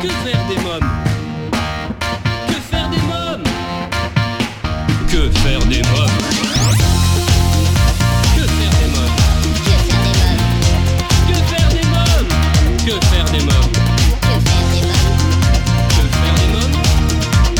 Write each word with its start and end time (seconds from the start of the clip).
Que 0.00 0.08
faire 0.08 0.46
des 0.48 0.56
mômes 0.62 0.90
Que 2.48 2.54
faire 2.70 2.88
des 2.88 2.96
mômes 3.02 3.44
Que 5.10 5.30
faire 5.40 5.60
des 5.66 5.82
mômes 5.82 6.16
Que 8.34 8.44
faire 8.46 8.74
des 8.80 8.88
mômes 8.96 9.16
Que 11.26 11.34
faire 11.50 11.68
des 11.68 11.84
mômes 11.86 12.28
Que 12.86 12.94
faire 13.08 13.24
des 13.26 13.40
mômes 13.40 13.72
Que 15.90 16.04
faire 16.16 16.34
des 16.34 16.48
mômes 16.54 16.76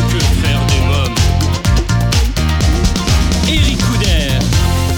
Que 0.09 0.21
faire 0.41 0.63
des 0.67 0.81
mômes 0.89 1.17
Eric 3.49 3.79
Couder. 3.85 4.39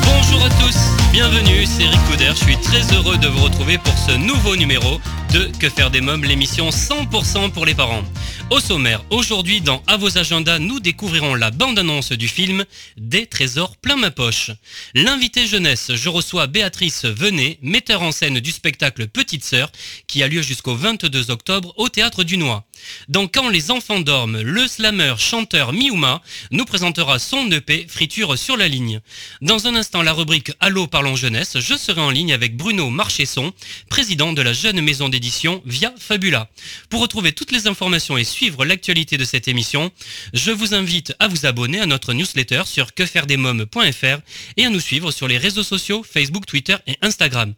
Bonjour 0.06 0.44
à 0.44 0.50
tous, 0.62 0.76
bienvenue, 1.10 1.66
c'est 1.66 1.82
Eric 1.84 2.00
Couder, 2.08 2.30
je 2.36 2.44
suis 2.44 2.56
très 2.58 2.82
heureux 2.94 3.18
de 3.18 3.26
vous 3.26 3.42
retrouver 3.42 3.78
pour 3.78 3.98
ce 3.98 4.12
nouveau 4.12 4.54
numéro 4.54 5.00
de 5.32 5.50
Que 5.58 5.68
faire 5.68 5.90
des 5.90 6.00
mômes, 6.00 6.24
l'émission 6.24 6.68
100% 6.68 7.52
pour 7.52 7.64
les 7.64 7.74
parents. 7.74 8.02
Au 8.52 8.60
sommaire, 8.60 9.02
aujourd'hui 9.08 9.62
dans 9.62 9.82
À 9.86 9.96
vos 9.96 10.18
agendas, 10.18 10.58
nous 10.58 10.78
découvrirons 10.78 11.34
la 11.34 11.50
bande-annonce 11.50 12.12
du 12.12 12.28
film 12.28 12.66
Des 12.98 13.24
trésors 13.24 13.78
plein 13.78 13.96
ma 13.96 14.10
poche. 14.10 14.50
L'invité 14.94 15.46
jeunesse, 15.46 15.92
je 15.94 16.10
reçois 16.10 16.48
Béatrice 16.48 17.06
Venet, 17.06 17.58
metteur 17.62 18.02
en 18.02 18.12
scène 18.12 18.40
du 18.40 18.52
spectacle 18.52 19.08
Petite 19.08 19.42
Sœur, 19.42 19.72
qui 20.06 20.22
a 20.22 20.28
lieu 20.28 20.42
jusqu'au 20.42 20.74
22 20.74 21.30
octobre 21.30 21.72
au 21.78 21.88
Théâtre 21.88 22.24
du 22.24 22.36
Noix. 22.36 22.66
Dans 23.08 23.26
Quand 23.26 23.48
les 23.48 23.70
enfants 23.70 24.00
dorment, 24.00 24.42
le 24.42 24.66
slammer 24.66 25.14
chanteur 25.16 25.72
Miuma 25.72 26.20
nous 26.50 26.66
présentera 26.66 27.18
son 27.18 27.50
EP 27.50 27.86
Friture 27.88 28.36
sur 28.36 28.58
la 28.58 28.68
ligne. 28.68 29.00
Dans 29.40 29.66
un 29.66 29.76
instant, 29.76 30.02
la 30.02 30.12
rubrique 30.12 30.52
Allô 30.60 30.88
parlons 30.88 31.16
jeunesse, 31.16 31.58
je 31.58 31.74
serai 31.74 32.02
en 32.02 32.10
ligne 32.10 32.34
avec 32.34 32.54
Bruno 32.56 32.90
Marchesson, 32.90 33.54
président 33.88 34.34
de 34.34 34.42
la 34.42 34.52
jeune 34.52 34.82
maison 34.82 35.08
d'édition 35.08 35.62
Via 35.64 35.94
Fabula. 35.98 36.50
Pour 36.90 37.00
retrouver 37.00 37.32
toutes 37.32 37.52
les 37.52 37.66
informations 37.66 38.18
et 38.18 38.24
suivre 38.24 38.41
l'actualité 38.50 39.16
de 39.16 39.24
cette 39.24 39.48
émission, 39.48 39.90
je 40.32 40.50
vous 40.50 40.74
invite 40.74 41.14
à 41.18 41.28
vous 41.28 41.46
abonner 41.46 41.80
à 41.80 41.86
notre 41.86 42.12
newsletter 42.12 42.62
sur 42.66 42.94
quefairedesmoms.fr 42.94 44.20
et 44.56 44.64
à 44.64 44.70
nous 44.70 44.80
suivre 44.80 45.10
sur 45.10 45.28
les 45.28 45.38
réseaux 45.38 45.62
sociaux 45.62 46.02
Facebook, 46.02 46.46
Twitter 46.46 46.76
et 46.86 46.96
Instagram. 47.02 47.54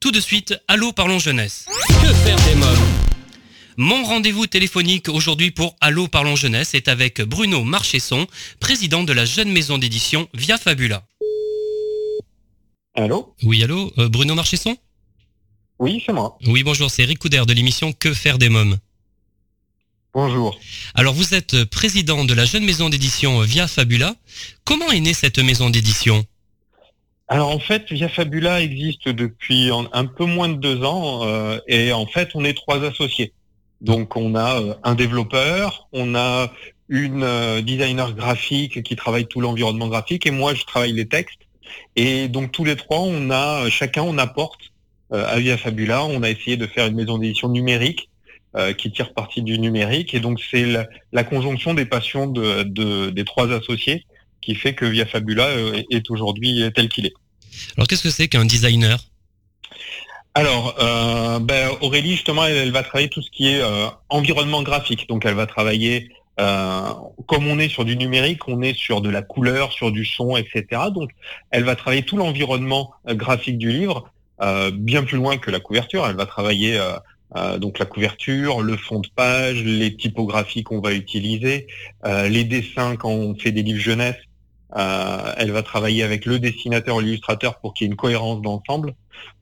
Tout 0.00 0.10
de 0.10 0.20
suite, 0.20 0.58
Allô 0.68 0.92
parlons 0.92 1.18
jeunesse. 1.18 1.66
Que 1.88 2.12
faire 2.12 2.36
des 2.46 2.54
mômes? 2.54 3.06
Mon 3.78 4.04
rendez-vous 4.04 4.46
téléphonique 4.46 5.08
aujourd'hui 5.08 5.50
pour 5.50 5.76
Allô 5.82 6.08
Parlons 6.08 6.36
Jeunesse 6.36 6.72
est 6.74 6.88
avec 6.88 7.20
Bruno 7.20 7.62
Marchesson, 7.62 8.26
président 8.58 9.04
de 9.04 9.12
la 9.12 9.26
jeune 9.26 9.52
maison 9.52 9.76
d'édition 9.76 10.28
Via 10.32 10.56
Fabula. 10.56 11.06
Allô? 12.94 13.34
Oui, 13.42 13.62
allô, 13.62 13.92
euh, 13.98 14.08
Bruno 14.08 14.34
Marchesson? 14.34 14.76
Oui, 15.78 16.02
c'est 16.04 16.14
moi. 16.14 16.38
Oui, 16.46 16.62
bonjour, 16.62 16.90
c'est 16.90 17.14
Couder 17.16 17.42
de 17.46 17.52
l'émission 17.52 17.92
Que 17.92 18.14
faire 18.14 18.38
des 18.38 18.48
mômes? 18.48 18.78
Bonjour. 20.16 20.58
Alors, 20.94 21.12
vous 21.12 21.34
êtes 21.34 21.64
président 21.64 22.24
de 22.24 22.32
la 22.32 22.46
jeune 22.46 22.64
maison 22.64 22.88
d'édition 22.88 23.38
Via 23.40 23.68
Fabula. 23.68 24.14
Comment 24.64 24.90
est 24.90 25.00
née 25.00 25.12
cette 25.12 25.38
maison 25.38 25.68
d'édition? 25.68 26.24
Alors 27.28 27.50
en 27.50 27.58
fait, 27.58 27.92
Via 27.92 28.08
Fabula 28.08 28.62
existe 28.62 29.10
depuis 29.10 29.68
un 29.92 30.06
peu 30.06 30.24
moins 30.24 30.48
de 30.48 30.54
deux 30.54 30.82
ans 30.84 31.20
euh, 31.26 31.58
et 31.68 31.92
en 31.92 32.06
fait, 32.06 32.30
on 32.32 32.46
est 32.46 32.54
trois 32.54 32.82
associés. 32.82 33.34
Donc 33.82 34.16
on 34.16 34.34
a 34.34 34.58
euh, 34.62 34.74
un 34.84 34.94
développeur, 34.94 35.86
on 35.92 36.14
a 36.14 36.50
une 36.88 37.22
euh, 37.22 37.60
designer 37.60 38.14
graphique 38.14 38.82
qui 38.84 38.96
travaille 38.96 39.26
tout 39.26 39.42
l'environnement 39.42 39.88
graphique 39.88 40.24
et 40.24 40.30
moi 40.30 40.54
je 40.54 40.64
travaille 40.64 40.94
les 40.94 41.08
textes. 41.08 41.42
Et 41.94 42.28
donc 42.28 42.52
tous 42.52 42.64
les 42.64 42.76
trois, 42.76 43.00
on 43.00 43.28
a 43.28 43.68
chacun 43.68 44.00
on 44.00 44.16
apporte 44.16 44.72
à 45.10 45.38
Via 45.38 45.58
Fabula. 45.58 46.06
On 46.06 46.22
a 46.22 46.30
essayé 46.30 46.56
de 46.56 46.66
faire 46.66 46.86
une 46.86 46.94
maison 46.94 47.18
d'édition 47.18 47.50
numérique 47.50 48.08
euh, 48.56 48.72
qui 48.72 48.90
tire 48.90 49.12
parti 49.14 49.42
du 49.42 49.58
numérique 49.58 50.14
et 50.14 50.20
donc 50.20 50.40
c'est 50.50 50.64
la, 50.64 50.86
la 51.12 51.24
conjonction 51.24 51.74
des 51.74 51.84
passions 51.86 52.26
de, 52.26 52.62
de- 52.62 53.10
des 53.10 53.24
trois 53.24 53.52
associés 53.52 54.04
qui 54.40 54.54
fait 54.54 54.74
que 54.74 54.84
Via 54.84 55.06
Fabula 55.06 55.46
euh, 55.46 55.82
est 55.90 56.10
aujourd'hui 56.10 56.62
tel 56.74 56.88
qu'il 56.88 57.06
est. 57.06 57.14
Alors, 57.76 57.86
qu'est-ce 57.88 58.02
que 58.02 58.10
c'est 58.10 58.28
qu'un 58.28 58.44
designer? 58.44 58.98
Alors, 60.34 60.76
euh, 60.80 61.38
ben, 61.38 61.70
Aurélie, 61.80 62.12
justement, 62.12 62.44
elle, 62.44 62.56
elle 62.56 62.70
va 62.70 62.82
travailler 62.82 63.08
tout 63.08 63.22
ce 63.22 63.30
qui 63.30 63.48
est 63.48 63.60
euh, 63.62 63.86
environnement 64.10 64.62
graphique. 64.62 65.08
Donc, 65.08 65.24
elle 65.24 65.34
va 65.34 65.46
travailler, 65.46 66.10
euh, 66.38 66.90
comme 67.26 67.46
on 67.46 67.58
est 67.58 67.70
sur 67.70 67.84
du 67.86 67.96
numérique, 67.96 68.46
on 68.46 68.60
est 68.60 68.76
sur 68.76 69.00
de 69.00 69.08
la 69.08 69.22
couleur, 69.22 69.72
sur 69.72 69.90
du 69.90 70.04
son, 70.04 70.36
etc. 70.36 70.66
Donc, 70.94 71.10
elle 71.50 71.64
va 71.64 71.74
travailler 71.74 72.02
tout 72.02 72.18
l'environnement 72.18 72.92
graphique 73.06 73.56
du 73.56 73.70
livre, 73.72 74.10
bien 74.74 75.02
plus 75.04 75.16
loin 75.16 75.38
que 75.38 75.50
la 75.50 75.60
couverture. 75.60 76.06
Elle 76.06 76.16
va 76.16 76.26
travailler 76.26 76.78
euh, 77.34 77.58
donc 77.58 77.78
la 77.78 77.86
couverture, 77.86 78.60
le 78.60 78.76
fond 78.76 79.00
de 79.00 79.08
page, 79.14 79.62
les 79.64 79.96
typographies 79.96 80.62
qu'on 80.62 80.80
va 80.80 80.92
utiliser, 80.92 81.66
euh, 82.04 82.28
les 82.28 82.44
dessins 82.44 82.96
quand 82.96 83.10
on 83.10 83.34
fait 83.34 83.52
des 83.52 83.62
livres 83.62 83.80
jeunesse. 83.80 84.16
Euh, 84.76 85.32
elle 85.36 85.52
va 85.52 85.62
travailler 85.62 86.02
avec 86.02 86.26
le 86.26 86.38
dessinateur 86.38 86.96
ou 86.96 87.00
l'illustrateur 87.00 87.60
pour 87.60 87.72
qu'il 87.72 87.86
y 87.86 87.88
ait 87.88 87.92
une 87.92 87.96
cohérence 87.96 88.42
d'ensemble 88.42 88.94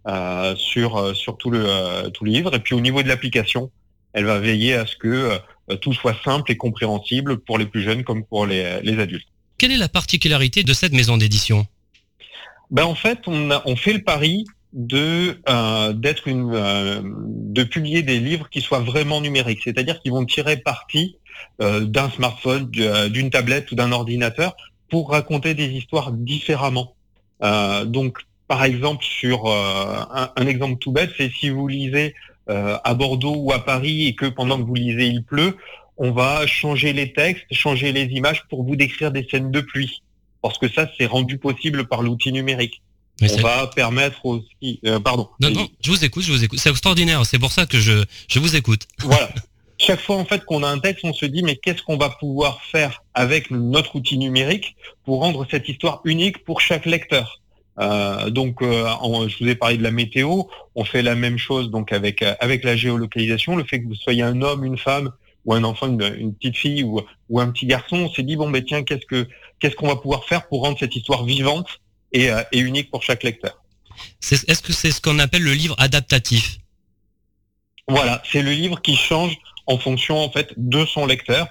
euh, 0.07 0.55
sur, 0.57 0.97
euh, 0.97 1.15
sur 1.15 1.37
tout, 1.37 1.51
le, 1.51 1.65
euh, 1.67 2.11
tout 2.11 2.25
le 2.25 2.31
livre. 2.31 2.55
Et 2.55 2.61
puis 2.61 2.75
au 2.75 2.81
niveau 2.81 3.03
de 3.03 3.09
l'application, 3.09 3.71
elle 4.13 4.27
va 4.27 4.39
veiller 4.39 4.75
à 4.75 4.87
ce 4.87 4.97
que 4.97 5.39
tout 5.81 5.93
soit 5.93 6.17
simple 6.23 6.53
et 6.53 6.57
compréhensible 6.57 7.39
pour 7.39 7.59
les 7.59 7.67
plus 7.67 7.83
jeunes 7.83 8.05
comme 8.05 8.25
pour 8.25 8.47
les, 8.47 8.81
les 8.83 8.99
adultes. 9.01 9.27
Quelle 9.59 9.73
est 9.73 9.79
la 9.79 9.89
particularité 9.89 10.63
de 10.63 10.73
cette 10.73 10.93
maison 10.93 11.17
d'édition? 11.17 11.67
Ben 12.71 12.85
en 12.85 12.95
fait, 12.95 13.21
on, 13.27 13.51
a, 13.51 13.63
on 13.67 13.75
fait 13.75 13.93
le 13.93 14.03
pari 14.03 14.45
de 14.75 15.41
euh, 15.49 15.93
d'être 15.93 16.27
une 16.27 16.53
euh, 16.53 17.01
de 17.05 17.63
publier 17.63 18.03
des 18.03 18.19
livres 18.19 18.49
qui 18.51 18.61
soient 18.61 18.81
vraiment 18.81 19.21
numériques, 19.21 19.61
c'est-à-dire 19.63 20.01
qui 20.01 20.11
vont 20.11 20.25
tirer 20.25 20.57
parti 20.57 21.17
euh, 21.61 21.81
d'un 21.81 22.11
smartphone, 22.11 22.71
euh, 22.79 23.09
d'une 23.09 23.31
tablette 23.31 23.71
ou 23.71 23.77
d'un 23.77 23.93
ordinateur 23.93 24.57
pour 24.91 25.11
raconter 25.11 25.55
des 25.55 25.67
histoires 25.67 26.11
différemment. 26.13 26.97
Euh, 27.43 27.85
donc, 27.85 28.19
par 28.49 28.65
exemple, 28.65 29.05
sur 29.05 29.47
euh, 29.47 30.01
un, 30.37 30.47
exemple 30.47 30.79
tout 30.79 30.91
bête, 30.91 31.11
c'est 31.17 31.31
si 31.31 31.49
vous 31.49 31.69
lisez 31.69 32.15
à 32.47 32.93
Bordeaux 32.93 33.37
ou 33.37 33.53
à 33.53 33.65
Paris 33.65 34.07
et 34.07 34.15
que 34.15 34.27
pendant 34.27 34.59
que 34.59 34.65
vous 34.65 34.75
lisez 34.75 35.07
il 35.07 35.25
pleut, 35.25 35.57
on 35.97 36.11
va 36.11 36.47
changer 36.47 36.93
les 36.93 37.15
textes, 37.15 37.47
changer 37.53 37.91
les 37.91 38.05
images 38.05 38.45
pour 38.51 38.65
vous 38.65 38.77
décrire 38.77 39.13
des 39.13 39.27
scènes 39.31 39.51
de 39.51 39.63
pluie, 39.63 40.03
parce 40.43 40.59
que 40.59 40.69
ça 40.69 40.87
c'est 40.99 41.07
rendu 41.07 41.39
possible 41.39 41.87
par 41.87 42.03
l'outil 42.03 42.33
numérique. 42.33 42.83
On 43.23 43.37
va 43.43 43.67
permettre 43.69 44.25
aussi, 44.27 44.81
euh, 44.87 44.99
pardon. 44.99 45.29
Non, 45.41 45.51
non, 45.51 45.69
je 45.83 45.91
vous 45.91 46.05
écoute, 46.05 46.25
je 46.25 46.33
vous 46.33 46.43
écoute. 46.45 46.59
C'est 46.59 46.71
extraordinaire, 46.71 47.25
c'est 47.25 47.39
pour 47.39 47.53
ça 47.53 47.65
que 47.67 47.79
je, 47.79 48.05
je 48.29 48.39
vous 48.39 48.57
écoute. 48.57 48.87
Voilà. 49.01 49.31
Chaque 49.77 50.01
fois 50.01 50.17
en 50.17 50.25
fait 50.25 50.45
qu'on 50.45 50.63
a 50.63 50.69
un 50.69 50.79
texte, 50.79 51.05
on 51.05 51.13
se 51.13 51.27
dit 51.27 51.43
mais 51.43 51.57
qu'est-ce 51.57 51.83
qu'on 51.83 51.97
va 51.97 52.09
pouvoir 52.09 52.63
faire 52.63 53.03
avec 53.13 53.51
notre 53.51 53.97
outil 53.97 54.17
numérique 54.19 54.77
pour 55.05 55.21
rendre 55.21 55.47
cette 55.51 55.69
histoire 55.69 56.01
unique 56.05 56.45
pour 56.45 56.61
chaque 56.61 56.87
lecteur? 56.87 57.41
Euh, 57.81 58.31
donc, 58.31 58.63
euh, 58.63 58.87
en- 59.01 59.27
je 59.29 59.37
vous 59.43 59.49
ai 59.51 59.57
parlé 59.57 59.77
de 59.77 59.83
la 59.83 59.91
météo. 59.91 60.43
On 60.77 60.85
fait 60.85 61.03
la 61.03 61.17
même 61.17 61.39
chose 61.39 61.71
donc 61.71 61.93
avec 61.93 62.23
euh, 62.23 62.35
avec 62.41 62.63
la 62.65 62.77
géolocalisation. 62.77 63.57
Le 63.57 63.65
fait 63.65 63.81
que 63.83 63.89
vous 63.89 63.97
soyez 63.97 64.23
un 64.23 64.43
homme, 64.43 64.65
une 64.65 64.79
femme 64.79 65.11
ou 65.45 65.55
un 65.55 65.65
enfant, 65.65 65.89
une, 65.89 66.03
une 66.19 66.35
petite 66.35 66.57
fille 66.57 66.85
ou, 66.85 67.01
ou 67.29 67.41
un 67.41 67.49
petit 67.51 67.67
garçon, 67.67 67.97
on 67.97 68.11
s'est 68.13 68.23
dit 68.23 68.37
bon 68.37 68.49
ben 68.51 68.63
tiens 68.65 68.85
qu'est-ce 68.85 69.05
que 69.07 69.27
qu'est-ce 69.59 69.75
qu'on 69.75 69.89
va 69.89 69.97
pouvoir 69.97 70.25
faire 70.25 70.47
pour 70.47 70.63
rendre 70.63 70.79
cette 70.79 70.95
histoire 70.95 71.25
vivante 71.25 71.67
et, 72.15 72.31
euh, 72.31 72.43
et 72.53 72.61
unique 72.61 72.91
pour 72.91 73.03
chaque 73.03 73.23
lecteur. 73.23 73.61
Est-ce 74.23 74.63
que 74.63 74.73
c'est 74.73 74.91
ce 74.91 75.01
qu'on 75.01 75.19
appelle 75.19 75.43
le 75.43 75.53
livre 75.53 75.75
adaptatif? 75.79 76.59
Voilà, 77.89 78.23
c'est 78.31 78.43
le 78.43 78.53
livre 78.53 78.81
qui 78.81 78.97
change 78.97 79.37
en 79.67 79.79
fonction 79.79 80.19
en 80.19 80.31
fait 80.31 80.55
de 80.57 80.87
son 80.87 81.07
lecteur. 81.07 81.49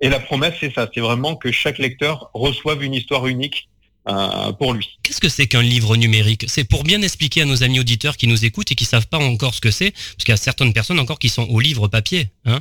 Et 0.00 0.08
la 0.08 0.20
promesse, 0.20 0.54
c'est 0.60 0.72
ça, 0.72 0.88
c'est 0.92 1.00
vraiment 1.00 1.36
que 1.36 1.50
chaque 1.50 1.78
lecteur 1.78 2.30
reçoive 2.34 2.82
une 2.82 2.94
histoire 2.94 3.26
unique 3.26 3.68
euh, 4.08 4.52
pour 4.52 4.74
lui. 4.74 4.98
Qu'est-ce 5.02 5.20
que 5.20 5.28
c'est 5.28 5.46
qu'un 5.46 5.62
livre 5.62 5.96
numérique? 5.96 6.44
C'est 6.48 6.64
pour 6.64 6.82
bien 6.82 7.02
expliquer 7.02 7.42
à 7.42 7.44
nos 7.44 7.62
amis 7.62 7.78
auditeurs 7.80 8.16
qui 8.16 8.26
nous 8.26 8.44
écoutent 8.44 8.70
et 8.72 8.74
qui 8.74 8.84
savent 8.84 9.06
pas 9.06 9.18
encore 9.18 9.54
ce 9.54 9.60
que 9.60 9.70
c'est, 9.70 9.92
parce 9.92 10.24
qu'il 10.24 10.30
y 10.30 10.32
a 10.32 10.36
certaines 10.36 10.72
personnes 10.72 10.98
encore 10.98 11.18
qui 11.18 11.28
sont 11.28 11.48
au 11.48 11.60
livre 11.60 11.86
papier. 11.88 12.30
Hein? 12.44 12.60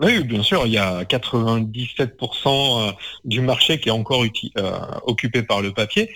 Oui, 0.00 0.22
bien 0.22 0.44
sûr, 0.44 0.64
il 0.66 0.72
y 0.72 0.78
a 0.78 1.02
97% 1.02 2.94
du 3.24 3.40
marché 3.40 3.80
qui 3.80 3.88
est 3.88 3.92
encore 3.92 4.24
euh, 4.24 4.80
occupé 5.02 5.42
par 5.42 5.60
le 5.60 5.72
papier. 5.72 6.10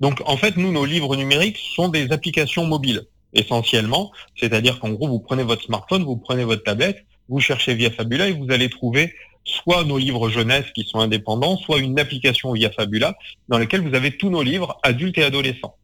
Donc 0.00 0.22
en 0.26 0.36
fait, 0.36 0.56
nous, 0.56 0.72
nos 0.72 0.84
livres 0.84 1.16
numériques 1.16 1.58
sont 1.74 1.88
des 1.88 2.12
applications 2.12 2.66
mobiles, 2.66 3.02
essentiellement. 3.32 4.12
C'est-à-dire 4.36 4.78
qu'en 4.80 4.90
gros, 4.90 5.08
vous 5.08 5.20
prenez 5.20 5.42
votre 5.42 5.62
smartphone, 5.62 6.04
vous 6.04 6.16
prenez 6.16 6.44
votre 6.44 6.62
tablette, 6.62 7.04
vous 7.28 7.40
cherchez 7.40 7.74
via 7.74 7.90
Fabula 7.90 8.28
et 8.28 8.32
vous 8.32 8.50
allez 8.50 8.68
trouver 8.68 9.14
soit 9.44 9.84
nos 9.84 9.96
livres 9.96 10.28
jeunesse 10.28 10.66
qui 10.74 10.84
sont 10.84 10.98
indépendants, 10.98 11.56
soit 11.56 11.78
une 11.78 11.98
application 11.98 12.52
via 12.52 12.70
Fabula 12.70 13.16
dans 13.48 13.58
laquelle 13.58 13.86
vous 13.86 13.94
avez 13.94 14.16
tous 14.16 14.28
nos 14.28 14.42
livres 14.42 14.78
adultes 14.82 15.18
et 15.18 15.24
adolescents. 15.24 15.76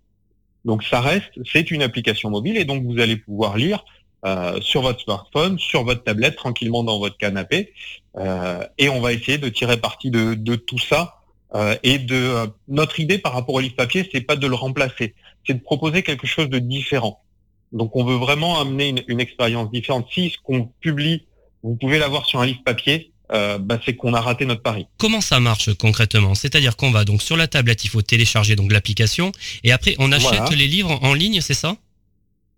Donc 0.64 0.84
ça 0.84 1.00
reste, 1.00 1.32
c'est 1.50 1.70
une 1.70 1.82
application 1.82 2.30
mobile 2.30 2.56
et 2.56 2.64
donc 2.64 2.84
vous 2.84 3.00
allez 3.00 3.16
pouvoir 3.16 3.56
lire 3.56 3.84
euh, 4.24 4.60
sur 4.60 4.82
votre 4.82 5.00
smartphone, 5.00 5.58
sur 5.58 5.84
votre 5.84 6.04
tablette, 6.04 6.36
tranquillement 6.36 6.84
dans 6.84 6.98
votre 6.98 7.16
canapé. 7.16 7.72
Euh, 8.16 8.64
et 8.78 8.88
on 8.88 9.00
va 9.00 9.12
essayer 9.12 9.38
de 9.38 9.48
tirer 9.48 9.76
parti 9.76 10.10
de, 10.10 10.34
de 10.34 10.54
tout 10.54 10.78
ça. 10.78 11.21
Euh, 11.54 11.76
et 11.82 11.98
de 11.98 12.16
euh, 12.16 12.46
notre 12.68 12.98
idée 13.00 13.18
par 13.18 13.34
rapport 13.34 13.56
au 13.56 13.60
livre 13.60 13.76
papier, 13.76 14.08
c'est 14.10 14.22
pas 14.22 14.36
de 14.36 14.46
le 14.46 14.54
remplacer, 14.54 15.14
c'est 15.46 15.54
de 15.54 15.60
proposer 15.60 16.02
quelque 16.02 16.26
chose 16.26 16.48
de 16.48 16.58
différent. 16.58 17.20
Donc 17.72 17.94
on 17.94 18.04
veut 18.04 18.16
vraiment 18.16 18.60
amener 18.60 18.88
une, 18.88 19.02
une 19.06 19.20
expérience 19.20 19.70
différente. 19.70 20.06
Si 20.12 20.30
ce 20.30 20.38
qu'on 20.42 20.70
publie 20.80 21.26
vous 21.62 21.76
pouvez 21.76 21.98
l'avoir 21.98 22.26
sur 22.26 22.40
un 22.40 22.46
livre 22.46 22.62
papier, 22.64 23.12
euh, 23.32 23.58
bah, 23.58 23.78
c'est 23.84 23.94
qu'on 23.94 24.14
a 24.14 24.20
raté 24.20 24.44
notre 24.44 24.62
pari. 24.62 24.86
Comment 24.98 25.20
ça 25.20 25.40
marche 25.40 25.72
concrètement? 25.74 26.34
C'est-à-dire 26.34 26.76
qu'on 26.76 26.90
va 26.90 27.04
donc 27.04 27.22
sur 27.22 27.36
la 27.36 27.46
tablette, 27.48 27.84
il 27.84 27.88
faut 27.88 28.02
télécharger 28.02 28.56
donc 28.56 28.72
l'application 28.72 29.32
et 29.64 29.72
après 29.72 29.94
on 29.98 30.12
achète 30.12 30.40
Voilà. 30.40 30.56
les 30.56 30.66
livres 30.66 30.98
en 31.02 31.14
ligne, 31.14 31.40
c'est 31.40 31.54
ça? 31.54 31.76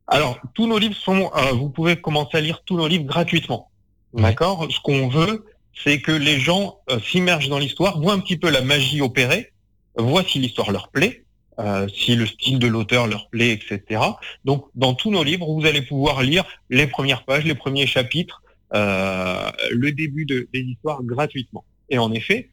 Alors, 0.06 0.38
tous 0.52 0.67
nos 0.67 0.79
livres 0.79 0.97
sont, 0.97 1.31
euh, 1.35 1.52
vous 1.52 1.70
pouvez 1.70 1.97
commencer 1.97 2.37
à 2.37 2.40
lire 2.40 2.62
tous 2.67 2.76
nos 2.76 2.87
livres 2.87 3.05
gratuitement. 3.05 3.70
Ouais. 4.12 4.23
D'accord? 4.23 4.67
Ce 4.70 4.79
qu'on 4.81 5.08
veut, 5.08 5.47
c'est 5.82 6.00
que 6.00 6.12
les 6.12 6.38
gens 6.38 6.79
euh, 6.91 6.99
s'immergent 7.00 7.49
dans 7.49 7.59
l'histoire, 7.59 8.00
voient 8.00 8.12
un 8.12 8.21
petit 8.21 8.37
peu 8.37 8.50
la 8.50 8.62
magie 8.62 9.00
opérer, 9.00 9.53
voient 9.97 10.25
si 10.25 10.38
l'histoire 10.38 10.71
leur 10.71 10.88
plaît, 10.88 11.25
euh, 11.59 11.87
si 11.88 12.17
le 12.17 12.26
style 12.26 12.59
de 12.59 12.67
l'auteur 12.67 13.06
leur 13.06 13.29
plaît, 13.29 13.50
etc. 13.50 14.00
Donc, 14.44 14.67
dans 14.75 14.94
tous 14.94 15.11
nos 15.11 15.23
livres, 15.23 15.47
vous 15.53 15.67
allez 15.67 15.82
pouvoir 15.82 16.23
lire 16.23 16.44
les 16.71 16.87
premières 16.87 17.25
pages, 17.25 17.44
les 17.44 17.55
premiers 17.55 17.87
chapitres, 17.87 18.43
euh, 18.75 19.50
le 19.71 19.93
début 19.93 20.25
de, 20.26 20.49
des 20.53 20.61
histoires 20.61 21.03
gratuitement. 21.03 21.65
Et 21.91 21.99
en 21.99 22.12
effet, 22.12 22.50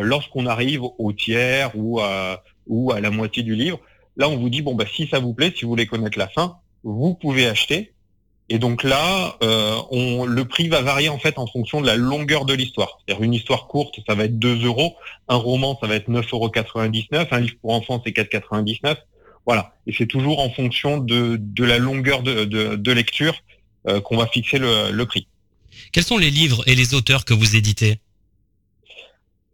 lorsqu'on 0.00 0.46
arrive 0.46 0.82
au 0.82 1.12
tiers 1.12 1.70
ou 1.74 2.00
à, 2.00 2.42
ou 2.66 2.92
à 2.92 3.00
la 3.00 3.10
moitié 3.10 3.42
du 3.42 3.54
livre, 3.54 3.80
là, 4.16 4.28
on 4.28 4.36
vous 4.36 4.48
dit, 4.48 4.62
bon, 4.62 4.74
bah, 4.74 4.86
si 4.92 5.06
ça 5.06 5.18
vous 5.18 5.34
plaît, 5.34 5.52
si 5.54 5.64
vous 5.64 5.70
voulez 5.70 5.86
connaître 5.86 6.18
la 6.18 6.28
fin, 6.28 6.56
vous 6.84 7.14
pouvez 7.14 7.46
acheter. 7.46 7.92
Et 8.52 8.58
donc 8.58 8.82
là, 8.82 9.38
euh, 9.42 9.80
on, 9.90 10.26
le 10.26 10.44
prix 10.44 10.68
va 10.68 10.82
varier 10.82 11.08
en 11.08 11.18
fait 11.18 11.38
en 11.38 11.46
fonction 11.46 11.80
de 11.80 11.86
la 11.86 11.96
longueur 11.96 12.44
de 12.44 12.52
l'histoire. 12.52 12.98
C'est-à-dire 12.98 13.24
une 13.24 13.32
histoire 13.32 13.66
courte, 13.66 14.00
ça 14.06 14.14
va 14.14 14.24
être 14.24 14.38
2 14.38 14.66
euros. 14.66 14.94
Un 15.28 15.36
roman, 15.36 15.78
ça 15.80 15.86
va 15.86 15.94
être 15.94 16.10
9,99 16.10 16.26
euros. 16.34 16.50
Un 17.30 17.40
livre 17.40 17.54
pour 17.62 17.72
enfants, 17.72 18.02
c'est 18.04 18.14
4,99. 18.14 18.96
Voilà. 19.46 19.72
Et 19.86 19.94
c'est 19.96 20.06
toujours 20.06 20.38
en 20.40 20.50
fonction 20.50 20.98
de, 20.98 21.38
de 21.40 21.64
la 21.64 21.78
longueur 21.78 22.22
de, 22.22 22.44
de, 22.44 22.76
de 22.76 22.92
lecture 22.92 23.36
euh, 23.88 24.02
qu'on 24.02 24.18
va 24.18 24.26
fixer 24.26 24.58
le, 24.58 24.90
le 24.90 25.06
prix. 25.06 25.26
Quels 25.90 26.04
sont 26.04 26.18
les 26.18 26.28
livres 26.28 26.62
et 26.66 26.74
les 26.74 26.92
auteurs 26.92 27.24
que 27.24 27.32
vous 27.32 27.56
éditez? 27.56 28.00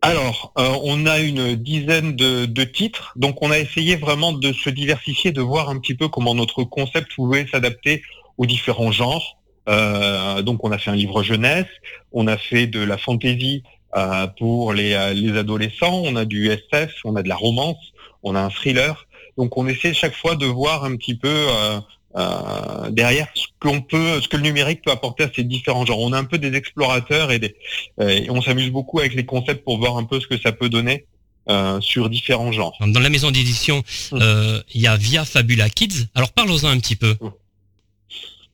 Alors, 0.02 0.52
euh, 0.58 0.76
on 0.82 1.06
a 1.06 1.20
une 1.20 1.54
dizaine 1.54 2.16
de, 2.16 2.46
de 2.46 2.64
titres, 2.64 3.12
donc 3.14 3.42
on 3.42 3.50
a 3.52 3.58
essayé 3.58 3.94
vraiment 3.96 4.32
de 4.32 4.52
se 4.52 4.70
diversifier, 4.70 5.30
de 5.30 5.40
voir 5.40 5.70
un 5.70 5.78
petit 5.78 5.94
peu 5.94 6.08
comment 6.08 6.34
notre 6.34 6.64
concept 6.64 7.14
pouvait 7.14 7.46
s'adapter 7.48 8.02
aux 8.38 8.46
différents 8.46 8.92
genres. 8.92 9.36
Euh, 9.68 10.40
donc, 10.42 10.64
on 10.64 10.72
a 10.72 10.78
fait 10.78 10.90
un 10.90 10.96
livre 10.96 11.22
jeunesse, 11.22 11.66
on 12.12 12.26
a 12.26 12.38
fait 12.38 12.66
de 12.66 12.80
la 12.80 12.96
fantasy 12.96 13.62
euh, 13.96 14.26
pour 14.38 14.72
les, 14.72 14.94
euh, 14.94 15.12
les 15.12 15.36
adolescents, 15.36 16.02
on 16.04 16.16
a 16.16 16.24
du 16.24 16.48
SF, 16.50 16.92
on 17.04 17.16
a 17.16 17.22
de 17.22 17.28
la 17.28 17.36
romance, 17.36 17.92
on 18.22 18.34
a 18.34 18.40
un 18.40 18.50
thriller. 18.50 19.06
Donc, 19.36 19.56
on 19.58 19.66
essaie 19.66 19.92
chaque 19.92 20.14
fois 20.14 20.36
de 20.36 20.46
voir 20.46 20.84
un 20.84 20.96
petit 20.96 21.14
peu 21.14 21.46
euh, 22.16 22.90
derrière 22.90 23.28
ce 23.34 23.46
qu'on 23.60 23.82
peut, 23.82 24.20
ce 24.22 24.28
que 24.28 24.36
le 24.36 24.42
numérique 24.42 24.82
peut 24.82 24.90
apporter 24.90 25.24
à 25.24 25.30
ces 25.34 25.44
différents 25.44 25.84
genres. 25.84 26.00
On 26.00 26.12
a 26.12 26.18
un 26.18 26.24
peu 26.24 26.38
des 26.38 26.54
explorateurs 26.54 27.30
et 27.30 27.38
des, 27.38 27.54
et 28.00 28.30
on 28.30 28.40
s'amuse 28.40 28.70
beaucoup 28.70 28.98
avec 29.00 29.14
les 29.14 29.26
concepts 29.26 29.62
pour 29.64 29.78
voir 29.78 29.96
un 29.98 30.04
peu 30.04 30.18
ce 30.18 30.26
que 30.26 30.38
ça 30.38 30.50
peut 30.52 30.68
donner 30.70 31.04
euh, 31.50 31.80
sur 31.80 32.10
différents 32.10 32.52
genres. 32.52 32.76
Dans 32.80 33.00
la 33.00 33.08
maison 33.08 33.30
d'édition, 33.30 33.82
Mm. 34.12 34.18
euh, 34.20 34.60
il 34.74 34.82
y 34.82 34.86
a 34.86 34.96
Via 34.96 35.24
Fabula 35.24 35.70
Kids. 35.70 36.08
Alors 36.14 36.30
parlons-en 36.32 36.68
un 36.68 36.78
petit 36.78 36.96
peu. 36.96 37.16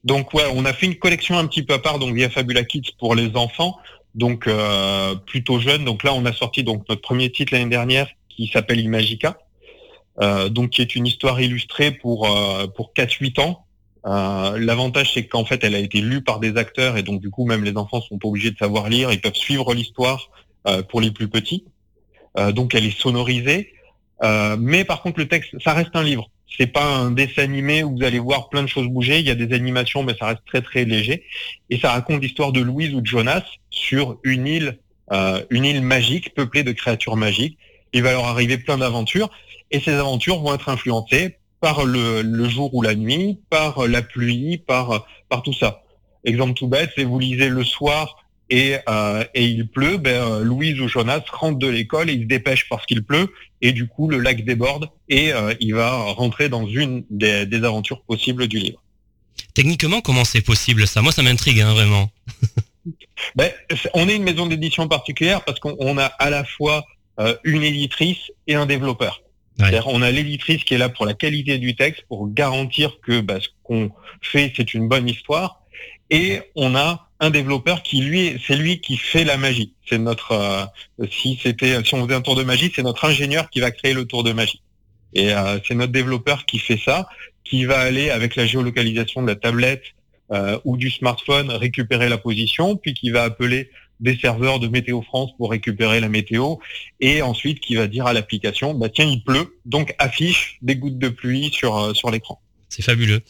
Donc 0.05 0.35
ouais, 0.35 0.45
on 0.55 0.65
a 0.65 0.73
fait 0.73 0.87
une 0.87 0.97
collection 0.97 1.39
un 1.39 1.47
petit 1.47 1.62
peu 1.62 1.75
à 1.75 1.79
part, 1.79 1.99
donc 1.99 2.15
via 2.15 2.29
Fabula 2.29 2.65
Kids 2.65 2.93
pour 2.99 3.15
les 3.15 3.35
enfants, 3.37 3.79
donc 4.15 4.47
euh, 4.47 5.15
plutôt 5.15 5.59
jeunes. 5.59 5.85
Donc 5.85 6.05
là, 6.05 6.12
on 6.12 6.25
a 6.27 6.33
sorti 6.33 6.62
donc 6.62 6.87
notre 6.89 7.01
premier 7.01 7.33
titre 7.33 7.55
l'année 7.55 7.71
dernière 7.71 8.09
qui 8.29 8.49
s'appelle 8.49 8.81
Imagica, 8.81 9.39
euh, 10.21 10.49
donc 10.51 10.71
qui 10.71 10.83
est 10.83 10.95
une 10.95 11.06
histoire 11.06 11.41
illustrée 11.41 11.91
pour 11.91 12.27
euh, 12.27 12.67
pour 12.67 12.93
4-8 12.95 13.41
ans. 13.41 13.65
Euh, 14.06 14.59
L'avantage 14.59 15.15
c'est 15.15 15.27
qu'en 15.27 15.47
fait, 15.47 15.65
elle 15.65 15.75
a 15.75 15.79
été 15.79 16.03
lue 16.03 16.23
par 16.23 16.39
des 16.39 16.59
acteurs 16.59 16.99
et 16.99 17.03
donc 17.03 17.23
du 17.23 17.31
coup, 17.31 17.47
même 17.47 17.65
les 17.65 17.77
enfants 17.79 18.03
sont 18.03 18.19
pas 18.19 18.29
obligés 18.29 18.51
de 18.51 18.59
savoir 18.59 18.91
lire, 18.91 19.11
ils 19.11 19.21
peuvent 19.23 19.35
suivre 19.35 19.73
l'histoire 19.73 20.29
euh, 20.69 20.83
pour 20.83 21.01
les 21.01 21.11
plus 21.11 21.29
petits. 21.29 21.65
Donc 22.53 22.75
elle 22.75 22.85
est 22.85 22.99
sonorisée, 22.99 23.75
mais 24.59 24.85
par 24.85 25.03
contre 25.03 25.21
le 25.21 25.29
texte, 25.29 25.55
ça 25.62 25.73
reste 25.73 25.95
un 25.95 26.03
livre. 26.03 26.29
C'est 26.56 26.69
pas 26.69 26.85
un 26.85 27.11
dessin 27.11 27.43
animé 27.43 27.82
où 27.82 27.96
vous 27.96 28.05
allez 28.05 28.19
voir 28.19 28.49
plein 28.49 28.62
de 28.62 28.69
choses 28.69 28.87
bouger. 28.87 29.19
Il 29.19 29.26
y 29.26 29.31
a 29.31 29.35
des 29.35 29.55
animations, 29.55 30.02
mais 30.02 30.14
ça 30.19 30.26
reste 30.26 30.43
très 30.46 30.62
très 30.62 30.85
léger. 30.85 31.25
Et 31.70 31.79
ça 31.79 31.93
raconte 31.93 32.23
l'histoire 32.23 32.52
de 32.52 32.61
Louise 32.61 32.94
ou 32.94 33.00
de 33.00 33.06
Jonas 33.06 33.44
sur 33.70 34.19
une 34.23 34.46
île, 34.46 34.79
euh, 35.12 35.43
une 35.50 35.64
île 35.64 35.82
magique 35.82 36.35
peuplée 36.35 36.62
de 36.62 36.73
créatures 36.73 37.17
magiques. 37.17 37.58
Il 37.93 38.02
va 38.02 38.12
leur 38.12 38.25
arriver 38.25 38.58
plein 38.58 38.79
d'aventures, 38.79 39.31
et 39.70 39.81
ces 39.81 39.93
aventures 39.93 40.41
vont 40.41 40.55
être 40.55 40.69
influencées 40.69 41.37
par 41.61 41.85
le, 41.85 42.49
jour 42.49 42.75
ou 42.75 42.82
la 42.82 42.94
nuit, 42.94 43.38
par 43.50 43.87
la 43.87 44.02
pluie, 44.02 44.58
par 44.58 45.06
par 45.29 45.43
tout 45.43 45.52
ça. 45.52 45.82
Exemple 46.25 46.55
tout 46.55 46.69
bête, 46.69 46.91
c'est 46.96 47.05
vous 47.05 47.19
lisez 47.19 47.49
le 47.49 47.64
soir 47.64 48.25
et, 48.50 48.76
euh, 48.88 49.25
et 49.35 49.46
il 49.46 49.69
pleut, 49.69 49.96
ben, 49.96 50.11
euh, 50.11 50.44
Louise 50.44 50.81
ou 50.81 50.88
Jonas 50.88 51.23
rentrent 51.32 51.58
de 51.58 51.69
l'école 51.69 52.11
et 52.11 52.12
ils 52.12 52.23
se 52.23 52.29
dépêchent 52.29 52.69
parce 52.69 52.85
qu'il 52.87 53.02
pleut 53.02 53.32
et 53.65 53.73
du 53.73 53.89
coup 53.89 54.09
le 54.09 54.19
lac 54.19 54.45
déborde 54.45 54.91
et 55.09 55.33
euh, 55.33 55.55
il 55.59 55.75
va 55.75 55.91
rentrer 56.13 56.49
dans 56.51 56.67
une 56.67 57.05
des, 57.09 57.47
des 57.47 57.65
aventures 57.65 58.03
possibles 58.03 58.47
du 58.47 58.59
livre. 58.59 58.81
Techniquement, 59.55 60.01
comment 60.03 60.25
c'est 60.25 60.43
possible 60.43 60.87
ça? 60.87 61.01
Moi, 61.01 61.13
ça 61.13 61.23
m'intrigue 61.23 61.61
hein, 61.61 61.73
vraiment. 61.73 62.11
Ben, 63.37 63.51
on 63.95 64.07
est 64.11 64.17
une 64.17 64.23
maison 64.23 64.45
d'édition 64.45 64.87
particulière 64.87 65.43
parce 65.45 65.59
qu'on 65.59 65.75
on 65.79 65.97
a 65.97 66.05
à 66.05 66.29
la 66.29 66.45
fois 66.45 66.85
euh, 67.19 67.35
une 67.43 67.63
éditrice 67.63 68.31
et 68.47 68.55
un 68.55 68.67
développeur. 68.67 69.23
Ouais. 69.59 69.65
C'est-à-dire 69.71 69.87
on 69.87 70.03
a 70.03 70.11
l'éditrice 70.11 70.63
qui 70.65 70.75
est 70.75 70.79
là 70.79 70.91
pour 70.91 71.07
la 71.07 71.15
qualité 71.15 71.57
du 71.57 71.75
texte, 71.75 72.05
pour 72.09 72.29
garantir 72.29 73.01
que 73.01 73.23
bah, 73.23 73.41
ce 73.41 73.49
qu'on 73.63 73.91
fait 74.21 74.53
c'est 74.55 74.75
une 74.75 74.89
bonne 74.89 75.09
histoire, 75.09 75.63
et 76.11 76.43
on 76.55 76.77
a 76.77 77.09
un 77.21 77.31
développeur 77.31 77.83
qui 77.83 78.01
lui, 78.01 78.41
c'est 78.47 78.57
lui 78.57 78.81
qui 78.81 78.97
fait 78.97 79.25
la 79.25 79.37
magie. 79.37 79.73
C'est 79.89 79.99
notre, 79.99 80.33
euh, 80.33 81.07
si 81.11 81.39
c'était, 81.43 81.83
si 81.85 81.95
on 81.95 82.05
faisait 82.05 82.17
un 82.17 82.21
tour 82.21 82.35
de 82.35 82.43
magie, 82.43 82.73
c'est 82.75 82.83
notre 82.83 83.05
ingénieur 83.05 83.51
qui 83.51 83.61
va 83.61 83.71
créer 83.71 83.95
le 83.95 84.05
tour 84.05 84.25
de 84.25 84.33
magie. 84.33 84.63
Et 85.15 85.33
euh, 85.33 85.59
c'est 85.67 85.75
notre 85.75 85.93
développeur 85.93 86.45
qui 86.45 86.59
fait 86.59 86.79
ça, 86.79 87.09
qui 87.45 87.65
va 87.65 87.79
aller 87.79 88.11
avec 88.11 88.37
la 88.37 88.47
géolocalisation 88.47 89.23
de 89.23 89.29
la 89.29 89.37
tablette 89.37 89.85
euh, 90.33 90.59
ou 90.65 90.77
du 90.77 90.91
smartphone 90.91 91.51
récupérer 91.51 92.09
la 92.09 92.19
position, 92.19 92.77
puis 92.77 92.95
qui 92.95 93.11
va 93.11 93.23
appeler 93.23 93.71
des 94.01 94.17
serveurs 94.17 94.59
de 94.59 94.67
Météo 94.67 95.03
France 95.03 95.31
pour 95.39 95.51
récupérer 95.51 96.01
la 96.01 96.09
météo, 96.09 96.57
et 97.01 97.23
ensuite 97.23 97.61
qui 97.61 97.77
va 97.77 97.87
dire 97.87 98.07
à 98.07 98.13
l'application, 98.13 98.75
bah 98.75 98.89
tiens 98.89 99.05
il 99.05 99.23
pleut, 99.23 99.57
donc 99.67 99.95
affiche 99.99 100.59
des 100.63 100.75
gouttes 100.75 100.99
de 100.99 101.09
pluie 101.09 101.51
sur 101.53 101.95
sur 101.95 102.11
l'écran. 102.11 102.41
C'est 102.75 102.82
fabuleux. 102.82 103.21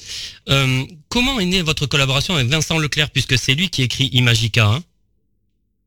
Euh, 0.48 0.84
comment 1.10 1.38
est 1.38 1.44
née 1.44 1.60
votre 1.60 1.84
collaboration 1.86 2.34
avec 2.34 2.48
Vincent 2.48 2.78
Leclerc 2.78 3.10
puisque 3.10 3.36
c'est 3.36 3.54
lui 3.54 3.68
qui 3.68 3.82
écrit 3.82 4.08
Imagica 4.12 4.64
hein? 4.66 4.82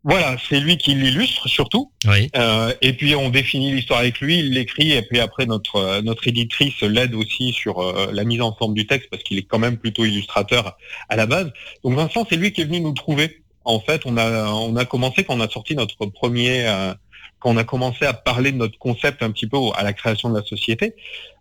Voilà, 0.04 0.38
c'est 0.48 0.60
lui 0.60 0.77
qui 0.77 0.93
l'illustre 0.93 1.50
surtout, 1.50 1.91
Oui. 2.08 2.29
euh, 2.38 2.72
et 2.82 2.93
puis 2.93 3.13
on 3.15 3.29
définit 3.29 3.74
l'histoire 3.74 4.00
avec 4.00 4.22
lui, 4.22 4.39
il 4.39 4.51
l'écrit, 4.53 4.91
et 4.93 5.01
puis 5.01 5.20
après 5.20 5.46
notre 5.46 5.75
euh, 5.77 6.01
notre 6.01 6.27
éditrice 6.29 6.79
l'aide 6.82 7.13
aussi 7.13 7.51
sur 7.51 7.79
euh, 7.79 8.10
la 8.13 8.24
mise 8.24 8.39
en 8.41 8.53
forme 8.55 8.74
du 8.74 8.86
texte 8.88 9.10
parce 9.10 9.24
qu'il 9.24 9.38
est 9.38 9.41
quand 9.43 9.60
même 9.60 9.77
plutôt 9.77 10.05
illustrateur 10.05 10.77
à 11.10 11.15
la 11.17 11.25
base. 11.25 11.51
Donc 11.84 11.96
Vincent, 11.96 12.25
c'est 12.29 12.38
lui 12.38 12.53
qui 12.53 12.62
est 12.62 12.65
venu 12.65 12.79
nous 12.79 12.93
trouver. 12.93 13.41
En 13.65 13.82
fait, 13.82 14.03
on 14.05 14.15
a 14.17 14.46
on 14.46 14.77
a 14.77 14.86
commencé 14.86 15.25
quand 15.25 15.36
on 15.36 15.41
a 15.41 15.50
sorti 15.50 15.75
notre 15.75 16.05
premier 16.05 16.65
euh, 16.67 16.93
quand 17.39 17.51
on 17.51 17.58
a 17.58 17.63
commencé 17.63 18.06
à 18.06 18.13
parler 18.13 18.51
de 18.51 18.58
notre 18.58 18.79
concept 18.79 19.22
un 19.22 19.32
petit 19.32 19.48
peu 19.48 19.58
à 19.75 19.84
la 19.84 19.94
création 19.94 20.29
de 20.29 20.38
la 20.38 20.44
société, 20.44 20.96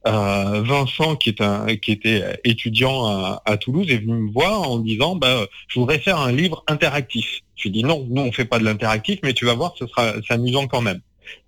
euh, 0.07 0.63
Vincent, 0.63 1.17
qui 1.17 1.31
est 1.31 1.41
un, 1.41 1.67
qui 1.77 1.93
était 1.93 2.39
étudiant 2.45 3.07
à, 3.45 3.57
Toulouse, 3.57 3.87
est 3.91 3.99
venu 3.99 4.13
me 4.13 4.31
voir 4.31 4.71
en 4.71 4.79
disant, 4.79 5.17
bah, 5.17 5.47
je 5.69 5.81
voudrais 5.81 5.99
faire 5.99 6.19
un 6.19 6.33
livre 6.33 6.63
interactif. 6.69 7.41
Je 7.57 7.63
lui 7.63 7.69
ai 7.71 7.73
dit 7.73 7.85
non, 7.85 8.07
nous 8.11 8.23
on 8.23 8.33
fait 8.33 8.45
pas 8.45 8.59
de 8.59 8.65
l'interactif, 8.65 9.21
mais 9.23 9.33
tu 9.33 9.47
vas 9.47 9.55
voir, 9.55 9.75
ce 9.79 9.87
sera, 9.87 10.13
amusant 10.29 10.67
quand 10.67 10.83
même. 10.83 11.01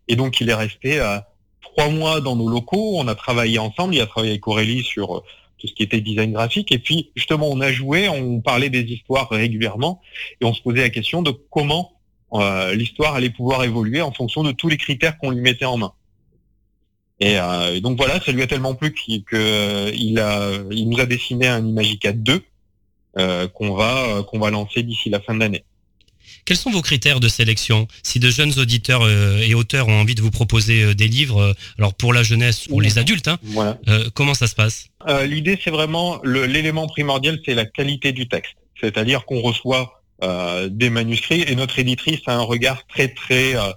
Et 0.09 0.17
donc 0.17 0.41
il 0.41 0.49
est 0.49 0.55
resté 0.55 0.99
euh, 0.99 1.19
trois 1.61 1.89
mois 1.89 2.21
dans 2.21 2.35
nos 2.35 2.49
locaux, 2.49 2.97
on 2.97 3.07
a 3.09 3.15
travaillé 3.15 3.59
ensemble, 3.59 3.95
il 3.95 4.01
a 4.01 4.07
travaillé 4.07 4.33
avec 4.33 4.49
Aurélie 4.49 4.83
sur 4.83 5.19
euh, 5.19 5.25
tout 5.59 5.67
ce 5.67 5.75
qui 5.75 5.83
était 5.83 6.01
design 6.01 6.33
graphique, 6.33 6.73
et 6.73 6.79
puis 6.79 7.11
justement 7.15 7.49
on 7.51 7.61
a 7.61 7.71
joué, 7.71 8.09
on 8.09 8.41
parlait 8.41 8.71
des 8.71 8.83
histoires 8.83 9.29
régulièrement, 9.29 10.01
et 10.41 10.45
on 10.45 10.55
se 10.55 10.63
posait 10.63 10.83
la 10.83 10.91
question 10.91 11.21
de 11.21 11.33
comment 11.51 11.98
euh, 12.33 12.75
l'histoire 12.75 13.15
allait 13.15 13.31
pouvoir 13.31 13.65
évoluer 13.65 14.01
en 14.03 14.13
fonction 14.13 14.43
de 14.43 14.53
tous 14.53 14.69
les 14.69 14.77
critères 14.77 15.17
qu'on 15.19 15.31
lui 15.31 15.41
mettait 15.41 15.65
en 15.65 15.77
main. 15.79 15.93
Et, 17.21 17.39
euh, 17.39 17.75
et 17.75 17.81
donc 17.81 17.97
voilà, 17.97 18.21
ça 18.21 18.31
lui 18.33 18.43
a 18.43 18.47
tellement 18.47 18.75
plu 18.75 18.95
qu'il 18.95 19.25
que, 19.25 19.93
il 19.95 20.19
a, 20.21 20.51
il 20.71 20.89
nous 20.89 21.01
a 21.01 21.07
dessiné 21.07 21.49
un 21.49 21.67
Imagica 21.67 22.13
2 22.13 22.43
euh, 23.19 23.49
qu'on 23.49 23.75
va 23.75 24.05
euh, 24.07 24.23
qu'on 24.23 24.39
va 24.39 24.51
lancer 24.51 24.83
d'ici 24.85 25.11
la 25.11 25.21
fin 25.21 25.35
de 25.35 25.41
l'année. 25.41 25.65
Quels 26.45 26.57
sont 26.57 26.71
vos 26.71 26.81
critères 26.83 27.19
de 27.21 27.29
sélection? 27.29 27.89
Si 28.03 28.21
de 28.21 28.31
jeunes 28.31 28.59
auditeurs 28.59 29.03
euh, 29.03 29.39
et 29.41 29.55
auteurs 29.55 29.89
ont 29.89 30.01
envie 30.01 30.15
de 30.15 30.23
vous 30.23 30.31
proposer 30.31 30.83
euh, 30.85 30.95
des 30.95 31.09
livres, 31.09 31.41
euh, 31.41 31.53
alors 31.79 31.93
pour 31.95 32.13
la 32.13 32.23
jeunesse 32.23 32.69
ou 32.71 32.79
les 32.81 32.99
adultes, 32.99 33.29
hein, 33.29 33.39
Voilà. 33.43 33.79
euh, 33.89 34.09
comment 34.15 34.35
ça 34.35 34.47
se 34.47 34.55
passe? 34.55 34.87
Euh, 35.09 35.27
L'idée, 35.27 35.59
c'est 35.63 35.71
vraiment 35.71 36.21
le- 36.23 36.47
l'élément 36.47 36.87
primordial, 36.87 37.41
c'est 37.45 37.55
la 37.55 37.65
qualité 37.67 38.13
du 38.13 38.29
texte. 38.29 38.55
C'est-à-dire 38.81 39.25
qu'on 39.27 39.41
reçoit 39.41 39.98
euh, 40.23 40.69
des 40.69 40.91
manuscrits 40.91 41.45
et 41.47 41.55
notre 41.55 41.79
éditrice 41.79 42.21
a 42.27 42.35
un 42.35 42.43
regard 42.43 42.87
très 42.87 43.09
très, 43.09 43.57
euh, 43.57 43.73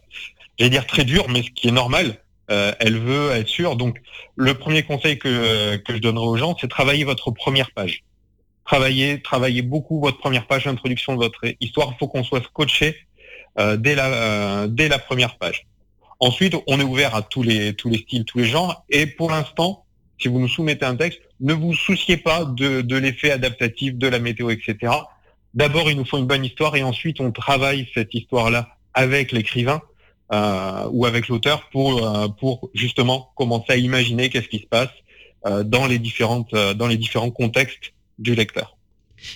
j'allais 0.57 0.71
dire 0.71 0.87
très 0.87 1.03
dur, 1.03 1.27
mais 1.29 1.43
ce 1.43 1.51
qui 1.51 1.67
est 1.67 1.71
normal. 1.71 2.17
Euh, 2.49 2.73
elle 2.79 2.97
veut 2.99 3.31
être 3.31 3.47
sûre. 3.47 3.77
Donc, 3.77 4.01
le 4.35 4.53
premier 4.55 4.83
conseil 4.83 5.17
que 5.17 5.77
que 5.77 5.93
je 5.93 5.99
donnerai 5.99 6.25
aux 6.25 6.35
gens, 6.35 6.57
c'est 6.59 6.67
travailler 6.67 7.05
votre 7.05 7.31
première 7.31 7.71
page. 7.71 8.03
travaillez, 8.65 9.21
travaillez 9.21 9.61
beaucoup 9.61 10.01
votre 10.01 10.17
première 10.17 10.47
page 10.47 10.65
d'introduction 10.65 11.13
de 11.13 11.19
votre 11.19 11.45
histoire. 11.61 11.91
Il 11.93 11.97
faut 11.97 12.07
qu'on 12.07 12.23
soit 12.23 12.43
scotché 12.43 12.97
euh, 13.59 13.75
dès, 13.75 13.95
la, 13.95 14.07
euh, 14.07 14.67
dès 14.67 14.87
la 14.87 14.97
première 14.97 15.37
page. 15.37 15.67
Ensuite, 16.21 16.55
on 16.67 16.79
est 16.79 16.83
ouvert 16.83 17.15
à 17.15 17.21
tous 17.21 17.43
les, 17.43 17.73
tous 17.73 17.89
les 17.89 17.97
styles, 17.97 18.23
tous 18.23 18.37
les 18.37 18.45
genres. 18.45 18.85
Et 18.89 19.07
pour 19.07 19.29
l'instant, 19.29 19.83
si 20.19 20.29
vous 20.29 20.39
nous 20.39 20.47
soumettez 20.47 20.85
un 20.85 20.95
texte, 20.95 21.19
ne 21.41 21.53
vous 21.53 21.73
souciez 21.73 22.15
pas 22.15 22.45
de, 22.45 22.81
de 22.81 22.95
l'effet 22.95 23.31
adaptatif, 23.31 23.95
de 23.95 24.07
la 24.07 24.19
météo, 24.19 24.51
etc. 24.51 24.93
D'abord, 25.53 25.89
il 25.89 25.97
nous 25.97 26.05
faut 26.05 26.17
une 26.17 26.27
bonne 26.27 26.45
histoire 26.45 26.75
et 26.75 26.83
ensuite, 26.83 27.19
on 27.19 27.31
travaille 27.31 27.89
cette 27.93 28.13
histoire-là 28.13 28.77
avec 28.93 29.31
l'écrivain 29.31 29.81
euh, 30.31 30.87
ou 30.91 31.05
avec 31.05 31.27
l'auteur 31.27 31.69
pour, 31.71 32.05
euh, 32.05 32.27
pour 32.27 32.69
justement 32.73 33.31
commencer 33.35 33.73
à 33.73 33.77
imaginer 33.77 34.29
qu'est-ce 34.29 34.47
qui 34.47 34.59
se 34.59 34.67
passe 34.67 34.89
euh, 35.45 35.63
dans, 35.63 35.87
les 35.87 35.99
différentes, 35.99 36.53
dans 36.53 36.87
les 36.87 36.97
différents 36.97 37.31
contextes 37.31 37.93
du 38.19 38.35
lecteur. 38.35 38.77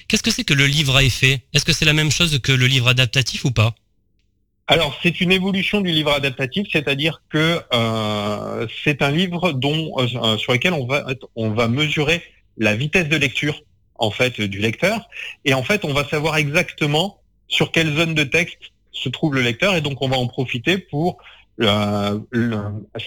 Qu'est-ce 0.08 0.24
que 0.24 0.32
c'est 0.32 0.44
que 0.44 0.54
le 0.54 0.66
livre 0.66 0.96
à 0.96 1.04
effet? 1.04 1.42
Est-ce 1.54 1.66
que 1.66 1.74
c'est 1.74 1.86
la 1.86 1.94
même 1.94 2.12
chose 2.12 2.40
que 2.40 2.52
le 2.52 2.68
livre 2.68 2.88
adaptatif 2.88 3.46
ou 3.46 3.52
pas? 3.52 3.76
Alors, 4.68 4.98
c'est 5.04 5.22
une 5.22 5.32
évolution 5.32 5.82
du 5.82 5.92
livre 5.92 6.12
adaptatif, 6.12 6.68
c'est-à-dire 6.72 7.22
que 7.30 7.62
euh, 7.72 8.68
c'est 8.84 9.04
un 9.04 9.12
livre 9.12 9.52
dont 9.52 9.92
euh, 10.00 10.38
sur 10.38 10.54
lequel 10.54 10.74
on 10.74 10.88
va 10.88 11.06
on 11.36 11.52
va 11.52 11.68
mesurer 11.68 12.24
la 12.58 12.76
vitesse 12.76 13.08
de 13.08 13.16
lecture 13.16 13.62
en 13.98 14.12
fait 14.12 14.42
du 14.42 14.60
lecteur, 14.60 15.10
et 15.46 15.54
en 15.54 15.64
fait 15.64 15.86
on 15.86 15.94
va 15.94 16.08
savoir 16.08 16.38
exactement 16.38 17.20
sur 17.48 17.72
quelle 17.72 17.96
zone 17.96 18.14
de 18.14 18.24
texte 18.24 18.60
se 18.92 19.10
trouve 19.10 19.36
le 19.36 19.42
lecteur, 19.42 19.76
et 19.76 19.82
donc 19.82 20.02
on 20.02 20.08
va 20.08 20.18
en 20.18 20.28
profiter 20.28 20.78
pour 20.78 21.18
euh, 21.62 22.20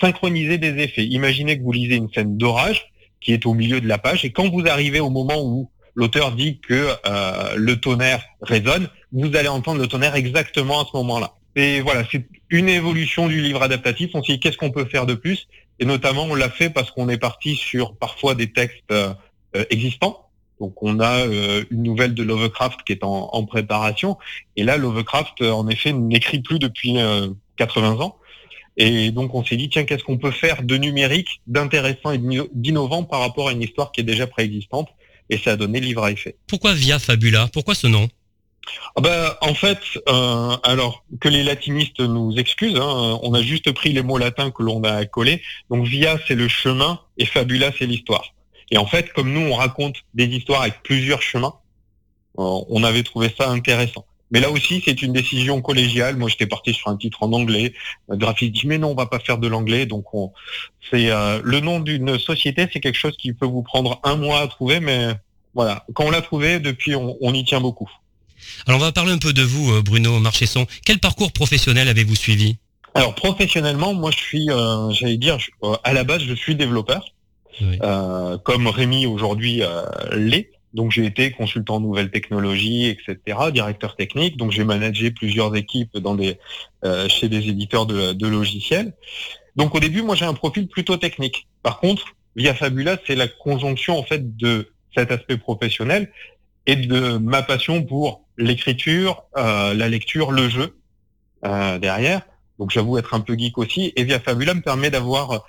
synchroniser 0.01 0.59
des 0.59 0.83
effets. 0.83 1.05
Imaginez 1.05 1.59
que 1.59 1.63
vous 1.63 1.73
lisez 1.73 1.97
une 1.97 2.11
scène 2.11 2.37
d'orage 2.37 2.91
qui 3.21 3.33
est 3.33 3.47
au 3.47 3.55
milieu 3.55 3.81
de 3.81 3.89
la 3.89 3.99
page, 3.99 4.25
et 4.25 4.31
quand 4.31 4.49
vous 4.49 4.67
arrivez 4.67 5.01
au 5.01 5.11
moment 5.11 5.43
où 5.43 5.71
l'auteur 5.95 6.33
dit 6.33 6.61
que 6.61 6.95
euh, 7.07 7.55
le 7.57 7.81
tonnerre 7.81 8.23
résonne, 8.41 8.89
vous 9.13 9.35
allez 9.35 9.49
entendre 9.49 9.81
le 9.81 9.89
tonnerre 9.89 10.15
exactement 10.15 10.81
à 10.81 10.87
ce 10.91 10.97
moment-là. 10.99 11.35
Et 11.57 11.81
voilà, 11.81 12.05
c'est 12.11 12.25
une 12.51 12.69
évolution 12.69 13.27
du 13.27 13.41
livre 13.41 13.63
adaptatif. 13.63 14.11
On 14.15 14.23
s'est 14.23 14.35
dit 14.35 14.41
qu'est-ce 14.41 14.57
qu'on 14.57 14.71
peut 14.71 14.85
faire 14.85 15.07
de 15.07 15.15
plus? 15.15 15.49
Et 15.81 15.85
notamment, 15.85 16.25
on 16.25 16.37
l'a 16.37 16.51
fait 16.51 16.71
parce 16.71 16.93
qu'on 16.93 17.09
est 17.09 17.19
parti 17.19 17.57
sur 17.57 17.97
parfois 17.97 18.37
des 18.37 18.53
textes 18.53 18.93
euh, 18.93 19.13
existants. 19.71 20.28
Donc 20.61 20.83
on 20.83 21.01
a 21.01 21.27
euh, 21.27 21.65
une 21.71 21.83
nouvelle 21.83 22.15
de 22.15 22.23
Lovecraft 22.23 22.81
qui 22.85 22.93
est 22.93 23.05
en, 23.05 23.31
en 23.33 23.45
préparation. 23.45 24.19
Et 24.57 24.65
là, 24.65 24.77
Lovecraft, 24.77 25.43
en 25.43 25.69
effet, 25.69 25.93
n'écrit 25.93 26.41
plus 26.41 26.59
depuis 26.59 26.97
80 27.57 28.01
ans. 28.01 28.17
Et 28.79 29.11
donc 29.11 29.35
on 29.35 29.45
s'est 29.45 29.57
dit, 29.57 29.69
tiens, 29.69 29.85
qu'est-ce 29.85 30.05
qu'on 30.05 30.19
peut 30.19 30.31
faire 30.31 30.63
de 30.63 30.77
numérique, 30.77 31.41
d'intéressant 31.47 32.13
et 32.13 32.21
d'innovant 32.55 33.03
par 33.03 33.21
rapport 33.21 33.49
à 33.49 33.53
une 33.53 33.63
histoire 33.63 33.91
qui 33.93 34.01
est 34.01 34.05
déjà 34.05 34.27
préexistante? 34.27 34.89
Et 35.31 35.37
ça 35.37 35.53
a 35.53 35.57
donné 35.57 35.81
livre 35.81 36.05
à 36.05 36.13
effet. 36.13 36.37
Pourquoi 36.47 36.73
Via 36.73 36.99
Fabula? 36.99 37.49
Pourquoi 37.53 37.75
ce 37.75 37.87
nom? 37.87 38.09
Ah 38.97 39.01
ben, 39.01 39.35
en 39.41 39.55
fait, 39.55 39.79
euh, 40.09 40.57
alors 40.63 41.05
que 41.21 41.29
les 41.29 41.43
latinistes 41.43 42.01
nous 42.01 42.37
excusent, 42.37 42.79
hein, 42.79 43.19
on 43.23 43.35
a 43.35 43.43
juste 43.43 43.73
pris 43.73 43.93
les 43.93 44.03
mots 44.03 44.19
latins 44.19 44.51
que 44.51 44.63
l'on 44.63 44.83
a 44.85 45.05
collés. 45.07 45.43
Donc 45.71 45.87
via 45.87 46.19
c'est 46.27 46.35
le 46.35 46.49
chemin 46.49 47.01
et 47.17 47.27
fabula 47.27 47.73
c'est 47.79 47.87
l'histoire. 47.87 48.35
Et 48.71 48.79
en 48.79 48.87
fait, 48.87 49.13
comme 49.13 49.33
nous 49.33 49.41
on 49.41 49.55
raconte 49.55 49.97
des 50.15 50.27
histoires 50.27 50.63
avec 50.63 50.83
plusieurs 50.83 51.23
chemins, 51.23 51.55
euh, 52.39 52.61
on 52.69 52.85
avait 52.85 53.03
trouvé 53.03 53.35
ça 53.37 53.49
intéressant. 53.51 54.05
Mais 54.31 54.41
là 54.41 54.51
aussi, 54.51 54.83
c'est 54.85 55.01
une 55.01 55.15
décision 55.15 55.63
collégiale. 55.63 56.17
Moi, 56.17 56.29
j'étais 56.29 56.47
parti 56.47 56.75
sur 56.75 56.89
un 56.89 56.99
titre 56.99 57.23
en 57.23 57.33
anglais. 57.33 57.73
Le 58.11 58.17
graphiste 58.17 58.53
dit 58.53 58.67
mais 58.67 58.77
non, 58.77 58.91
on 58.91 58.95
va 58.95 59.07
pas 59.07 59.21
faire 59.21 59.39
de 59.39 59.49
l'anglais. 59.49 59.87
Donc, 59.87 60.13
on... 60.13 60.33
c'est 60.91 61.11
euh, 61.11 61.41
le 61.43 61.61
nom 61.61 61.81
d'une 61.81 62.19
société, 62.19 62.69
c'est 62.71 62.81
quelque 62.81 62.99
chose 62.99 63.17
qui 63.17 63.33
peut 63.33 63.47
vous 63.47 63.63
prendre 63.63 64.01
un 64.05 64.17
mois 64.17 64.41
à 64.41 64.49
trouver, 64.49 64.81
mais 64.81 65.15
voilà, 65.55 65.87
quand 65.95 66.05
on 66.05 66.11
l'a 66.11 66.21
trouvé, 66.21 66.61
depuis, 66.61 66.95
on, 66.95 67.17
on 67.21 67.33
y 67.33 67.45
tient 67.45 67.61
beaucoup. 67.61 67.91
Alors 68.67 68.81
on 68.81 68.85
va 68.85 68.93
parler 68.93 69.13
un 69.13 69.19
peu 69.19 69.33
de 69.33 69.43
vous, 69.43 69.73
euh, 69.73 69.83
Bruno 69.83 70.19
Marchesson. 70.21 70.67
Quel 70.85 70.99
parcours 70.99 71.33
professionnel 71.33 71.89
avez-vous 71.89 72.15
suivi? 72.15 72.57
Alors 72.95 73.15
professionnellement, 73.15 73.95
moi 73.95 74.11
je 74.11 74.19
suis, 74.19 74.51
euh, 74.51 74.91
j'allais 74.91 75.17
dire, 75.17 75.39
euh, 75.63 75.77
à 75.85 75.93
la 75.93 76.05
base 76.05 76.23
je 76.23 76.35
suis 76.35 76.55
développeur, 76.55 77.05
euh, 77.63 78.39
comme 78.39 78.67
Rémi 78.67 79.07
aujourd'hui 79.07 79.63
euh, 79.63 79.83
l'est. 80.13 80.51
Donc 80.75 80.93
j'ai 80.93 81.07
été 81.07 81.31
consultant 81.31 81.81
nouvelles 81.81 82.11
technologies, 82.11 82.87
etc., 82.87 83.39
directeur 83.53 83.97
technique. 83.97 84.37
Donc 84.37 84.53
j'ai 84.53 84.65
managé 84.65 85.11
plusieurs 85.11 85.57
équipes 85.57 85.97
dans 85.97 86.15
des, 86.15 86.39
euh, 86.85 87.09
chez 87.09 87.29
des 87.29 87.49
éditeurs 87.49 87.87
de, 87.87 88.13
de 88.13 88.27
logiciels. 88.27 88.93
Donc 89.57 89.75
au 89.75 89.81
début, 89.81 90.03
moi 90.03 90.15
j'ai 90.15 90.27
un 90.27 90.35
profil 90.35 90.69
plutôt 90.69 90.97
technique. 90.97 91.49
Par 91.63 91.81
contre, 91.81 92.15
via 92.37 92.55
Fabula, 92.55 92.99
c'est 93.07 93.17
la 93.17 93.29
conjonction 93.29 93.99
en 93.99 94.03
fait 94.03 94.37
de 94.37 94.71
cet 94.95 95.11
aspect 95.11 95.39
professionnel 95.39 96.13
et 96.67 96.77
de 96.77 97.17
ma 97.17 97.43
passion 97.43 97.83
pour 97.83 98.25
l'écriture, 98.37 99.25
euh, 99.37 99.75
la 99.75 99.89
lecture, 99.89 100.33
le 100.33 100.49
jeu 100.49 100.79
euh, 101.45 101.79
derrière. 101.79 102.23
Donc 102.59 102.71
j'avoue 102.71 102.99
être 102.99 103.15
un 103.15 103.21
peu 103.21 103.37
geek 103.37 103.57
aussi. 103.59 103.93
Et 103.97 104.05
Via 104.05 104.21
Fabula 104.21 104.55
me 104.55 104.61
permet 104.61 104.91
d'avoir 104.91 105.47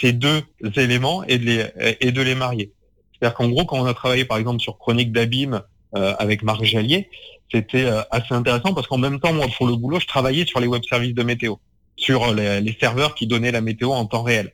ces 0.00 0.12
deux 0.12 0.42
éléments 0.76 1.24
et 1.24 1.38
de 1.38 1.44
les, 1.44 1.96
et 2.00 2.12
de 2.12 2.22
les 2.22 2.34
marier. 2.34 2.72
C'est-à-dire 3.12 3.36
qu'en 3.36 3.48
gros, 3.48 3.64
quand 3.64 3.78
on 3.78 3.86
a 3.86 3.94
travaillé 3.94 4.24
par 4.24 4.38
exemple 4.38 4.60
sur 4.60 4.78
Chronique 4.78 5.12
d'abîme 5.12 5.62
euh, 5.96 6.14
avec 6.18 6.42
Marc 6.42 6.64
Jallier, 6.64 7.08
c'était 7.52 7.84
euh, 7.84 8.02
assez 8.10 8.32
intéressant 8.32 8.72
parce 8.74 8.86
qu'en 8.86 8.98
même 8.98 9.20
temps, 9.20 9.32
moi, 9.32 9.46
pour 9.56 9.66
le 9.66 9.76
boulot, 9.76 9.98
je 10.00 10.06
travaillais 10.06 10.46
sur 10.46 10.60
les 10.60 10.66
web 10.66 10.82
services 10.88 11.14
de 11.14 11.22
météo, 11.22 11.56
sur 11.96 12.32
les, 12.32 12.60
les 12.60 12.76
serveurs 12.80 13.14
qui 13.14 13.26
donnaient 13.26 13.50
la 13.50 13.60
météo 13.60 13.90
en 13.90 14.06
temps 14.06 14.22
réel. 14.22 14.52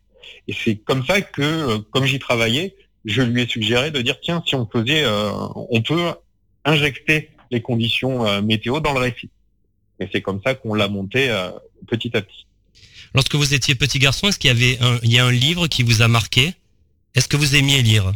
Et 0.48 0.52
c'est 0.52 0.76
comme 0.76 1.04
ça 1.04 1.20
que, 1.20 1.42
euh, 1.42 1.78
comme 1.90 2.04
j'y 2.04 2.18
travaillais, 2.18 2.74
je 3.04 3.22
lui 3.22 3.42
ai 3.42 3.46
suggéré 3.46 3.90
de 3.90 4.00
dire 4.02 4.18
tiens, 4.20 4.42
si 4.46 4.54
on 4.54 4.66
faisait, 4.66 5.04
euh, 5.04 5.30
on 5.70 5.80
peut 5.82 6.12
injecter 6.64 7.30
les 7.50 7.62
conditions 7.62 8.26
euh, 8.26 8.42
météo 8.42 8.80
dans 8.80 8.92
le 8.92 9.00
récit. 9.00 9.30
Et 10.00 10.08
c'est 10.12 10.20
comme 10.20 10.40
ça 10.44 10.54
qu'on 10.54 10.74
l'a 10.74 10.88
monté 10.88 11.30
euh, 11.30 11.50
petit 11.86 12.14
à 12.16 12.22
petit. 12.22 12.45
Lorsque 13.14 13.34
vous 13.34 13.54
étiez 13.54 13.74
petit 13.74 13.98
garçon, 13.98 14.28
est-ce 14.28 14.38
qu'il 14.38 14.48
y 14.48 14.50
avait 14.50 14.78
un, 14.82 14.98
il 15.02 15.12
y 15.12 15.18
a 15.18 15.24
un 15.24 15.32
livre 15.32 15.66
qui 15.66 15.82
vous 15.82 16.02
a 16.02 16.08
marqué? 16.08 16.54
Est-ce 17.14 17.28
que 17.28 17.36
vous 17.36 17.56
aimiez 17.56 17.82
lire? 17.82 18.12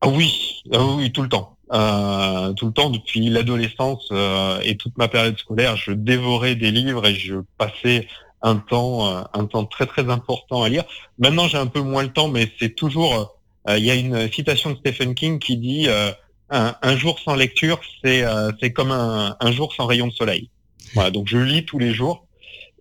Ah 0.00 0.08
oui, 0.08 0.62
ah 0.72 0.84
oui, 0.84 1.12
tout 1.12 1.22
le 1.22 1.28
temps. 1.28 1.56
Euh, 1.72 2.52
tout 2.52 2.66
le 2.66 2.72
temps 2.72 2.90
depuis 2.90 3.30
l'adolescence 3.30 4.08
euh, 4.12 4.60
et 4.62 4.76
toute 4.76 4.98
ma 4.98 5.08
période 5.08 5.38
scolaire, 5.38 5.76
je 5.76 5.92
dévorais 5.92 6.54
des 6.54 6.70
livres 6.70 7.06
et 7.06 7.14
je 7.14 7.36
passais 7.56 8.08
un 8.42 8.56
temps, 8.56 9.24
un 9.32 9.44
temps 9.46 9.64
très 9.64 9.86
très 9.86 10.10
important 10.10 10.64
à 10.64 10.68
lire. 10.68 10.84
Maintenant, 11.18 11.46
j'ai 11.46 11.58
un 11.58 11.68
peu 11.68 11.80
moins 11.80 12.02
le 12.02 12.12
temps, 12.12 12.28
mais 12.28 12.52
c'est 12.58 12.74
toujours 12.74 13.38
euh, 13.68 13.78
il 13.78 13.84
y 13.84 13.90
a 13.90 13.94
une 13.94 14.30
citation 14.32 14.70
de 14.70 14.76
Stephen 14.76 15.14
King 15.14 15.38
qui 15.38 15.56
dit 15.56 15.86
euh, 15.88 16.10
un, 16.50 16.74
un, 16.82 16.96
jour 16.96 17.18
sans 17.20 17.34
lecture, 17.34 17.80
c'est 18.02 18.24
euh, 18.24 18.50
c'est 18.60 18.72
comme 18.72 18.90
un, 18.90 19.36
un, 19.38 19.52
jour 19.52 19.72
sans 19.74 19.86
rayon 19.86 20.08
de 20.08 20.12
soleil. 20.12 20.50
Voilà, 20.94 21.10
donc 21.10 21.28
je 21.28 21.38
lis 21.38 21.64
tous 21.64 21.78
les 21.78 21.94
jours 21.94 22.26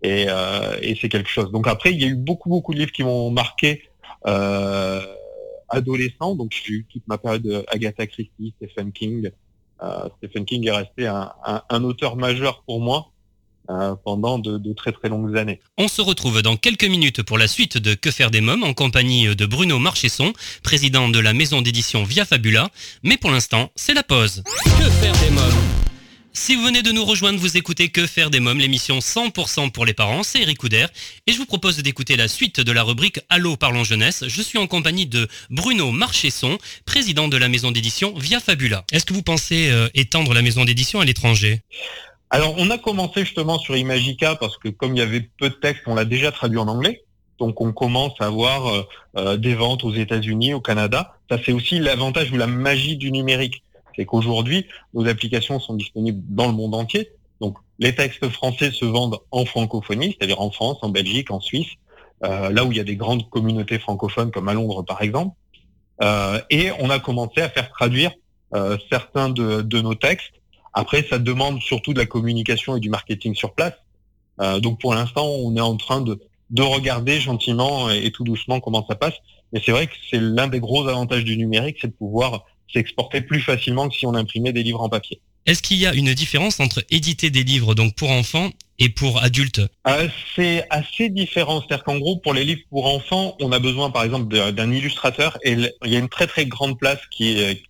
et, 0.02 0.28
et 0.82 0.98
c'est 1.00 1.10
quelque 1.10 1.30
chose. 1.30 1.52
Donc 1.52 1.68
après, 1.68 1.94
il 1.94 2.02
y 2.02 2.06
a 2.06 2.08
eu 2.08 2.16
beaucoup 2.16 2.50
beaucoup 2.50 2.74
de 2.74 2.80
livres 2.80 2.92
qui 2.92 3.04
m'ont 3.04 3.32
marqué 3.32 3.84
adolescent. 5.70 6.36
Donc 6.36 6.52
j'ai 6.52 6.74
eu 6.74 6.86
toute 6.92 7.08
ma 7.08 7.18
période 7.18 7.44
de 7.44 7.66
Agatha 7.68 8.08
Christie, 8.08 8.54
Stephen 8.58 8.92
King. 8.92 9.30
Stephen 10.18 10.46
King 10.46 10.68
est 10.68 10.72
resté 10.72 11.08
un, 11.08 11.32
un, 11.46 11.64
un 11.70 11.84
auteur 11.84 12.16
majeur 12.16 12.64
pour 12.66 12.80
moi 12.82 13.12
euh, 13.70 13.96
pendant 14.04 14.38
de, 14.40 14.58
de, 14.58 14.74
très 14.74 14.92
très 14.92 15.08
longues 15.08 15.38
années. 15.38 15.60
On 15.78 15.88
se 15.88 16.02
retrouve 16.02 16.42
dans 16.42 16.58
quelques 16.58 16.84
minutes 16.84 17.24
pour 17.24 17.38
la 17.38 17.48
suite 17.48 17.78
de 17.78 17.94
Que 17.94 18.12
faire 18.12 18.32
des 18.32 18.42
mômes 18.42 18.64
en 18.64 18.74
compagnie 18.74 19.36
de 19.36 19.46
Bruno 19.46 19.80
Marchesson, 19.80 20.34
président 20.64 21.10
de 21.10 21.20
la 21.20 21.34
maison 21.34 21.62
d'édition 21.62 22.04
Via 22.04 22.26
Fabula. 22.26 22.70
Mais 23.04 23.18
pour 23.18 23.32
l'instant, 23.32 23.72
c'est 23.76 23.94
la 23.94 24.04
pause. 24.04 24.44
Que 24.66 24.90
faire 24.90 25.14
des 25.14 25.30
mômes? 25.30 25.91
Si 26.34 26.56
vous 26.56 26.64
venez 26.64 26.82
de 26.82 26.92
nous 26.92 27.04
rejoindre, 27.04 27.40
vous 27.40 27.58
écoutez 27.58 27.90
Que 27.90 28.08
faire 28.08 28.30
des 28.30 28.40
mômes, 28.40 28.60
l'émission 28.60 29.00
100% 29.00 29.72
pour 29.72 29.86
les 29.86 29.94
parents, 29.94 30.24
c'est 30.24 30.42
Eric 30.42 30.58
Couder, 30.60 30.86
et 31.28 31.34
je 31.34 31.38
vous 31.38 31.46
propose 31.46 31.78
d'écouter 31.78 32.16
la 32.16 32.28
suite 32.28 32.60
de 32.60 32.72
la 32.72 32.84
rubrique 32.84 33.20
Allô 33.30 33.58
parlons 33.58 33.84
jeunesse. 33.84 34.24
Je 34.28 34.42
suis 34.42 34.58
en 34.58 34.68
compagnie 34.68 35.06
de 35.06 35.28
Bruno 35.50 35.92
Marchesson, 35.92 36.58
président 36.86 37.28
de 37.28 37.38
la 37.38 37.50
maison 37.50 37.72
d'édition 37.72 38.14
Via 38.18 38.40
Fabula. 38.40 38.86
Est-ce 38.92 39.06
que 39.06 39.14
vous 39.14 39.24
pensez 39.24 39.70
euh, 39.70 39.90
étendre 39.94 40.34
la 40.34 40.42
maison 40.42 40.64
d'édition 40.64 41.02
à 41.02 41.06
l'étranger? 41.06 41.62
Alors, 42.30 42.56
on 42.58 42.70
a 42.70 42.78
commencé 42.78 43.26
justement 43.26 43.60
sur 43.60 43.76
Imagica 43.76 44.36
parce 44.36 44.58
que 44.58 44.70
comme 44.70 44.96
il 44.96 45.00
y 45.00 45.04
avait 45.04 45.30
peu 45.38 45.50
de 45.50 45.56
textes, 45.56 45.84
on 45.86 45.96
l'a 45.96 46.06
déjà 46.06 46.32
traduit 46.32 46.60
en 46.60 46.68
anglais. 46.70 47.04
Donc, 47.40 47.60
on 47.60 47.74
commence 47.74 48.14
à 48.20 48.28
avoir 48.28 48.68
euh, 48.68 48.88
euh, 49.18 49.38
des 49.38 49.54
ventes 49.54 49.84
aux 49.84 49.94
États-Unis, 49.94 50.54
au 50.54 50.62
Canada. 50.62 51.16
Ça, 51.30 51.38
c'est 51.44 51.52
aussi 51.52 51.80
l'avantage 51.80 52.32
ou 52.32 52.38
la 52.38 52.48
magie 52.48 52.96
du 52.96 53.12
numérique. 53.12 53.64
C'est 53.96 54.06
qu'aujourd'hui, 54.06 54.66
nos 54.94 55.08
applications 55.08 55.60
sont 55.60 55.76
disponibles 55.76 56.22
dans 56.30 56.48
le 56.48 56.54
monde 56.54 56.76
entier. 56.76 57.10
Donc, 57.40 57.58
les 57.80 57.96
textes 57.96 58.28
français 58.30 58.72
se 58.72 58.86
vendent 58.86 59.18
en 59.32 59.46
francophonie, 59.46 60.16
c'est-à-dire 60.18 60.42
en 60.42 60.52
France, 60.52 60.78
en 60.82 60.90
Belgique, 60.90 61.32
en 61.32 61.40
Suisse, 61.40 61.70
euh, 62.24 62.50
là 62.50 62.64
où 62.66 62.72
il 62.72 62.78
y 62.78 62.82
a 62.82 62.84
des 62.84 62.96
grandes 62.96 63.30
communautés 63.30 63.80
francophones, 63.80 64.32
comme 64.32 64.48
à 64.48 64.54
Londres, 64.54 64.84
par 64.84 65.02
exemple. 65.02 65.36
Euh, 66.04 66.40
et 66.50 66.72
on 66.80 66.90
a 66.90 67.00
commencé 67.00 67.42
à 67.42 67.50
faire 67.50 67.70
traduire 67.70 68.12
euh, 68.54 68.78
certains 68.92 69.30
de, 69.30 69.62
de 69.62 69.82
nos 69.82 69.96
textes 69.96 70.34
après, 70.74 71.06
ça 71.10 71.20
demande 71.20 71.62
surtout 71.62 71.94
de 71.94 72.00
la 72.00 72.06
communication 72.06 72.76
et 72.76 72.80
du 72.80 72.90
marketing 72.90 73.36
sur 73.36 73.54
place. 73.54 73.74
Euh, 74.40 74.60
donc 74.60 74.80
pour 74.80 74.94
l'instant, 74.94 75.26
on 75.28 75.56
est 75.56 75.62
en 75.62 75.76
train 75.76 76.02
de, 76.02 76.20
de 76.50 76.62
regarder 76.62 77.20
gentiment 77.20 77.90
et, 77.90 78.12
tout 78.12 78.24
doucement 78.24 78.60
comment 78.60 78.86
ça 78.88 78.96
passe. 78.96 79.16
Mais 79.52 79.62
c'est 79.64 79.72
vrai 79.72 79.88
que 79.88 79.94
c'est 80.10 80.20
l'un 80.20 80.48
des 80.48 80.60
gros 80.60 80.88
avantages 80.88 81.26
du 81.26 81.38
numérique, 81.38 81.78
c'est 81.82 81.88
de 81.88 81.94
pouvoir 81.94 82.46
s'exporter 82.72 83.22
plus 83.22 83.42
facilement 83.42 83.90
que 83.90 83.96
si 83.96 84.06
on 84.06 84.14
imprimait 84.14 84.54
des 84.54 84.64
livres 84.64 84.82
en 84.82 84.90
papier. 84.90 85.20
Est-ce 85.48 85.64
qu'il 85.64 85.78
y 85.78 85.88
a 85.88 85.94
une 85.94 86.14
différence 86.14 86.60
entre 86.60 86.84
éditer 86.92 87.32
des 87.32 87.44
livres 87.44 87.74
donc 87.74 87.96
pour 87.96 88.12
enfants 88.12 88.52
et 88.78 88.90
pour 88.90 89.24
adultes? 89.24 89.62
Euh, 89.88 90.08
C'est 90.36 90.68
assez 90.70 91.10
différent. 91.10 91.62
C'est-à-dire 91.62 91.84
qu'en 91.84 91.98
gros, 91.98 92.18
pour 92.18 92.34
les 92.34 92.46
livres 92.46 92.62
pour 92.70 92.86
enfants, 92.86 93.36
on 93.40 93.52
a 93.52 93.58
besoin 93.58 93.90
par 93.90 94.04
exemple 94.04 94.28
d'un 94.52 94.72
illustrateur 94.72 95.40
et 95.44 95.54
il 95.54 95.92
y 95.92 95.96
a 95.96 96.00
une 96.00 96.10
très 96.10 96.28
très 96.28 96.46
grande 96.46 96.78
place 96.78 97.00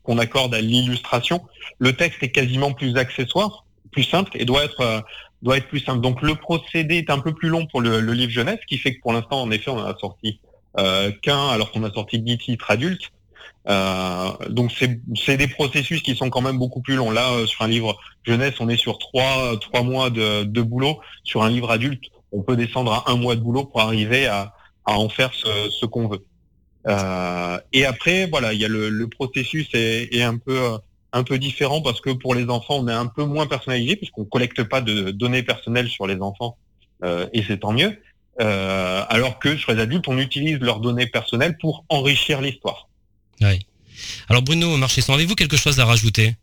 qu'on 0.04 0.18
accorde 0.18 0.54
à 0.54 0.60
l'illustration. 0.60 1.42
Le 1.80 1.94
texte 1.94 2.22
est 2.24 2.32
quasiment 2.32 2.74
plus 2.74 2.98
accessoire, 2.98 3.66
plus 3.92 4.04
simple 4.04 4.32
et 4.36 4.44
doit 4.44 4.66
être 4.66 4.82
euh, 4.82 5.00
doit 5.42 5.58
être 5.58 5.68
plus 5.68 5.80
simple. 5.80 6.02
Donc 6.02 6.22
le 6.22 6.36
procédé 6.36 6.98
est 6.98 7.10
un 7.10 7.20
peu 7.20 7.34
plus 7.34 7.50
long 7.50 7.66
pour 7.68 7.82
le, 7.82 8.00
livre 8.00 8.32
jeunesse, 8.32 8.60
ce 8.62 8.68
qui 8.68 8.78
fait 8.78 8.96
que 8.96 9.02
pour 9.02 9.14
l'instant, 9.14 9.42
en 9.42 9.50
effet, 9.50 9.72
on 9.72 9.80
en 9.80 9.86
a 9.86 9.98
sorti 9.98 10.40
euh, 10.78 11.12
qu'un 11.22 11.50
alors 11.50 11.72
qu'on 11.72 11.84
a 11.84 11.92
sorti 11.92 12.20
10 12.20 12.38
titres 12.38 12.70
adultes. 12.70 13.12
Euh, 13.70 14.32
donc 14.50 14.72
c'est 14.72 15.38
des 15.38 15.48
processus 15.48 16.02
qui 16.02 16.16
sont 16.16 16.30
quand 16.30 16.42
même 16.42 16.58
beaucoup 16.58 16.82
plus 16.82 16.96
longs. 16.96 17.12
Là, 17.12 17.32
euh, 17.32 17.46
sur 17.46 17.64
un 17.64 17.68
livre 17.68 17.98
jeunesse, 18.24 18.56
on 18.60 18.70
est 18.70 18.78
sur 18.78 18.98
trois 18.98 19.58
trois 19.60 19.84
mois 19.84 20.10
de, 20.10 20.44
de, 20.44 20.62
boulot. 20.62 21.00
Sur 21.24 21.44
un 21.44 21.50
livre 21.50 21.70
adulte, 21.70 22.04
on 22.32 22.42
peut 22.42 22.56
descendre 22.56 22.92
à 22.92 23.12
un 23.12 23.18
mois 23.18 23.36
de 23.36 23.42
boulot 23.42 23.66
pour 23.66 23.82
arriver 23.82 24.26
à, 24.28 24.54
à 24.86 24.98
en 24.98 25.10
faire 25.10 25.34
ce, 25.34 25.70
ce 25.70 25.86
qu'on 25.86 26.08
veut. 26.08 26.26
Euh, 26.88 27.60
et 27.74 27.86
après, 27.86 28.28
voilà, 28.28 28.54
il 28.54 28.60
y 28.60 28.66
a 28.66 28.68
le, 28.68 28.90
le 28.90 29.08
processus 29.08 29.70
est, 29.74 30.14
est, 30.16 30.24
un 30.24 30.38
peu 30.38 30.60
un 31.14 31.24
peu 31.24 31.38
différent 31.38 31.82
parce 31.82 32.02
que 32.02 32.10
pour 32.10 32.36
les 32.36 32.50
enfants, 32.50 32.78
on 32.80 32.88
est 32.88 32.94
un 32.94 33.08
peu 33.08 33.26
moins 33.26 33.48
personnalisé 33.48 33.96
puisqu'on 33.96 34.26
collecte 34.26 34.64
pas 34.64 34.82
de 34.82 35.12
données 35.12 35.44
personnelles 35.44 35.90
sur 35.90 36.08
les 36.08 36.20
enfants 36.22 36.58
euh, 37.04 37.28
et 37.34 37.44
c'est 37.44 37.60
tant 37.60 37.74
mieux. 37.74 37.98
Euh, 38.40 39.04
alors 39.10 39.40
que 39.40 39.58
sur 39.58 39.74
les 39.74 39.82
adultes, 39.82 40.08
on 40.08 40.18
utilise 40.18 40.60
leurs 40.60 40.80
données 40.80 41.08
personnelles 41.08 41.58
pour 41.58 41.86
enrichir 41.90 42.42
l'histoire. 42.42 42.88
Oui. 43.42 43.60
Alors 44.30 44.42
Bruno 44.42 44.78
Marchesson, 44.78 45.14
avez-vous 45.14 45.36
quelque 45.36 45.58
chose 45.58 45.80
à 45.80 45.86
rajouter? 45.86 46.36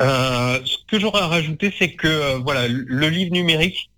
Euh, 0.00 0.58
Ce 0.64 0.78
que 0.88 0.98
j'aurais 0.98 1.20
à 1.20 1.26
rajouter, 1.26 1.72
c'est 1.78 1.92
que 1.92 2.08
euh, 2.08 2.38
voilà, 2.38 2.68
le 2.68 3.08
livre 3.08 3.32
numérique, 3.32 3.90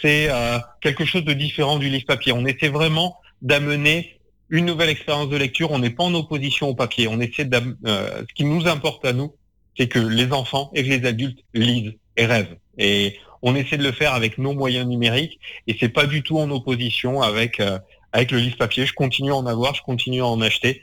c'est 0.00 0.28
euh, 0.30 0.58
quelque 0.80 1.04
chose 1.04 1.24
de 1.24 1.32
différent 1.32 1.78
du 1.78 1.88
livre 1.88 2.06
papier. 2.06 2.32
On 2.32 2.44
essaie 2.46 2.68
vraiment 2.68 3.18
d'amener 3.42 4.18
une 4.50 4.66
nouvelle 4.66 4.88
expérience 4.88 5.28
de 5.28 5.36
lecture. 5.36 5.70
On 5.70 5.78
n'est 5.78 5.90
pas 5.90 6.04
en 6.04 6.14
opposition 6.14 6.68
au 6.68 6.74
papier. 6.74 7.08
On 7.08 7.20
essaie 7.20 7.48
ce 7.52 8.34
qui 8.34 8.44
nous 8.44 8.66
importe 8.66 9.04
à 9.04 9.12
nous, 9.12 9.34
c'est 9.76 9.88
que 9.88 9.98
les 9.98 10.32
enfants 10.32 10.70
et 10.74 10.82
que 10.82 10.88
les 10.88 11.06
adultes 11.06 11.40
lisent 11.54 11.94
et 12.16 12.26
rêvent. 12.26 12.56
Et 12.78 13.18
on 13.42 13.54
essaie 13.54 13.76
de 13.76 13.82
le 13.82 13.92
faire 13.92 14.14
avec 14.14 14.38
nos 14.38 14.54
moyens 14.54 14.86
numériques. 14.86 15.38
Et 15.66 15.76
c'est 15.78 15.88
pas 15.88 16.06
du 16.06 16.22
tout 16.22 16.38
en 16.38 16.50
opposition 16.50 17.22
avec 17.22 17.60
avec 18.14 18.30
le 18.30 18.38
livre 18.38 18.56
papier. 18.56 18.86
Je 18.86 18.94
continue 18.94 19.32
à 19.32 19.36
en 19.36 19.44
avoir, 19.44 19.74
je 19.74 19.82
continue 19.82 20.22
à 20.22 20.26
en 20.26 20.40
acheter. 20.40 20.82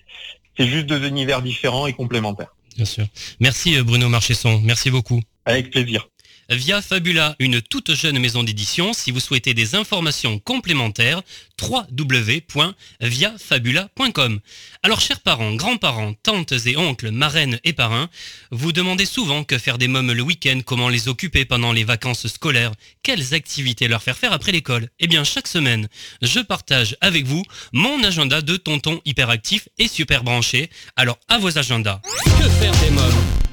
C'est 0.58 0.68
juste 0.68 0.86
deux 0.86 1.08
univers 1.08 1.42
différents 1.42 1.88
et 1.88 1.94
complémentaires. 1.94 2.54
Bien 2.76 2.86
sûr. 2.86 3.06
Merci 3.40 3.78
euh, 3.78 3.84
Bruno 3.84 4.10
Marchesson. 4.10 4.62
Merci 4.64 4.92
beaucoup. 4.92 5.22
Avec 5.46 5.72
plaisir. 5.72 6.08
Via 6.51 6.81
Fabula, 6.81 7.36
une 7.39 7.62
toute 7.62 7.93
jeune 7.93 8.20
maison 8.20 8.43
d'édition. 8.43 8.91
Si 8.91 9.12
vous 9.12 9.22
souhaitez 9.22 9.53
des 9.53 9.75
informations 9.75 10.38
complémentaires, 10.38 11.22
www.viafabula.com. 11.62 14.39
Alors, 14.84 15.00
chers 15.00 15.22
parents, 15.22 15.55
grands-parents, 15.55 16.13
tantes 16.22 16.51
et 16.65 16.75
oncles, 16.75 17.12
marraines 17.12 17.58
et 17.63 17.72
parrains, 17.72 18.10
vous 18.51 18.74
demandez 18.74 19.05
souvent 19.05 19.46
que 19.46 19.58
faire 19.58 19.77
des 19.77 19.88
mômes 19.88 20.12
le 20.12 20.22
week-end, 20.22 20.60
comment 20.65 20.89
les 20.89 21.08
occuper 21.08 21.46
pendant 21.46 21.72
les 21.72 21.86
vacances 21.86 22.27
scolaires, 22.27 22.74
quelles 23.01 23.34
activités 23.34 23.88
leur 23.88 24.03
faire 24.03 24.17
faire 24.17 24.34
après 24.34 24.51
l'école. 24.51 24.89
Eh 25.00 25.08
bien, 25.08 25.24
chaque 25.24 25.48
semaine, 25.48 25.88
je 26.22 26.41
partage 26.41 26.98
avec 27.00 27.25
vous 27.25 27.46
mon 27.72 28.03
agenda 28.03 28.41
de 28.41 28.58
tonton 28.58 29.00
hyperactif 29.05 29.70
et 29.77 29.88
super 29.88 30.25
branché. 30.25 30.70
Alors, 30.98 31.17
à 31.29 31.38
vos 31.38 31.58
agendas. 31.58 32.01
Que 32.25 32.50
faire 32.50 32.75
des 32.81 32.89
mômes? 32.89 33.50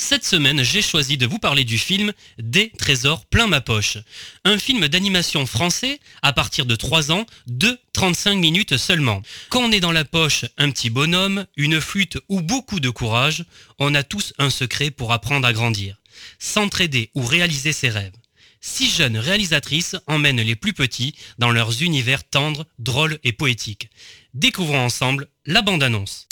Cette 0.00 0.24
semaine, 0.24 0.62
j'ai 0.62 0.80
choisi 0.80 1.18
de 1.18 1.26
vous 1.26 1.38
parler 1.38 1.62
du 1.62 1.76
film 1.76 2.12
Des 2.38 2.70
trésors 2.70 3.26
plein 3.26 3.46
ma 3.46 3.60
poche. 3.60 3.98
Un 4.44 4.58
film 4.58 4.88
d'animation 4.88 5.44
français 5.44 6.00
à 6.22 6.32
partir 6.32 6.64
de 6.64 6.74
3 6.74 7.12
ans, 7.12 7.26
de 7.46 7.78
35 7.92 8.36
minutes 8.36 8.78
seulement. 8.78 9.20
Quand 9.50 9.60
on 9.60 9.70
est 9.70 9.80
dans 9.80 9.92
la 9.92 10.06
poche 10.06 10.46
un 10.56 10.70
petit 10.70 10.88
bonhomme, 10.88 11.44
une 11.58 11.82
flûte 11.82 12.16
ou 12.30 12.40
beaucoup 12.40 12.80
de 12.80 12.88
courage, 12.88 13.44
on 13.78 13.94
a 13.94 14.02
tous 14.02 14.32
un 14.38 14.48
secret 14.48 14.90
pour 14.90 15.12
apprendre 15.12 15.46
à 15.46 15.52
grandir. 15.52 15.98
S'entraider 16.38 17.10
ou 17.14 17.22
réaliser 17.22 17.74
ses 17.74 17.90
rêves. 17.90 18.16
Six 18.62 18.96
jeunes 18.96 19.18
réalisatrices 19.18 19.96
emmènent 20.06 20.40
les 20.40 20.56
plus 20.56 20.72
petits 20.72 21.14
dans 21.38 21.50
leurs 21.50 21.82
univers 21.82 22.26
tendres, 22.26 22.64
drôles 22.78 23.18
et 23.22 23.32
poétiques. 23.32 23.90
Découvrons 24.32 24.82
ensemble 24.82 25.28
la 25.44 25.60
bande-annonce. 25.60 26.29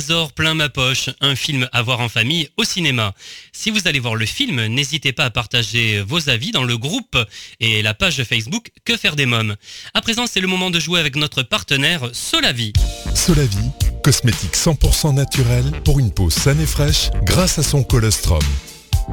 Des 0.00 0.06
trésors 0.06 0.32
plein 0.32 0.54
ma 0.54 0.70
poche, 0.70 1.10
un 1.20 1.36
film 1.36 1.68
à 1.72 1.82
voir 1.82 2.00
en 2.00 2.08
famille 2.08 2.48
au 2.56 2.64
cinéma. 2.64 3.12
Si 3.52 3.70
vous 3.70 3.86
allez 3.86 4.00
voir 4.00 4.14
le 4.14 4.24
film, 4.24 4.64
n'hésitez 4.64 5.12
pas 5.12 5.26
à 5.26 5.30
partager 5.30 6.00
vos 6.00 6.30
avis 6.30 6.52
dans 6.52 6.64
le 6.64 6.78
groupe 6.78 7.18
et 7.60 7.82
la 7.82 7.92
page 7.92 8.24
Facebook 8.24 8.70
Que 8.86 8.96
faire 8.96 9.14
des 9.14 9.26
mômes. 9.26 9.56
À 9.92 10.00
présent, 10.00 10.26
c'est 10.26 10.40
le 10.40 10.46
moment 10.46 10.70
de 10.70 10.80
jouer 10.80 11.00
avec 11.00 11.16
notre 11.16 11.42
partenaire 11.42 12.08
Solavi. 12.14 12.72
Solavi, 13.14 13.58
cosmétique 14.02 14.56
100% 14.56 15.14
naturel 15.14 15.70
pour 15.84 15.98
une 15.98 16.12
peau 16.12 16.30
saine 16.30 16.62
et 16.62 16.66
fraîche 16.66 17.10
grâce 17.24 17.58
à 17.58 17.62
son 17.62 17.82
colostrum. 17.82 18.40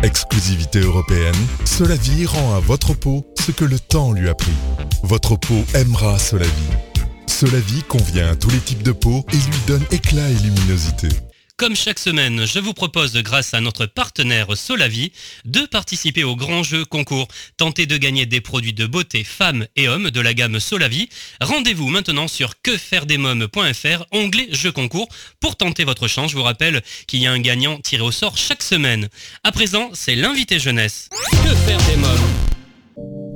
Exclusivité 0.04 0.80
européenne, 0.80 1.36
Solavi 1.65 2.26
rend 2.26 2.56
à 2.56 2.62
votre 2.62 2.93
peau 2.93 3.28
ce 3.45 3.52
que 3.52 3.65
le 3.65 3.78
temps 3.78 4.13
lui 4.13 4.30
a 4.30 4.36
pris. 4.36 4.56
Votre 5.04 5.36
peau 5.36 5.65
aimera 5.73 6.17
Solavi. 6.17 6.96
Solavi 7.27 7.83
convient 7.83 8.31
à 8.31 8.35
tous 8.35 8.49
les 8.49 8.59
types 8.59 8.83
de 8.83 8.91
peau 8.91 9.25
et 9.31 9.35
lui 9.35 9.59
donne 9.67 9.85
éclat 9.91 10.29
et 10.29 10.35
luminosité. 10.35 11.09
Comme 11.57 11.75
chaque 11.75 11.97
semaine, 11.97 12.45
je 12.45 12.59
vous 12.59 12.73
propose, 12.73 13.13
grâce 13.17 13.55
à 13.55 13.61
notre 13.61 13.87
partenaire 13.87 14.55
Solavi, 14.55 15.11
de 15.43 15.61
participer 15.61 16.23
au 16.23 16.35
grand 16.35 16.61
jeu 16.61 16.85
concours. 16.85 17.27
Tentez 17.57 17.87
de 17.87 17.97
gagner 17.97 18.27
des 18.27 18.41
produits 18.41 18.73
de 18.73 18.85
beauté 18.85 19.23
femmes 19.23 19.65
et 19.75 19.87
hommes 19.87 20.11
de 20.11 20.21
la 20.21 20.35
gamme 20.35 20.59
Solavi. 20.59 21.09
Rendez-vous 21.41 21.89
maintenant 21.89 22.27
sur 22.27 22.61
quefairedesmoms.fr, 22.61 24.05
onglet 24.11 24.49
jeu 24.51 24.71
concours, 24.71 25.09
pour 25.39 25.55
tenter 25.55 25.83
votre 25.83 26.07
chance. 26.07 26.29
Je 26.29 26.37
vous 26.37 26.43
rappelle 26.43 26.83
qu'il 27.07 27.21
y 27.21 27.27
a 27.27 27.31
un 27.31 27.39
gagnant 27.39 27.79
tiré 27.79 28.03
au 28.03 28.11
sort 28.11 28.37
chaque 28.37 28.63
semaine. 28.63 29.09
À 29.43 29.51
présent, 29.51 29.89
c'est 29.93 30.15
l'invité 30.15 30.59
jeunesse. 30.59 31.09
Que 31.43 31.55
faire 31.55 31.81
des 31.87 31.97
mômes? 31.97 32.37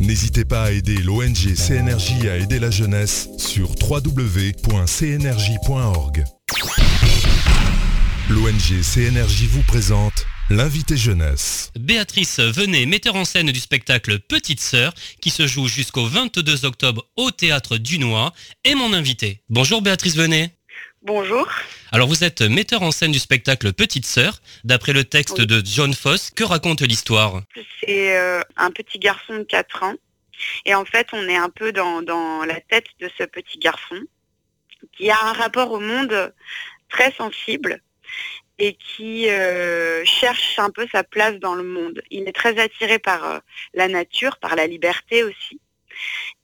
N'hésitez 0.00 0.44
pas 0.44 0.64
à 0.64 0.70
aider 0.72 0.96
l'ONG 0.96 1.54
CNRJ 1.54 2.26
à 2.26 2.36
aider 2.36 2.58
la 2.58 2.70
jeunesse 2.70 3.28
sur 3.38 3.70
www.cnrj.org. 3.80 4.64
L'ONG 8.28 8.82
CNRJ 8.82 9.44
vous 9.50 9.62
présente 9.62 10.26
L'invité 10.50 10.96
jeunesse. 10.96 11.70
Béatrice 11.78 12.38
Venet, 12.38 12.84
metteur 12.84 13.16
en 13.16 13.24
scène 13.24 13.50
du 13.50 13.60
spectacle 13.60 14.18
Petite 14.18 14.60
Sœur, 14.60 14.92
qui 15.22 15.30
se 15.30 15.46
joue 15.46 15.68
jusqu'au 15.68 16.06
22 16.06 16.66
octobre 16.66 17.06
au 17.16 17.30
Théâtre 17.30 17.78
du 17.78 17.98
Noir, 17.98 18.34
est 18.64 18.74
mon 18.74 18.92
invité. 18.92 19.40
Bonjour 19.48 19.80
Béatrice 19.80 20.16
Venet. 20.16 20.54
Bonjour. 21.04 21.46
Alors 21.92 22.08
vous 22.08 22.24
êtes 22.24 22.40
metteur 22.40 22.80
en 22.80 22.90
scène 22.90 23.12
du 23.12 23.18
spectacle 23.18 23.74
Petite 23.74 24.06
Sœur. 24.06 24.40
D'après 24.64 24.94
le 24.94 25.04
texte 25.04 25.38
Oui. 25.38 25.46
de 25.46 25.60
John 25.62 25.92
Foss, 25.92 26.30
que 26.30 26.44
raconte 26.44 26.80
l'histoire? 26.80 27.42
C'est 27.80 28.16
euh, 28.16 28.40
un 28.56 28.70
petit 28.70 28.98
garçon 28.98 29.36
de 29.36 29.42
4 29.42 29.82
ans. 29.82 29.94
Et 30.64 30.74
en 30.74 30.86
fait, 30.86 31.08
on 31.12 31.28
est 31.28 31.36
un 31.36 31.50
peu 31.50 31.72
dans, 31.72 32.00
dans 32.00 32.46
la 32.46 32.58
tête 32.58 32.86
de 33.00 33.10
ce 33.18 33.24
petit 33.24 33.58
garçon 33.58 34.00
qui 34.96 35.10
a 35.10 35.18
un 35.26 35.34
rapport 35.34 35.72
au 35.72 35.78
monde 35.78 36.32
très 36.88 37.12
sensible 37.12 37.82
et 38.58 38.72
qui 38.72 39.28
euh, 39.28 40.06
cherche 40.06 40.58
un 40.58 40.70
peu 40.70 40.86
sa 40.90 41.04
place 41.04 41.34
dans 41.34 41.54
le 41.54 41.64
monde. 41.64 42.00
Il 42.10 42.26
est 42.26 42.32
très 42.32 42.58
attiré 42.58 42.98
par 42.98 43.24
euh, 43.24 43.38
la 43.74 43.88
nature, 43.88 44.38
par 44.38 44.56
la 44.56 44.66
liberté 44.66 45.22
aussi. 45.22 45.60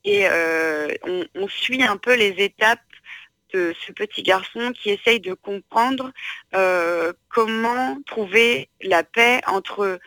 Et 0.05 0.29
euh, 0.29 0.89
on, 1.05 1.25
on 1.35 1.49
suit 1.49 1.83
un 1.83 1.97
peu 1.97 2.15
les 2.15 2.35
étapes 2.45 2.81
ce 3.53 3.93
petit 3.93 4.23
garçon 4.23 4.73
qui 4.73 4.91
essaye 4.91 5.21
de 5.21 5.35
comprendre 5.35 6.13
euh, 6.55 7.13
comment 7.29 7.99
trouver 8.07 8.69
la 8.83 9.03
paix 9.03 9.41
entre 9.47 9.99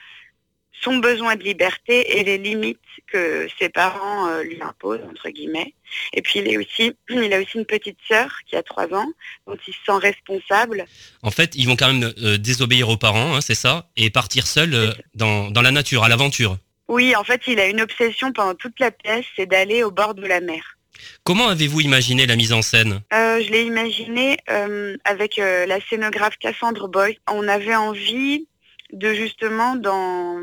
son 0.84 0.98
besoin 0.98 1.36
de 1.36 1.44
liberté 1.44 2.20
et 2.20 2.24
les 2.24 2.38
limites 2.38 2.80
que 3.08 3.48
ses 3.60 3.70
parents 3.70 4.28
euh, 4.28 4.44
lui 4.44 4.62
imposent, 4.62 5.04
entre 5.10 5.30
guillemets. 5.30 5.74
Et 6.14 6.22
puis 6.22 6.40
il, 6.40 6.48
est 6.48 6.58
aussi, 6.58 6.94
il 7.10 7.34
a 7.34 7.40
aussi 7.40 7.58
une 7.58 7.66
petite 7.66 7.98
sœur 8.08 8.32
qui 8.48 8.56
a 8.56 8.64
trois 8.64 8.94
ans, 8.94 9.08
dont 9.48 9.58
il 9.68 9.74
se 9.74 9.80
sent 9.86 9.98
responsable. 9.98 10.86
En 11.22 11.32
fait, 11.32 11.56
ils 11.56 11.68
vont 11.68 11.76
quand 11.76 11.92
même 11.94 12.14
euh, 12.22 12.38
désobéir 12.38 12.90
aux 12.90 12.98
parents, 12.98 13.36
hein, 13.36 13.42
c'est 13.42 13.56
ça, 13.56 13.90
et 13.96 14.10
partir 14.10 14.48
seuls 14.48 14.74
euh, 14.74 14.92
dans, 15.16 15.50
dans 15.52 15.62
la 15.62 15.72
nature, 15.72 16.04
à 16.04 16.10
l'aventure. 16.10 16.58
Oui, 16.88 17.16
en 17.16 17.24
fait, 17.24 17.42
il 17.48 17.60
a 17.60 17.68
une 17.68 17.82
obsession 17.82 18.34
pendant 18.34 18.56
toute 18.56 18.80
la 18.80 18.92
pièce, 18.92 19.26
c'est 19.36 19.46
d'aller 19.46 19.84
au 19.84 19.92
bord 19.92 20.16
de 20.16 20.26
la 20.26 20.42
mer. 20.42 20.78
Comment 21.24 21.48
avez-vous 21.48 21.82
imaginé 21.82 22.26
la 22.26 22.36
mise 22.36 22.54
en 22.54 22.62
scène? 22.62 23.02
Euh, 23.14 23.42
je 23.42 23.52
l'ai 23.52 23.64
imaginé 23.64 24.38
euh, 24.50 24.98
avec 25.06 25.40
euh, 25.40 25.66
la 25.66 25.80
scénographe 25.82 26.38
Cassandre 26.38 26.88
Boy. 26.88 27.20
On 27.30 27.48
avait 27.48 27.76
envie 27.76 28.48
de 28.92 29.14
justement 29.14 29.76
dans, 29.76 30.40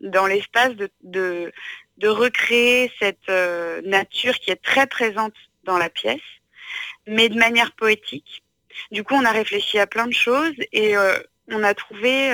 dans 0.00 0.26
l'espace 0.26 0.74
de, 0.74 0.90
de, 1.02 1.52
recréer 2.08 2.90
cette 2.98 3.28
euh, 3.28 3.80
nature 3.84 4.34
qui 4.40 4.50
est 4.50 4.60
très 4.62 4.86
présente 4.86 5.34
dans 5.64 5.78
la 5.78 5.88
pièce, 5.88 6.20
mais 7.06 7.28
de 7.28 7.38
manière 7.38 7.72
poétique. 7.72 8.42
Du 8.90 9.04
coup, 9.04 9.14
on 9.14 9.24
a 9.24 9.30
réfléchi 9.30 9.78
à 9.78 9.86
plein 9.86 10.06
de 10.06 10.14
choses 10.14 10.54
et 10.72 10.94
on 11.48 11.62
a 11.62 11.74
trouvé... 11.74 12.32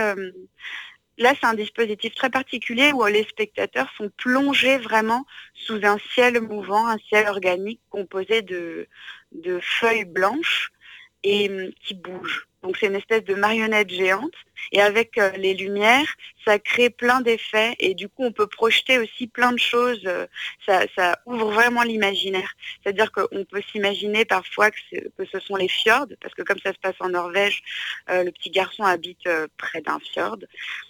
euh, 1.18 1.22
Là, 1.22 1.34
c'est 1.38 1.46
un 1.46 1.54
dispositif 1.54 2.14
très 2.14 2.30
particulier 2.30 2.92
où 2.92 3.04
les 3.06 3.24
spectateurs 3.24 3.90
sont 3.96 4.10
plongés 4.16 4.78
vraiment 4.78 5.26
sous 5.54 5.80
un 5.84 5.98
ciel 6.14 6.40
mouvant, 6.40 6.86
un 6.86 6.98
ciel 6.98 7.28
organique 7.28 7.80
composé 7.90 8.42
de, 8.42 8.88
de 9.32 9.60
feuilles 9.62 10.04
blanches 10.04 10.70
et 11.24 11.48
hum, 11.50 11.70
qui 11.82 11.94
bougent. 11.94 12.48
Donc 12.62 12.76
c'est 12.76 12.86
une 12.86 12.96
espèce 12.96 13.24
de 13.24 13.34
marionnette 13.34 13.90
géante 13.90 14.34
et 14.72 14.80
avec 14.80 15.18
euh, 15.18 15.30
les 15.36 15.54
lumières, 15.54 16.06
ça 16.44 16.58
crée 16.58 16.90
plein 16.90 17.20
d'effets 17.20 17.74
et 17.78 17.94
du 17.94 18.08
coup 18.08 18.24
on 18.24 18.32
peut 18.32 18.46
projeter 18.46 18.98
aussi 18.98 19.26
plein 19.26 19.52
de 19.52 19.58
choses. 19.58 20.02
euh, 20.06 20.26
ça, 20.66 20.82
ça 20.96 21.18
ouvre 21.26 21.50
vraiment 21.52 21.82
l'imaginaire. 21.82 22.52
C'est-à-dire 22.82 23.12
qu'on 23.12 23.44
peut 23.44 23.62
s'imaginer 23.72 24.24
parfois 24.24 24.70
que, 24.70 24.76
ce 25.32 25.40
sont 25.40 25.56
les 25.56 25.68
fjords 25.68 26.08
parce 26.20 26.34
que 26.34 26.42
comme 26.42 26.58
ça 26.62 26.72
se 26.72 26.78
passe 26.78 26.96
en 27.00 27.10
Norvège, 27.10 27.62
euh, 28.10 28.24
le 28.24 28.32
petit 28.32 28.50
garçon 28.50 28.82
habite 28.82 29.28
près 29.56 29.80
d'un 29.80 29.98
fjord. 30.12 30.38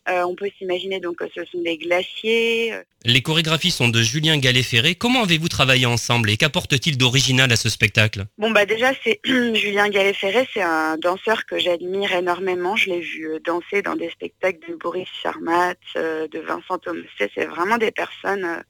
On 0.06 0.34
peut 0.34 0.50
s'imaginer 0.58 1.00
donc 1.00 1.16
que 1.16 1.26
ce 1.34 1.44
sont 1.44 1.60
des 1.60 1.76
glaciers, 1.76 2.72
Les 3.04 3.20
chorégraphies 3.20 3.70
sont 3.70 3.88
de 3.88 4.02
Julien 4.02 4.38
Gallet-Ferré. 4.38 4.94
Comment 4.94 5.22
avez-vous 5.24 5.48
travaillé 5.48 5.86
ensemble 5.86 6.30
et 6.30 6.36
qu'apporte-t-il 6.36 6.96
d'original 6.96 7.52
à 7.52 7.56
ce 7.56 7.68
spectacle? 7.68 8.24
Bon 8.38 8.50
bah 8.50 8.64
déjà 8.64 8.92
c'est 9.04 9.20
Julien 9.24 9.88
Gallet-Ferré, 9.88 10.48
c'est 10.54 10.62
un 10.62 10.96
danseur 10.96 11.44
que 11.44 11.57
j'admire 11.58 12.12
énormément. 12.12 12.76
Je 12.76 12.90
l'ai 12.90 13.00
vu 13.00 13.28
euh, 13.28 13.40
danser 13.40 13.82
dans 13.82 13.96
des 13.96 14.10
spectacles 14.10 14.70
de 14.70 14.74
Boris 14.76 15.08
Charmat, 15.22 15.74
euh, 15.96 16.28
de 16.28 16.38
Vincent 16.40 16.78
Thomasset. 16.78 17.30
C'est 17.34 17.46
vraiment 17.46 17.78
des 17.78 17.90
personnes 17.90 18.44
euh, 18.44 18.60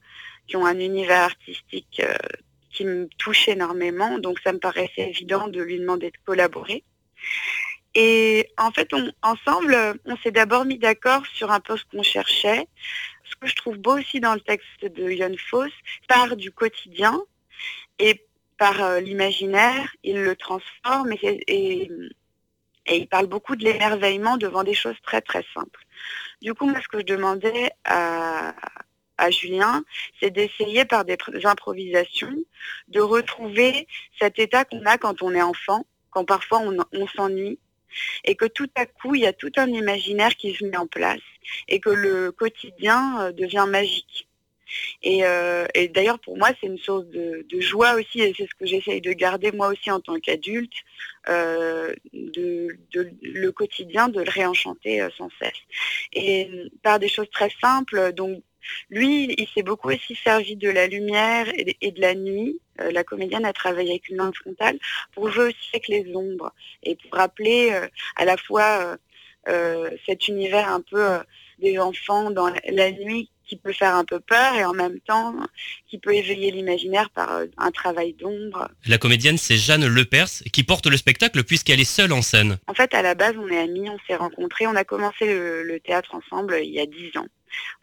qui 0.47 0.57
ont 0.57 0.65
un 0.65 0.79
univers 0.79 1.21
artistique 1.21 2.01
qui 2.71 2.85
me 2.85 3.07
touche 3.17 3.47
énormément. 3.47 4.17
Donc 4.17 4.39
ça 4.43 4.51
me 4.51 4.57
paraissait 4.59 5.09
évident 5.09 5.47
de 5.47 5.61
lui 5.61 5.79
demander 5.79 6.09
de 6.09 6.17
collaborer. 6.25 6.83
Et 7.93 8.49
en 8.57 8.71
fait, 8.71 8.89
ensemble, 9.21 9.77
on 10.05 10.17
s'est 10.17 10.31
d'abord 10.31 10.65
mis 10.65 10.79
d'accord 10.79 11.23
sur 11.27 11.51
un 11.51 11.59
peu 11.59 11.77
ce 11.77 11.83
qu'on 11.91 12.03
cherchait. 12.03 12.67
Ce 13.25 13.35
que 13.35 13.47
je 13.47 13.55
trouve 13.55 13.77
beau 13.77 13.99
aussi 13.99 14.19
dans 14.19 14.33
le 14.33 14.41
texte 14.41 14.85
de 14.85 15.11
Yann 15.11 15.37
Foss, 15.37 15.71
part 16.07 16.35
du 16.35 16.51
quotidien 16.51 17.21
et 17.99 18.25
par 18.57 18.99
l'imaginaire, 19.01 19.95
il 20.03 20.21
le 20.21 20.35
transforme 20.35 21.13
et, 21.13 21.43
et, 21.47 21.91
et 22.89 22.97
il 22.97 23.07
parle 23.07 23.27
beaucoup 23.27 23.55
de 23.55 23.63
l'émerveillement 23.63 24.37
devant 24.37 24.63
des 24.63 24.73
choses 24.73 24.97
très 25.03 25.21
très 25.21 25.45
simples. 25.53 25.85
Du 26.41 26.53
coup, 26.53 26.65
moi, 26.67 26.79
ce 26.81 26.87
que 26.87 26.99
je 26.99 27.05
demandais 27.05 27.71
à, 27.85 28.53
Julien, 29.29 29.83
c'est 30.19 30.31
d'essayer 30.31 30.85
par 30.85 31.03
des, 31.03 31.17
pr- 31.17 31.31
des 31.31 31.45
improvisations 31.45 32.33
de 32.87 33.01
retrouver 33.01 33.85
cet 34.17 34.39
état 34.39 34.63
qu'on 34.63 34.85
a 34.85 34.97
quand 34.97 35.21
on 35.21 35.33
est 35.33 35.41
enfant, 35.41 35.85
quand 36.09 36.23
parfois 36.23 36.59
on, 36.59 36.77
on 36.93 37.07
s'ennuie, 37.07 37.59
et 38.23 38.35
que 38.35 38.45
tout 38.45 38.69
à 38.75 38.85
coup, 38.85 39.15
il 39.15 39.21
y 39.21 39.27
a 39.27 39.33
tout 39.33 39.51
un 39.57 39.67
imaginaire 39.67 40.35
qui 40.37 40.53
se 40.53 40.63
met 40.63 40.77
en 40.77 40.87
place, 40.87 41.19
et 41.67 41.81
que 41.81 41.89
le 41.89 42.31
quotidien 42.31 43.19
euh, 43.19 43.31
devient 43.33 43.65
magique. 43.67 44.28
Et, 45.01 45.23
euh, 45.23 45.65
et 45.73 45.87
d'ailleurs, 45.87 46.19
pour 46.19 46.37
moi, 46.37 46.49
c'est 46.59 46.67
une 46.67 46.77
source 46.77 47.05
de, 47.05 47.45
joie 47.59 47.95
aussi, 47.95 48.21
et 48.21 48.33
c'est 48.37 48.47
ce 48.47 48.55
que 48.55 48.65
j'essaye 48.65 49.01
de 49.01 49.11
garder 49.13 49.51
moi 49.51 49.67
aussi 49.67 49.91
en 49.91 49.99
tant 49.99 50.19
qu'adulte, 50.19 50.73
euh, 51.27 51.93
de, 52.13 52.79
le 53.21 53.51
quotidien, 53.51 54.07
de 54.09 54.21
le 54.21 54.29
réenchanter 54.29 55.01
euh, 55.01 55.09
sans 55.17 55.29
cesse. 55.41 55.51
Et 56.13 56.49
par 56.83 56.99
des 56.99 57.09
choses 57.09 57.29
très 57.31 57.51
simples, 57.61 58.13
donc 58.13 58.41
lui, 58.89 59.33
il 59.37 59.47
s'est 59.53 59.63
beaucoup 59.63 59.89
aussi 59.89 60.15
servi 60.15 60.55
de 60.55 60.69
la 60.69 60.87
lumière 60.87 61.47
et, 61.55 61.91
de 61.91 62.01
la 62.01 62.13
nuit. 62.13 62.59
La 62.77 63.03
comédienne 63.03 63.45
a 63.45 63.53
travaillé 63.53 63.91
avec 63.91 64.09
une 64.09 64.17
lampe 64.17 64.35
frontale 64.35 64.77
pour 65.13 65.29
jouer 65.31 65.45
aussi 65.45 65.69
avec 65.73 65.87
les 65.87 66.15
ombres 66.15 66.53
et 66.83 66.95
pour 66.95 67.17
rappeler 67.17 67.71
à 68.15 68.25
la 68.25 68.37
fois 68.37 68.97
cet 70.05 70.27
univers 70.27 70.69
un 70.69 70.81
peu 70.81 71.19
des 71.59 71.79
enfants 71.79 72.31
dans 72.31 72.53
la 72.69 72.91
nuit 72.91 73.29
qui 73.49 73.57
peut 73.57 73.73
faire 73.73 73.95
un 73.95 74.05
peu 74.05 74.19
peur 74.19 74.53
et 74.55 74.63
en 74.63 74.73
même 74.73 74.99
temps 75.01 75.35
qui 75.87 75.97
peut 75.97 76.13
éveiller 76.13 76.51
l'imaginaire 76.51 77.09
par 77.09 77.31
euh, 77.33 77.45
un 77.57 77.71
travail 77.71 78.13
d'ombre. 78.13 78.69
La 78.85 78.97
comédienne, 78.97 79.37
c'est 79.37 79.57
Jeanne 79.57 79.87
Lepers 79.87 80.43
qui 80.53 80.63
porte 80.63 80.85
le 80.85 80.97
spectacle 80.97 81.43
puisqu'elle 81.43 81.79
est 81.79 81.83
seule 81.83 82.13
en 82.13 82.21
scène. 82.21 82.59
En 82.67 82.73
fait, 82.73 82.93
à 82.93 83.01
la 83.01 83.15
base, 83.15 83.35
on 83.37 83.47
est 83.49 83.57
amis, 83.57 83.89
on 83.89 83.97
s'est 84.07 84.15
rencontrés, 84.15 84.67
on 84.67 84.75
a 84.75 84.83
commencé 84.83 85.25
le, 85.25 85.63
le 85.63 85.79
théâtre 85.79 86.15
ensemble 86.15 86.59
il 86.61 86.69
y 86.69 86.79
a 86.79 86.85
dix 86.85 87.17
ans. 87.17 87.27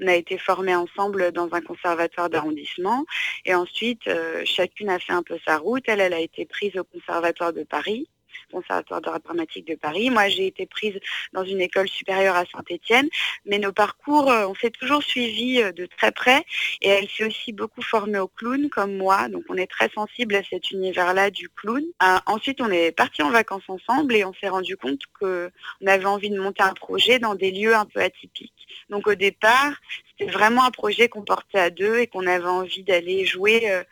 On 0.01 0.07
a 0.07 0.15
été 0.15 0.39
formés 0.39 0.77
ensemble 0.77 1.33
dans 1.33 1.53
un 1.53 1.61
conservatoire 1.61 2.31
d'arrondissement 2.31 3.05
et 3.45 3.55
ensuite, 3.55 4.07
euh, 4.07 4.43
chacune 4.45 4.89
a 4.89 4.99
fait 4.99 5.13
un 5.13 5.23
peu 5.23 5.39
sa 5.45 5.59
route. 5.59 5.83
Elle, 5.87 6.01
elle 6.01 6.15
a 6.15 6.21
été 6.21 6.47
prise 6.47 6.77
au 6.77 6.85
conservatoire 6.85 7.53
de 7.53 7.65
Paris, 7.65 8.09
conservatoire 8.51 9.01
d'art 9.01 9.21
dramatique 9.21 9.67
de 9.67 9.75
Paris. 9.75 10.11
Moi, 10.11 10.29
j'ai 10.29 10.47
été 10.47 10.67
prise 10.67 10.99
dans 11.33 11.45
une 11.45 11.61
école 11.61 11.89
supérieure 11.89 12.37
à 12.37 12.45
Saint-Étienne, 12.47 13.09
mais 13.45 13.59
nos 13.59 13.73
parcours, 13.73 14.31
euh, 14.31 14.47
on 14.47 14.55
s'est 14.55 14.71
toujours 14.71 15.03
suivis 15.03 15.63
euh, 15.63 15.73
de 15.73 15.87
très 15.87 16.13
près 16.13 16.45
et 16.81 16.89
elle 16.89 17.09
s'est 17.09 17.25
aussi 17.25 17.53
beaucoup 17.53 17.83
formée 17.83 18.19
au 18.19 18.29
clown 18.29 18.69
comme 18.71 18.97
moi, 18.97 19.29
donc 19.29 19.45
on 19.49 19.57
est 19.57 19.67
très 19.67 19.89
sensible 19.91 20.35
à 20.35 20.43
cet 20.43 20.71
univers-là 20.71 21.31
du 21.31 21.49
clown. 21.49 21.83
Euh, 22.03 22.19
ensuite, 22.27 22.61
on 22.61 22.71
est 22.71 22.93
partis 22.93 23.23
en 23.23 23.31
vacances 23.31 23.69
ensemble 23.69 24.15
et 24.15 24.25
on 24.25 24.33
s'est 24.35 24.49
rendu 24.49 24.77
compte 24.77 25.01
que 25.21 25.51
on 25.81 25.87
avait 25.87 26.07
envie 26.07 26.31
de 26.31 26.41
monter 26.41 26.63
un 26.63 26.75
projet 26.75 27.19
dans 27.19 27.35
des 27.35 27.51
lieux 27.51 27.75
un 27.75 27.87
peu 27.87 28.01
atypiques. 28.01 28.53
Donc 28.91 29.07
au 29.07 29.15
départ, 29.15 29.73
c'était 30.11 30.31
vraiment 30.31 30.65
un 30.65 30.71
projet 30.71 31.09
qu'on 31.09 31.23
portait 31.23 31.59
à 31.59 31.71
deux 31.71 31.99
et 31.99 32.07
qu'on 32.07 32.27
avait 32.27 32.45
envie 32.45 32.83
d'aller 32.83 33.25
jouer 33.25 33.83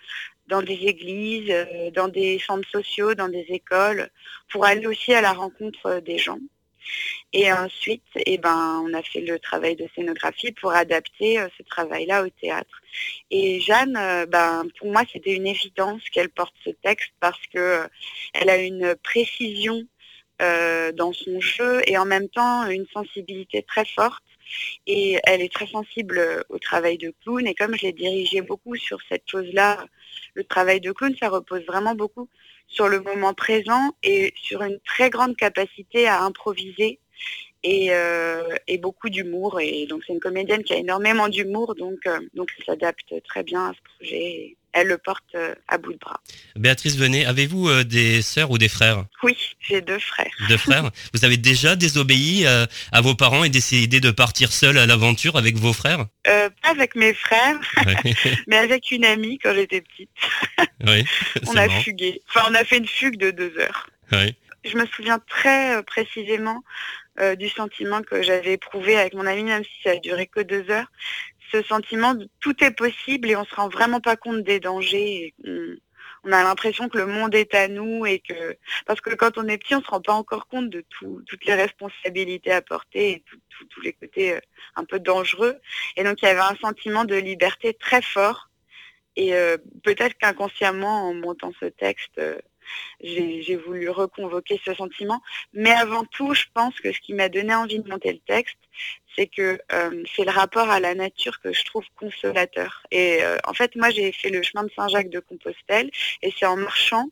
dans 0.48 0.62
des 0.62 0.74
églises, 0.74 1.50
euh, 1.50 1.90
dans 1.90 2.08
des 2.08 2.38
centres 2.38 2.68
sociaux, 2.68 3.14
dans 3.14 3.28
des 3.28 3.46
écoles, 3.48 4.10
pour 4.50 4.64
aller 4.64 4.86
aussi 4.86 5.14
à 5.14 5.20
la 5.20 5.32
rencontre 5.32 6.00
des 6.00 6.18
gens. 6.18 6.38
Et 7.32 7.52
ensuite, 7.52 8.04
eh 8.26 8.38
ben, 8.38 8.82
on 8.84 8.94
a 8.94 9.02
fait 9.02 9.20
le 9.20 9.38
travail 9.38 9.76
de 9.76 9.88
scénographie 9.94 10.52
pour 10.52 10.72
adapter 10.72 11.40
euh, 11.40 11.48
ce 11.58 11.62
travail-là 11.64 12.22
au 12.24 12.28
théâtre. 12.28 12.80
Et 13.30 13.60
Jeanne, 13.60 13.96
euh, 13.96 14.26
ben, 14.26 14.64
pour 14.78 14.92
moi, 14.92 15.02
c'était 15.12 15.34
une 15.34 15.46
évidence 15.46 16.02
qu'elle 16.10 16.28
porte 16.28 16.54
ce 16.64 16.70
texte 16.70 17.12
parce 17.20 17.40
que 17.52 17.58
euh, 17.58 17.86
elle 18.34 18.50
a 18.50 18.58
une 18.58 18.94
précision 19.02 19.82
dans 20.40 21.12
son 21.14 21.40
jeu 21.40 21.80
et 21.86 21.96
en 21.96 22.04
même 22.04 22.28
temps 22.28 22.68
une 22.68 22.86
sensibilité 22.92 23.62
très 23.62 23.86
forte. 23.86 24.22
Et 24.86 25.18
elle 25.24 25.42
est 25.42 25.52
très 25.52 25.66
sensible 25.66 26.18
euh, 26.18 26.42
au 26.48 26.58
travail 26.58 26.98
de 26.98 27.12
clown. 27.22 27.46
Et 27.46 27.54
comme 27.54 27.76
je 27.76 27.82
l'ai 27.82 27.92
dirigé 27.92 28.42
beaucoup 28.42 28.76
sur 28.76 28.98
cette 29.08 29.28
chose-là, 29.28 29.84
le 30.34 30.44
travail 30.44 30.80
de 30.80 30.92
clown, 30.92 31.14
ça 31.18 31.28
repose 31.28 31.64
vraiment 31.66 31.94
beaucoup 31.94 32.28
sur 32.66 32.88
le 32.88 33.00
moment 33.00 33.34
présent 33.34 33.92
et 34.02 34.32
sur 34.36 34.62
une 34.62 34.80
très 34.80 35.10
grande 35.10 35.36
capacité 35.36 36.06
à 36.06 36.22
improviser 36.22 36.98
et, 37.62 37.88
euh, 37.92 38.56
beaucoup 38.80 39.08
d'humour. 39.08 39.60
Et 39.60 39.86
donc 39.86 40.02
c'est 40.06 40.12
une 40.12 40.20
comédienne 40.20 40.62
qui 40.62 40.74
a 40.74 40.76
énormément 40.76 41.28
d'humour, 41.28 41.74
donc, 41.74 42.06
euh, 42.06 42.20
donc 42.34 42.50
elle 42.58 42.64
s'adapte 42.64 43.14
très 43.24 43.42
bien 43.42 43.68
à 43.68 43.72
ce 43.72 43.80
projet. 43.96 44.56
Elle 44.76 44.88
le 44.88 44.98
porte 44.98 45.24
euh, 45.36 45.54
à 45.68 45.78
bout 45.78 45.92
de 45.92 45.98
bras. 45.98 46.20
Béatrice 46.56 46.96
Venet, 46.96 47.24
avez-vous 47.24 47.68
euh, 47.68 47.84
des 47.84 48.22
sœurs 48.22 48.50
ou 48.50 48.58
des 48.58 48.68
frères? 48.68 49.04
Oui, 49.22 49.36
j'ai 49.60 49.80
deux 49.80 50.00
frères. 50.00 50.34
Deux 50.48 50.56
frères? 50.56 50.90
Vous 51.14 51.24
avez 51.24 51.36
déjà 51.36 51.76
désobéi 51.76 52.44
euh, 52.44 52.66
à 52.90 53.00
vos 53.00 53.14
parents 53.14 53.44
et 53.44 53.50
décidé 53.50 54.00
de 54.00 54.10
partir 54.10 54.50
seul 54.50 54.76
à 54.76 54.86
l'aventure 54.86 55.36
avec 55.36 55.56
vos 55.56 55.72
frères? 55.72 56.06
Euh, 56.26 56.50
pas 56.60 56.70
avec 56.70 56.96
mes 56.96 57.14
frères, 57.14 57.60
mais 58.48 58.56
avec 58.56 58.90
une 58.90 59.04
amie 59.04 59.38
quand 59.38 59.54
j'étais 59.54 59.80
petite. 59.80 60.10
oui, 60.84 61.04
On 61.46 61.52
a 61.56 61.68
marrant. 61.68 61.80
fugué. 61.80 62.20
Enfin, 62.28 62.48
on 62.50 62.54
a 62.54 62.64
fait 62.64 62.78
une 62.78 62.88
fugue 62.88 63.16
de 63.16 63.30
deux 63.30 63.56
heures. 63.58 63.88
Oui. 64.10 64.34
Je 64.64 64.76
me 64.76 64.86
souviens 64.86 65.20
très 65.28 65.82
précisément 65.84 66.64
euh, 67.20 67.36
du 67.36 67.48
sentiment 67.48 68.02
que 68.02 68.22
j'avais 68.22 68.54
éprouvé 68.54 68.96
avec 68.96 69.14
mon 69.14 69.24
ami, 69.24 69.44
même 69.44 69.62
si 69.62 69.82
ça 69.84 69.90
a 69.90 69.96
duré 69.96 70.26
que 70.26 70.40
deux 70.40 70.68
heures. 70.68 70.90
Sentiment 71.62 72.14
de 72.14 72.28
tout 72.40 72.62
est 72.64 72.70
possible 72.72 73.30
et 73.30 73.36
on 73.36 73.44
se 73.44 73.54
rend 73.54 73.68
vraiment 73.68 74.00
pas 74.00 74.16
compte 74.16 74.42
des 74.42 74.60
dangers. 74.60 75.34
on, 76.24 76.32
a 76.32 76.42
l'impression 76.42 76.88
que 76.88 76.98
le 76.98 77.06
monde 77.06 77.34
est 77.34 77.54
à 77.54 77.68
nous 77.68 78.06
et 78.06 78.18
que 78.20 78.56
parce 78.86 79.00
que 79.00 79.14
quand 79.14 79.36
on 79.38 79.46
est 79.48 79.58
petit, 79.58 79.74
on 79.74 79.82
se 79.82 79.88
rend 79.88 80.00
pas 80.00 80.14
encore 80.14 80.46
compte 80.48 80.70
de 80.70 80.84
tout- 80.90 81.22
toutes 81.26 81.44
les 81.44 81.54
responsabilités 81.54 82.52
à 82.52 82.62
porter 82.62 83.10
et 83.12 83.24
tous 83.70 83.80
les 83.82 83.92
côtés 83.92 84.34
euh, 84.34 84.40
un 84.76 84.84
peu 84.84 84.98
dangereux. 85.00 85.56
Et 85.96 86.04
donc 86.04 86.22
il 86.22 86.26
y 86.26 86.28
avait 86.28 86.40
un 86.40 86.56
sentiment 86.56 87.04
de 87.04 87.16
liberté 87.16 87.74
très 87.74 88.02
fort. 88.02 88.50
Et 89.16 89.34
euh, 89.34 89.56
peut-être 89.84 90.16
qu'inconsciemment, 90.18 91.08
en 91.08 91.14
montant 91.14 91.52
ce 91.60 91.66
texte, 91.66 92.18
euh, 92.18 92.38
j'ai 93.00 93.56
voulu 93.56 93.88
reconvoquer 93.90 94.60
ce 94.64 94.74
sentiment. 94.74 95.20
Mais 95.52 95.70
avant 95.70 96.04
tout, 96.04 96.34
je 96.34 96.44
pense 96.52 96.74
que 96.80 96.92
ce 96.92 97.00
qui 97.00 97.14
m'a 97.14 97.28
donné 97.28 97.54
envie 97.54 97.78
de 97.78 97.88
monter 97.88 98.12
le 98.12 98.18
texte, 98.18 98.56
c'est 99.16 99.26
que 99.26 99.60
euh, 99.72 100.02
c'est 100.14 100.24
le 100.24 100.30
rapport 100.30 100.70
à 100.70 100.80
la 100.80 100.94
nature 100.94 101.40
que 101.40 101.52
je 101.52 101.64
trouve 101.64 101.84
consolateur. 101.96 102.82
Et 102.90 103.22
euh, 103.22 103.36
en 103.44 103.54
fait, 103.54 103.76
moi, 103.76 103.90
j'ai 103.90 104.12
fait 104.12 104.30
le 104.30 104.42
chemin 104.42 104.64
de 104.64 104.70
Saint-Jacques 104.74 105.10
de 105.10 105.20
Compostelle, 105.20 105.90
et 106.22 106.32
c'est 106.36 106.46
en 106.46 106.56
marchant 106.56 107.08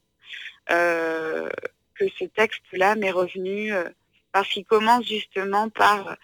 euh, 0.71 1.49
que 1.95 2.07
ce 2.19 2.25
texte-là 2.25 2.95
m'est 2.97 3.11
revenu, 3.11 3.73
parce 4.33 4.49
qu'il 4.49 4.65
commence 4.65 5.07
justement 5.07 5.69
par 5.69 6.17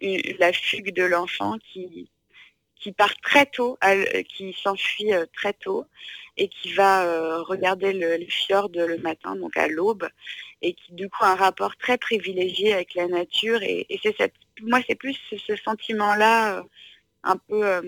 la 0.00 0.52
fugue 0.52 0.94
de 0.94 1.04
l'enfant 1.04 1.56
qui 1.58 2.10
qui 2.80 2.92
part 2.92 3.14
très 3.20 3.46
tôt, 3.46 3.78
l- 3.82 4.24
qui 4.24 4.52
s'enfuit 4.54 5.12
euh, 5.12 5.26
très 5.34 5.52
tôt 5.52 5.86
et 6.36 6.48
qui 6.48 6.72
va 6.72 7.04
euh, 7.04 7.42
regarder 7.42 7.92
le, 7.92 8.16
les 8.16 8.30
fjords 8.30 8.70
le 8.74 8.98
matin, 8.98 9.36
donc 9.36 9.56
à 9.56 9.68
l'aube, 9.68 10.08
et 10.62 10.74
qui 10.74 10.92
du 10.94 11.08
coup 11.10 11.24
a 11.24 11.32
un 11.32 11.34
rapport 11.36 11.76
très 11.76 11.98
privilégié 11.98 12.72
avec 12.72 12.94
la 12.94 13.06
nature. 13.08 13.62
Et, 13.62 13.86
et 13.90 14.00
c'est 14.02 14.16
cette, 14.16 14.34
moi 14.62 14.80
c'est 14.88 14.94
plus 14.94 15.18
ce, 15.30 15.56
sentiment-là, 15.56 16.58
euh, 16.58 16.62
un 17.24 17.36
peu 17.36 17.66
euh, 17.66 17.82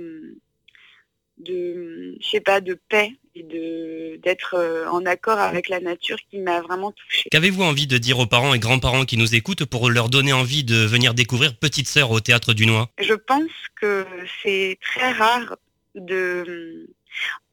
de, 1.42 2.16
je 2.20 2.26
sais 2.26 2.40
pas, 2.40 2.60
de 2.60 2.78
paix 2.88 3.12
et 3.34 3.42
de 3.42 4.16
d'être 4.22 4.54
euh, 4.54 4.86
en 4.88 5.04
accord 5.06 5.38
avec 5.38 5.68
la 5.68 5.80
nature 5.80 6.18
qui 6.30 6.38
m'a 6.38 6.60
vraiment 6.60 6.92
touchée. 6.92 7.28
Qu'avez-vous 7.30 7.62
envie 7.62 7.86
de 7.86 7.98
dire 7.98 8.18
aux 8.18 8.26
parents 8.26 8.54
et 8.54 8.58
grands-parents 8.58 9.04
qui 9.04 9.16
nous 9.16 9.34
écoutent 9.34 9.64
pour 9.64 9.90
leur 9.90 10.08
donner 10.08 10.32
envie 10.32 10.64
de 10.64 10.76
venir 10.76 11.14
découvrir 11.14 11.56
Petite 11.56 11.88
Sœur 11.88 12.10
au 12.10 12.20
Théâtre 12.20 12.52
du 12.52 12.66
Noix 12.66 12.90
Je 13.00 13.14
pense 13.14 13.50
que 13.80 14.06
c'est 14.42 14.78
très 14.82 15.12
rare 15.12 15.56
de, 15.94 16.88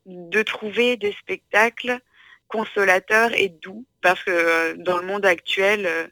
de 0.05 0.41
trouver 0.43 0.97
des 0.97 1.13
spectacles 1.13 1.99
consolateurs 2.47 3.33
et 3.33 3.49
doux, 3.49 3.85
parce 4.01 4.23
que 4.23 4.31
euh, 4.31 4.73
dans 4.77 4.97
le 4.97 5.05
monde 5.05 5.25
actuel, 5.25 5.85
euh, 5.85 6.07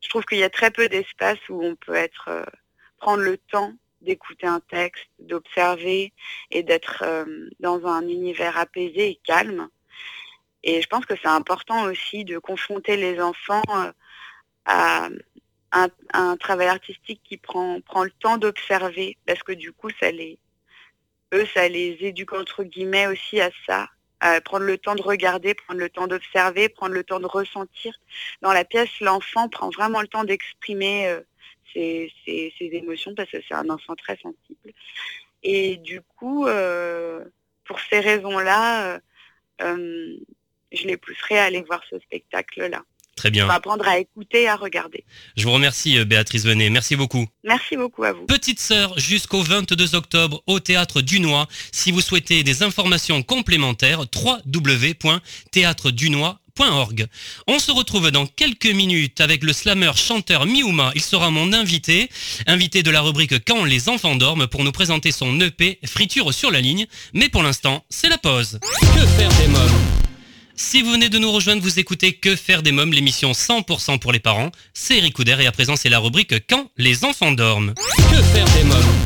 je 0.00 0.08
trouve 0.08 0.24
qu'il 0.24 0.38
y 0.38 0.44
a 0.44 0.50
très 0.50 0.70
peu 0.70 0.88
d'espace 0.88 1.38
où 1.48 1.62
on 1.64 1.76
peut 1.76 1.94
être 1.94 2.44
prendre 2.98 3.22
le 3.22 3.38
temps 3.38 3.72
d'écouter 4.04 4.46
un 4.46 4.60
texte, 4.60 5.06
d'observer 5.18 6.12
et 6.50 6.62
d'être 6.62 7.02
euh, 7.04 7.48
dans 7.60 7.86
un 7.86 8.02
univers 8.02 8.56
apaisé 8.58 9.08
et 9.10 9.20
calme. 9.24 9.68
Et 10.62 10.80
je 10.80 10.86
pense 10.88 11.04
que 11.04 11.14
c'est 11.20 11.28
important 11.28 11.84
aussi 11.84 12.24
de 12.24 12.38
confronter 12.38 12.96
les 12.96 13.20
enfants 13.20 13.62
euh, 13.70 13.92
à 14.66 15.08
un, 16.12 16.36
travail 16.36 16.68
artistique 16.68 17.20
qui 17.24 17.36
prend, 17.36 17.80
prend 17.80 18.04
le 18.04 18.10
temps 18.10 18.38
d'observer, 18.38 19.18
parce 19.26 19.42
que 19.42 19.52
du 19.52 19.72
coup, 19.72 19.90
ça 20.00 20.10
les, 20.10 20.38
eux, 21.34 21.46
ça 21.52 21.68
les 21.68 21.98
éduque 22.00 22.32
entre 22.32 22.62
guillemets 22.64 23.06
aussi 23.06 23.40
à 23.40 23.50
ça, 23.66 23.88
à 24.20 24.40
prendre 24.40 24.64
le 24.64 24.78
temps 24.78 24.94
de 24.94 25.02
regarder, 25.02 25.54
prendre 25.54 25.80
le 25.80 25.90
temps 25.90 26.06
d'observer, 26.06 26.68
prendre 26.68 26.94
le 26.94 27.04
temps 27.04 27.20
de 27.20 27.26
ressentir. 27.26 27.94
Dans 28.40 28.52
la 28.52 28.64
pièce, 28.64 29.00
l'enfant 29.00 29.48
prend 29.48 29.70
vraiment 29.70 30.00
le 30.00 30.08
temps 30.08 30.24
d'exprimer 30.24 31.08
euh, 31.08 31.20
ses, 31.74 32.10
ses- 32.24 32.54
ses 32.58 32.70
émotions, 32.72 33.12
parce 33.14 33.30
que 33.30 33.38
c'est 33.46 33.54
un 33.54 33.68
enfant 33.68 33.94
très 33.96 34.16
sensible. 34.16 34.72
Et 35.42 35.76
du 35.76 36.00
coup, 36.16 36.46
euh, 36.46 37.24
pour 37.64 37.78
ces 37.90 38.00
raisons-là, 38.00 38.94
euh, 38.94 38.98
euh, 39.62 40.16
je 40.72 40.86
les 40.86 40.96
pousserai 40.96 41.38
à 41.38 41.44
aller 41.44 41.62
voir 41.62 41.82
ce 41.90 41.98
spectacle-là. 41.98 42.82
Très 43.16 43.30
bien. 43.30 43.44
Pour 43.44 43.54
apprendre 43.54 43.86
à 43.86 43.98
écouter 43.98 44.42
et 44.42 44.48
à 44.48 44.56
regarder. 44.56 45.04
Je 45.36 45.44
vous 45.44 45.52
remercie 45.52 46.04
Béatrice 46.04 46.44
Venet, 46.44 46.68
merci 46.70 46.96
beaucoup. 46.96 47.26
Merci 47.44 47.76
beaucoup 47.76 48.02
à 48.02 48.12
vous. 48.12 48.26
Petite 48.26 48.58
Sœur 48.58 48.98
jusqu'au 48.98 49.40
22 49.42 49.94
octobre 49.94 50.42
au 50.48 50.58
Théâtre 50.58 51.00
du 51.00 51.20
Noix. 51.20 51.46
Si 51.70 51.92
vous 51.92 52.00
souhaitez 52.00 52.42
des 52.42 52.62
informations 52.64 53.22
complémentaires, 53.22 54.08
On 57.46 57.58
se 57.58 57.72
retrouve 57.72 58.10
dans 58.10 58.26
quelques 58.26 58.66
minutes 58.66 59.20
avec 59.20 59.42
le 59.42 59.52
slammer 59.52 59.90
chanteur 59.96 60.46
Miuma. 60.46 60.92
Il 60.94 61.02
sera 61.02 61.30
mon 61.30 61.52
invité, 61.52 62.08
invité 62.46 62.82
de 62.84 62.90
la 62.90 63.00
rubrique 63.00 63.44
Quand 63.44 63.64
les 63.64 63.88
enfants 63.88 64.14
dorment 64.14 64.46
pour 64.46 64.62
nous 64.62 64.70
présenter 64.70 65.10
son 65.10 65.40
EP 65.40 65.80
Friture 65.84 66.32
sur 66.32 66.52
la 66.52 66.60
ligne. 66.60 66.86
Mais 67.12 67.28
pour 67.28 67.42
l'instant, 67.42 67.84
c'est 67.90 68.08
la 68.08 68.18
pause. 68.18 68.60
Que 68.94 69.06
faire 69.06 69.30
des 69.40 69.48
mômes? 69.48 69.80
Si 70.54 70.82
vous 70.82 70.92
venez 70.92 71.08
de 71.08 71.18
nous 71.18 71.32
rejoindre, 71.32 71.60
vous 71.60 71.80
écoutez 71.80 72.12
Que 72.12 72.36
faire 72.36 72.62
des 72.62 72.70
mômes, 72.70 72.92
l'émission 72.92 73.32
100% 73.32 73.98
pour 73.98 74.12
les 74.12 74.20
parents. 74.20 74.52
C'est 74.72 74.98
Eric 74.98 75.14
Couder 75.14 75.36
et 75.40 75.46
à 75.46 75.52
présent 75.52 75.74
c'est 75.74 75.88
la 75.88 75.98
rubrique 75.98 76.34
Quand 76.48 76.70
les 76.76 77.04
enfants 77.04 77.32
dorment. 77.32 77.74
Que 78.10 78.22
faire 78.22 78.48
des 78.56 78.64
mômes? 78.64 79.03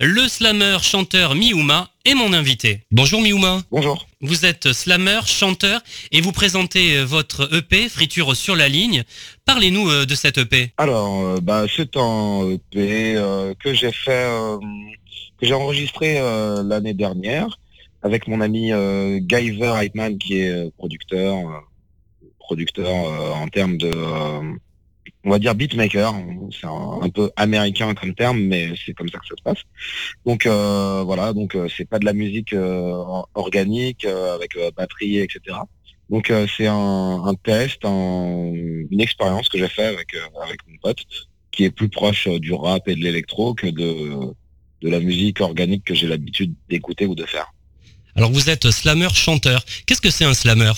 Le 0.00 0.28
slammer 0.28 0.76
chanteur 0.80 1.34
Miuma 1.34 1.90
est 2.04 2.14
mon 2.14 2.32
invité. 2.32 2.82
Bonjour 2.92 3.20
Miuma. 3.20 3.62
Bonjour. 3.72 4.06
Vous 4.20 4.46
êtes 4.46 4.72
slammer, 4.72 5.22
chanteur 5.26 5.80
et 6.12 6.20
vous 6.20 6.30
présentez 6.30 6.98
euh, 6.98 7.04
votre 7.04 7.52
EP 7.52 7.88
Friture 7.88 8.36
sur 8.36 8.54
la 8.54 8.68
ligne. 8.68 9.02
Parlez-nous 9.44 9.90
euh, 9.90 10.06
de 10.06 10.14
cette 10.14 10.38
EP. 10.38 10.70
Alors, 10.76 11.20
euh, 11.20 11.40
bah, 11.42 11.64
c'est 11.68 11.96
un 11.96 12.48
EP 12.48 13.16
euh, 13.16 13.54
que 13.58 13.74
j'ai 13.74 13.90
fait, 13.90 14.28
euh, 14.30 14.58
que 15.40 15.46
j'ai 15.46 15.54
enregistré 15.54 16.20
l'année 16.64 16.94
dernière 16.94 17.58
avec 18.02 18.28
mon 18.28 18.40
ami 18.40 18.70
Guyver 19.22 19.74
Heitman 19.80 20.16
qui 20.16 20.38
est 20.38 20.70
producteur, 20.76 21.64
producteur 22.38 22.88
en 22.88 23.48
termes 23.48 23.78
de, 23.78 23.90
on 25.28 25.30
va 25.32 25.38
dire 25.38 25.54
beatmaker. 25.54 26.14
C'est 26.50 26.66
un, 26.66 27.08
peu 27.10 27.30
américain 27.36 27.94
comme 27.94 28.14
terme, 28.14 28.40
mais 28.40 28.70
c'est 28.84 28.94
comme 28.94 29.08
ça 29.10 29.18
que 29.18 29.26
ça 29.26 29.34
se 29.36 29.42
passe. 29.42 29.62
Donc 30.24 30.46
euh, 30.46 31.02
voilà, 31.04 31.34
donc 31.34 31.54
euh, 31.54 31.68
c'est 31.74 31.84
pas 31.84 31.98
de 31.98 32.06
la 32.06 32.14
musique 32.14 32.54
euh, 32.54 32.92
or- 32.92 33.28
organique 33.34 34.06
avec 34.06 34.52
batterie, 34.74 35.18
etc. 35.18 35.58
Donc 36.08 36.32
c'est 36.56 36.66
un, 36.66 37.34
test, 37.42 37.84
un- 37.84 38.52
une 38.90 39.00
expérience 39.00 39.50
que 39.50 39.58
j'ai 39.58 39.68
fait 39.68 39.84
avec 39.84 40.08
avec 40.42 40.60
mon 40.66 40.76
pote, 40.82 41.02
qui 41.52 41.64
est 41.64 41.70
plus 41.70 41.90
proche 41.90 42.26
du 42.26 42.54
rap 42.54 42.88
et 42.88 42.94
de 42.94 43.02
l'électro 43.02 43.52
que 43.54 43.66
de 43.66 44.34
de 44.80 44.88
la 44.88 45.00
musique 45.00 45.40
organique 45.40 45.84
que 45.84 45.94
j'ai 45.94 46.06
l'habitude 46.06 46.54
d'écouter 46.70 47.04
ou 47.04 47.14
de 47.14 47.26
faire. 47.26 47.52
Alors 48.16 48.30
vous 48.32 48.48
êtes 48.48 48.70
slammer, 48.70 49.08
chanteur. 49.12 49.62
Qu'est-ce 49.86 50.00
que 50.00 50.10
c'est 50.10 50.24
un 50.24 50.34
slammer? 50.34 50.72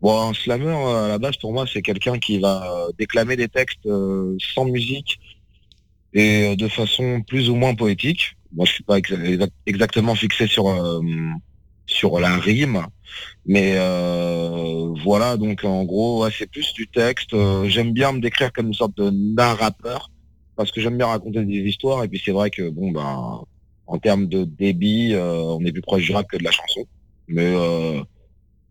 Bon, 0.00 0.28
un 0.30 0.34
slammer 0.34 0.66
euh, 0.68 1.06
à 1.06 1.08
la 1.08 1.18
base 1.18 1.36
pour 1.38 1.52
moi 1.52 1.66
c'est 1.66 1.82
quelqu'un 1.82 2.18
qui 2.18 2.38
va 2.38 2.86
euh, 2.88 2.92
déclamer 2.98 3.36
des 3.36 3.48
textes 3.48 3.84
euh, 3.86 4.36
sans 4.54 4.64
musique 4.64 5.18
et 6.12 6.56
de 6.56 6.68
façon 6.68 7.22
plus 7.26 7.50
ou 7.50 7.56
moins 7.56 7.74
poétique. 7.74 8.34
Moi 8.52 8.66
je 8.66 8.72
suis 8.74 8.84
pas 8.84 8.98
exa- 8.98 9.20
exa- 9.22 9.50
exactement 9.66 10.14
fixé 10.14 10.46
sur 10.46 10.66
sur 11.86 12.20
la 12.20 12.36
rime, 12.38 12.86
mais 13.46 13.76
voilà 15.04 15.36
donc 15.36 15.64
en 15.64 15.84
gros 15.84 16.28
c'est 16.30 16.50
plus 16.50 16.72
du 16.74 16.88
texte. 16.88 17.34
J'aime 17.66 17.92
bien 17.92 18.12
me 18.12 18.20
décrire 18.20 18.52
comme 18.52 18.68
une 18.68 18.74
sorte 18.74 18.96
de 18.96 19.10
narrateur 19.10 20.10
parce 20.56 20.70
que 20.72 20.80
j'aime 20.80 20.96
bien 20.98 21.06
raconter 21.06 21.44
des 21.44 21.54
histoires 21.60 22.04
et 22.04 22.08
puis 22.08 22.20
c'est 22.24 22.32
vrai 22.32 22.50
que 22.50 22.68
bon 22.70 22.90
ben 22.92 23.42
en 23.86 23.98
termes 23.98 24.26
de 24.28 24.44
débit 24.44 25.14
on 25.16 25.64
est 25.64 25.72
plus 25.72 25.82
proche 25.82 26.04
du 26.04 26.12
rap 26.12 26.26
que 26.28 26.36
de 26.36 26.44
la 26.44 26.50
chanson, 26.50 26.84
mais 27.28 27.54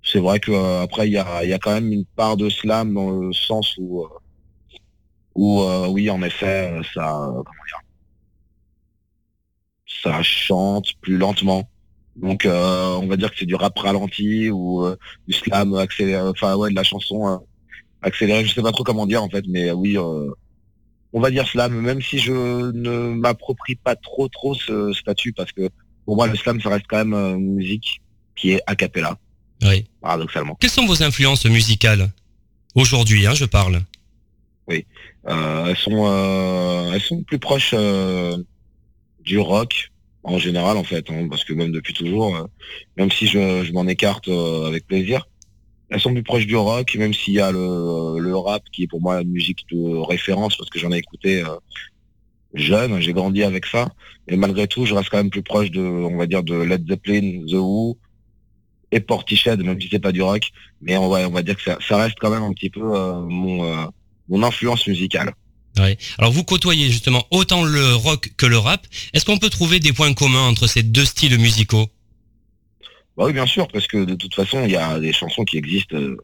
c'est 0.09 0.19
vrai 0.19 0.39
que 0.39 0.51
euh, 0.51 0.81
après 0.81 1.07
il 1.07 1.13
y 1.13 1.17
a, 1.17 1.43
y 1.43 1.53
a 1.53 1.59
quand 1.59 1.73
même 1.73 1.91
une 1.91 2.05
part 2.05 2.37
de 2.37 2.49
slam 2.49 2.93
dans 2.93 3.11
le 3.11 3.33
sens 3.33 3.75
où 3.77 4.03
euh, 4.03 4.07
où 5.35 5.61
euh, 5.61 5.87
oui 5.87 6.09
en 6.09 6.21
effet 6.23 6.79
ça 6.93 7.27
comment 7.29 7.65
dire 7.67 7.81
ça 10.03 10.21
chante 10.21 10.93
plus 11.01 11.17
lentement. 11.17 11.69
Donc 12.15 12.45
euh, 12.45 12.95
on 12.95 13.07
va 13.07 13.17
dire 13.17 13.31
que 13.31 13.37
c'est 13.37 13.45
du 13.45 13.55
rap 13.55 13.77
ralenti 13.77 14.49
ou 14.49 14.85
du 15.27 15.33
slam 15.33 15.75
accéléré 15.75 16.21
enfin 16.21 16.55
ouais 16.55 16.69
de 16.69 16.75
la 16.75 16.83
chanson 16.83 17.41
accélérée. 18.01 18.45
Je 18.45 18.53
sais 18.53 18.61
pas 18.61 18.71
trop 18.71 18.83
comment 18.83 19.05
dire 19.05 19.23
en 19.23 19.29
fait 19.29 19.45
mais 19.47 19.71
oui 19.71 19.97
on 21.13 21.19
va 21.19 21.31
dire 21.31 21.47
slam, 21.47 21.73
même 21.81 22.01
si 22.01 22.19
je 22.19 22.71
ne 22.71 23.13
m'approprie 23.13 23.75
pas 23.75 23.95
trop 23.95 24.27
trop 24.29 24.53
ce 24.55 24.93
statut 24.93 25.33
parce 25.33 25.51
que 25.51 25.69
pour 26.05 26.15
moi 26.15 26.27
le 26.27 26.35
slam 26.35 26.61
ça 26.61 26.69
reste 26.69 26.85
quand 26.87 27.03
même 27.03 27.13
une 27.13 27.55
musique 27.55 28.01
qui 28.35 28.51
est 28.51 28.61
a 28.67 28.75
cappella, 28.75 29.17
Oui. 29.63 29.85
paradoxalement. 30.01 30.55
Quelles 30.59 30.69
sont 30.69 30.85
vos 30.85 31.01
influences 31.03 31.45
musicales 31.45 32.11
Aujourd'hui, 32.75 33.25
hein, 33.25 33.33
je 33.33 33.45
parle? 33.45 33.81
Euh, 34.69 35.65
elles 35.65 35.77
sont 35.77 36.05
euh, 36.07 36.93
elles 36.93 37.01
sont 37.01 37.21
plus 37.23 37.39
proches 37.39 37.71
euh, 37.73 38.37
du 39.23 39.39
rock 39.39 39.91
en 40.23 40.37
général 40.37 40.77
en 40.77 40.83
fait, 40.83 41.09
hein, 41.09 41.27
parce 41.29 41.43
que 41.43 41.53
même 41.53 41.71
depuis 41.71 41.93
toujours, 41.93 42.35
euh, 42.37 42.43
même 42.95 43.11
si 43.11 43.27
je, 43.27 43.63
je 43.63 43.71
m'en 43.73 43.87
écarte 43.87 44.27
euh, 44.29 44.67
avec 44.67 44.87
plaisir, 44.87 45.27
elles 45.89 45.99
sont 45.99 46.13
plus 46.13 46.23
proches 46.23 46.45
du 46.47 46.55
rock, 46.55 46.95
même 46.95 47.13
s'il 47.13 47.33
y 47.33 47.41
a 47.41 47.51
le, 47.51 48.19
le 48.19 48.37
rap 48.37 48.63
qui 48.71 48.83
est 48.83 48.87
pour 48.87 49.01
moi 49.01 49.21
une 49.21 49.31
musique 49.31 49.65
de 49.71 49.97
référence 50.05 50.55
parce 50.55 50.69
que 50.69 50.79
j'en 50.79 50.91
ai 50.93 50.97
écouté 50.97 51.43
euh, 51.43 51.55
jeune, 52.53 53.01
j'ai 53.01 53.11
grandi 53.13 53.43
avec 53.43 53.65
ça, 53.65 53.89
et 54.29 54.37
malgré 54.37 54.67
tout, 54.67 54.85
je 54.85 54.93
reste 54.93 55.09
quand 55.09 55.17
même 55.17 55.29
plus 55.29 55.43
proche 55.43 55.71
de, 55.71 55.81
on 55.81 56.15
va 56.17 56.25
dire, 56.25 56.43
de 56.43 56.55
Led 56.55 56.87
Zeppelin, 56.87 57.45
The 57.47 57.55
Who 57.55 57.97
et 58.91 58.99
Portishead, 58.99 59.61
même 59.63 59.79
si 59.81 59.89
c'est 59.91 59.99
pas 59.99 60.11
du 60.11 60.21
rock, 60.21 60.49
mais 60.81 60.97
on 60.97 61.09
va 61.09 61.27
on 61.27 61.31
va 61.31 61.41
dire 61.43 61.55
que 61.57 61.63
ça, 61.63 61.77
ça 61.85 61.97
reste 61.97 62.15
quand 62.19 62.29
même 62.29 62.43
un 62.43 62.53
petit 62.53 62.69
peu 62.69 62.81
euh, 62.81 63.21
mon 63.21 63.63
euh, 63.65 63.85
mon 64.29 64.43
influence 64.43 64.87
musicale. 64.87 65.33
Ouais. 65.77 65.97
Alors 66.17 66.31
vous 66.31 66.43
côtoyez 66.43 66.89
justement 66.89 67.23
autant 67.31 67.63
le 67.63 67.95
rock 67.95 68.31
que 68.37 68.45
le 68.45 68.57
rap. 68.57 68.85
Est-ce 69.13 69.25
qu'on 69.25 69.37
peut 69.37 69.49
trouver 69.49 69.79
des 69.79 69.93
points 69.93 70.13
communs 70.13 70.47
entre 70.47 70.67
ces 70.67 70.83
deux 70.83 71.05
styles 71.05 71.37
musicaux? 71.37 71.87
Bah 73.15 73.25
oui, 73.25 73.33
bien 73.33 73.45
sûr, 73.45 73.67
parce 73.67 73.87
que 73.87 74.03
de 74.05 74.15
toute 74.15 74.33
façon, 74.35 74.63
il 74.63 74.71
y 74.71 74.75
a 74.75 74.99
des 74.99 75.11
chansons 75.11 75.43
qui 75.43 75.57
existent, 75.57 75.95
euh, 75.97 76.17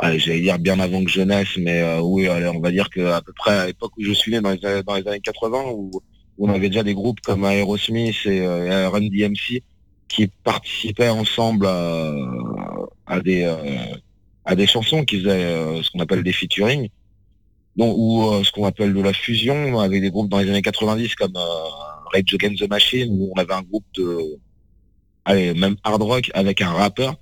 j'allais 0.00 0.40
dire 0.40 0.58
bien 0.58 0.78
avant 0.80 1.02
que 1.04 1.10
je 1.10 1.20
naisse, 1.20 1.56
mais 1.58 1.80
euh, 1.80 2.00
oui, 2.00 2.26
allez, 2.28 2.48
on 2.48 2.60
va 2.60 2.70
dire 2.70 2.88
qu'à 2.90 3.20
peu 3.22 3.32
près 3.36 3.56
à 3.56 3.66
l'époque 3.66 3.92
où 3.98 4.02
je 4.04 4.12
suis 4.12 4.32
né, 4.32 4.40
dans 4.40 4.50
les, 4.50 4.64
années- 4.64 4.82
dans 4.82 4.94
les 4.96 5.06
années 5.06 5.20
80, 5.20 5.62
où, 5.72 5.90
où 6.38 6.48
on 6.48 6.52
avait 6.52 6.68
déjà 6.68 6.82
des 6.82 6.94
groupes 6.94 7.20
comme 7.20 7.44
Aerosmith 7.44 8.16
et 8.26 8.40
euh, 8.40 8.88
Run 8.90 9.08
DMC 9.08 9.62
qui 10.08 10.28
participaient 10.44 11.08
ensemble 11.08 11.66
à, 11.66 12.14
à 13.06 13.20
des 13.20 13.44
euh, 13.44 13.56
à 14.44 14.56
des 14.56 14.66
chansons 14.66 15.04
qui 15.04 15.20
faisaient 15.20 15.44
euh, 15.44 15.82
ce 15.82 15.90
qu'on 15.90 16.00
appelle 16.00 16.22
des 16.22 16.32
featuring, 16.32 16.88
donc, 17.76 17.94
ou 17.96 18.22
euh, 18.22 18.42
ce 18.42 18.50
qu'on 18.50 18.64
appelle 18.64 18.94
de 18.94 19.00
la 19.02 19.12
fusion 19.12 19.78
avec 19.78 20.00
des 20.00 20.10
groupes 20.10 20.30
dans 20.30 20.38
les 20.38 20.48
années 20.48 20.62
90 20.62 21.14
comme 21.14 21.34
Rage 22.12 22.34
Against 22.34 22.60
the 22.60 22.68
Machine 22.68 23.08
où 23.10 23.32
on 23.36 23.38
avait 23.40 23.52
un 23.52 23.62
groupe 23.62 23.84
de 23.94 24.38
allez, 25.24 25.54
même 25.54 25.76
hard 25.84 26.02
rock 26.02 26.30
avec 26.34 26.60
un 26.62 26.70
rappeur. 26.70 27.16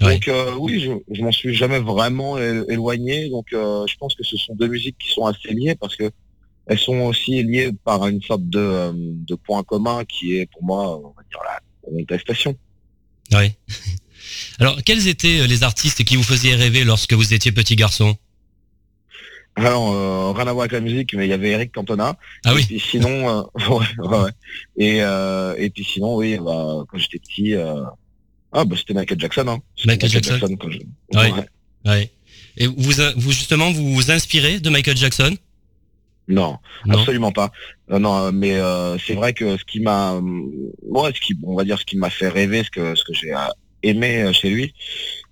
Ouais. 0.00 0.14
Donc 0.14 0.28
euh, 0.28 0.54
oui, 0.58 0.80
je, 0.80 0.92
je 1.14 1.22
m'en 1.22 1.32
suis 1.32 1.54
jamais 1.54 1.78
vraiment 1.78 2.36
éloigné. 2.38 3.28
Donc 3.30 3.52
euh, 3.52 3.86
je 3.86 3.96
pense 3.96 4.14
que 4.14 4.24
ce 4.24 4.36
sont 4.36 4.54
deux 4.54 4.68
musiques 4.68 4.98
qui 4.98 5.12
sont 5.12 5.26
assez 5.26 5.52
liées 5.52 5.76
parce 5.76 5.96
que 5.96 6.10
elles 6.66 6.78
sont 6.78 7.00
aussi 7.02 7.42
liées 7.42 7.72
par 7.84 8.06
une 8.06 8.22
sorte 8.22 8.48
de, 8.48 8.90
de 8.94 9.34
point 9.34 9.62
commun 9.62 10.04
qui 10.04 10.38
est 10.38 10.46
pour 10.50 10.64
moi, 10.64 10.98
on 10.98 11.08
va 11.08 11.22
dire 11.30 11.40
la 11.44 11.60
Oui. 13.32 13.52
Alors 14.58 14.82
quels 14.84 15.08
étaient 15.08 15.46
les 15.46 15.62
artistes 15.62 16.04
qui 16.04 16.16
vous 16.16 16.22
faisaient 16.22 16.54
rêver 16.54 16.84
lorsque 16.84 17.12
vous 17.12 17.34
étiez 17.34 17.52
petit 17.52 17.76
garçon? 17.76 18.16
Alors 19.56 19.92
euh, 19.92 20.32
rien 20.32 20.46
à 20.48 20.52
voir 20.52 20.62
avec 20.62 20.72
la 20.72 20.80
musique, 20.80 21.14
mais 21.14 21.26
il 21.26 21.30
y 21.30 21.32
avait 21.32 21.50
Eric 21.50 21.72
Cantona. 21.72 22.16
Ah 22.44 22.52
Et 22.52 22.54
oui. 22.56 22.64
puis 22.66 22.80
sinon, 22.80 23.28
euh, 23.28 23.42
ouais, 23.68 23.86
ouais. 24.08 24.30
Et, 24.76 25.02
euh, 25.02 25.54
et 25.58 25.70
puis 25.70 25.84
sinon, 25.84 26.16
oui, 26.16 26.36
bah, 26.38 26.84
quand 26.88 26.98
j'étais 26.98 27.18
petit, 27.20 27.54
euh, 27.54 27.82
ah 28.52 28.64
bah 28.64 28.76
c'était 28.76 28.94
Michael 28.94 29.20
Jackson. 29.20 29.46
Hein. 29.46 29.58
Michael 29.84 30.10
Jackson. 30.10 30.56
quand 30.58 30.70
je... 30.70 30.78
Ouais. 31.16 31.30
Ouais. 31.32 31.46
Ouais. 31.86 32.10
Et 32.56 32.66
vous, 32.66 32.92
vous 33.16 33.32
justement 33.32 33.70
vous 33.72 33.94
vous 33.94 34.10
inspirez 34.10 34.58
de 34.60 34.70
Michael 34.70 34.96
Jackson? 34.96 35.36
Non, 36.28 36.58
Non. 36.86 36.94
absolument 36.98 37.32
pas. 37.32 37.50
Euh, 37.90 37.98
non, 37.98 38.16
euh, 38.16 38.30
mais 38.32 38.54
euh, 38.58 38.96
c'est 38.98 39.14
vrai 39.14 39.32
que 39.34 39.56
ce 39.58 39.64
qui 39.64 39.80
m'a, 39.80 40.14
euh, 40.14 40.20
ouais, 40.82 41.10
ce 41.14 41.20
qui, 41.20 41.34
on 41.42 41.54
va 41.54 41.64
dire, 41.64 41.78
ce 41.78 41.84
qui 41.84 41.96
m'a 41.98 42.08
fait 42.10 42.28
rêver, 42.28 42.62
ce 42.64 42.70
que, 42.70 42.94
ce 42.94 43.04
que 43.04 43.12
j'ai 43.12 43.32
euh, 43.32 43.38
aimé 43.82 44.22
euh, 44.22 44.32
chez 44.32 44.48
lui, 44.48 44.72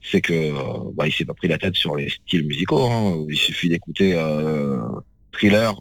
c'est 0.02 0.20
que, 0.20 0.32
euh, 0.34 0.90
bah, 0.94 1.06
il 1.06 1.12
s'est 1.12 1.24
pas 1.24 1.32
pris 1.34 1.48
la 1.48 1.56
tête 1.58 1.76
sur 1.76 1.96
les 1.96 2.10
styles 2.10 2.44
musicaux. 2.46 2.84
hein. 2.86 3.24
Il 3.30 3.36
suffit 3.38 3.68
d'écouter 3.70 4.12
euh, 4.14 4.78
Thriller 5.32 5.74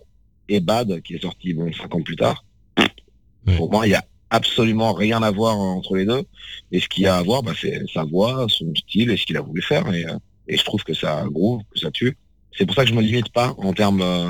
et 0.47 0.61
Bad, 0.61 1.01
qui 1.01 1.15
est 1.15 1.21
sorti 1.21 1.53
bon 1.53 1.71
cinq 1.73 1.93
ans 1.93 2.01
plus 2.01 2.15
tard. 2.15 2.45
Ouais. 2.77 3.55
Pour 3.57 3.69
moi, 3.71 3.87
il 3.87 3.91
y 3.91 3.95
a 3.95 4.05
absolument 4.29 4.93
rien 4.93 5.21
à 5.23 5.31
voir 5.31 5.55
euh, 5.55 5.63
entre 5.77 5.97
les 5.97 6.05
deux. 6.05 6.23
Et 6.71 6.79
ce 6.79 6.87
qu'il 6.87 7.03
y 7.03 7.07
a 7.07 7.17
à 7.17 7.21
voir, 7.23 7.43
bah, 7.43 7.51
c'est 7.59 7.81
sa 7.93 8.05
voix, 8.05 8.45
son 8.47 8.73
style 8.75 9.11
et 9.11 9.17
ce 9.17 9.25
qu'il 9.25 9.35
a 9.35 9.41
voulu 9.41 9.61
faire. 9.61 9.91
Et, 9.93 10.05
euh, 10.05 10.15
et 10.47 10.55
je 10.55 10.63
trouve 10.63 10.83
que 10.83 10.93
ça 10.93 11.25
groove, 11.29 11.61
que 11.73 11.79
ça 11.79 11.91
tue. 11.91 12.17
C'est 12.57 12.65
pour 12.65 12.75
ça 12.75 12.83
que 12.83 12.89
je 12.89 12.93
me 12.95 13.01
limite 13.01 13.29
pas 13.33 13.53
en 13.57 13.73
termes, 13.73 14.01
euh, 14.01 14.29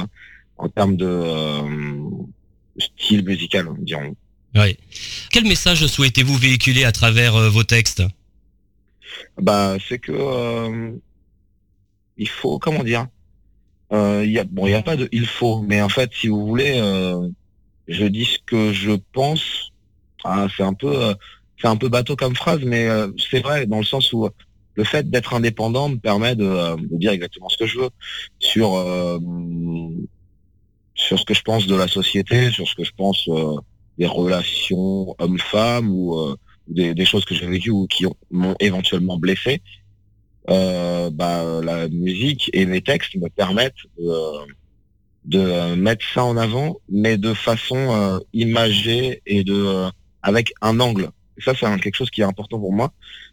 en 0.61 0.69
termes 0.69 0.95
de 0.95 1.07
euh, 1.07 1.61
style 2.77 3.25
musical, 3.25 3.67
dirons. 3.79 4.15
Oui. 4.55 4.77
Quel 5.31 5.45
message 5.45 5.85
souhaitez-vous 5.87 6.35
véhiculer 6.35 6.83
à 6.83 6.91
travers 6.91 7.35
euh, 7.35 7.49
vos 7.49 7.63
textes? 7.63 8.03
Bah, 9.41 9.77
c'est 9.87 9.97
que 9.97 10.11
euh, 10.11 10.91
il 12.17 12.29
faut, 12.29 12.59
comment 12.59 12.83
dire, 12.83 13.07
il 13.91 14.31
y 14.31 14.39
a, 14.39 14.45
bon, 14.45 14.67
il 14.67 14.71
y 14.71 14.75
a 14.75 14.83
pas 14.83 14.95
de 14.95 15.09
il 15.11 15.25
faut, 15.25 15.61
mais 15.61 15.81
en 15.81 15.89
fait, 15.89 16.11
si 16.13 16.27
vous 16.29 16.45
voulez, 16.47 16.75
je 17.89 18.05
dis 18.05 18.23
ce 18.23 18.37
que 18.45 18.71
je 18.71 18.91
pense. 19.11 19.71
Ah, 20.23 20.47
c'est 20.55 20.63
un 20.63 20.73
peu, 20.73 21.13
c'est 21.59 21.67
un 21.67 21.75
peu 21.75 21.89
bateau 21.89 22.15
comme 22.15 22.33
phrase, 22.33 22.61
mais 22.63 22.87
c'est 23.17 23.41
vrai 23.41 23.65
dans 23.65 23.79
le 23.79 23.83
sens 23.83 24.13
où 24.13 24.29
le 24.75 24.83
fait 24.85 25.09
d'être 25.09 25.33
indépendant 25.33 25.89
me 25.89 25.97
permet 25.97 26.37
de, 26.37 26.77
de 26.77 26.97
dire 26.97 27.11
exactement 27.11 27.49
ce 27.49 27.57
que 27.57 27.65
je 27.65 27.79
veux 27.79 27.89
sur 28.39 28.77
sur 31.01 31.17
ce 31.19 31.25
que 31.25 31.33
je 31.33 31.41
pense 31.41 31.65
de 31.67 31.75
la 31.75 31.87
société, 31.87 32.51
sur 32.51 32.67
ce 32.67 32.75
que 32.75 32.83
je 32.83 32.91
pense 32.95 33.27
euh, 33.27 33.55
des 33.97 34.05
relations 34.07 35.15
hommes-femmes 35.19 35.89
ou 35.89 36.03
euh, 36.19 36.35
des, 36.67 36.93
des 36.93 37.05
choses 37.05 37.25
que 37.25 37.35
j'ai 37.35 37.47
vécues 37.47 37.71
ou 37.71 37.87
qui 37.87 38.05
ont- 38.05 38.15
m'ont 38.29 38.55
éventuellement 38.59 39.17
blessé, 39.17 39.61
euh, 40.49 41.09
bah, 41.11 41.43
la 41.63 41.87
musique 41.89 42.49
et 42.53 42.65
mes 42.65 42.81
textes 42.81 43.15
me 43.15 43.29
permettent 43.29 43.83
de, 45.25 45.75
mettre 45.75 46.05
ça 46.13 46.23
en 46.23 46.37
avant, 46.37 46.77
mais 46.89 47.17
de 47.17 47.33
façon 47.33 47.77
euh, 47.77 48.19
imagée 48.33 49.21
et 49.25 49.43
de 49.43 49.53
euh, 49.53 49.89
avec 50.23 50.53
un 50.61 50.79
angle. 50.79 51.09
Et 51.37 51.41
ça, 51.41 51.53
c'est 51.57 51.79
quelque 51.79 51.95
chose 51.95 52.09
qui 52.11 52.21
est 52.21 52.25
important 52.33 52.59
pour 52.59 52.73
moi, 52.73 52.91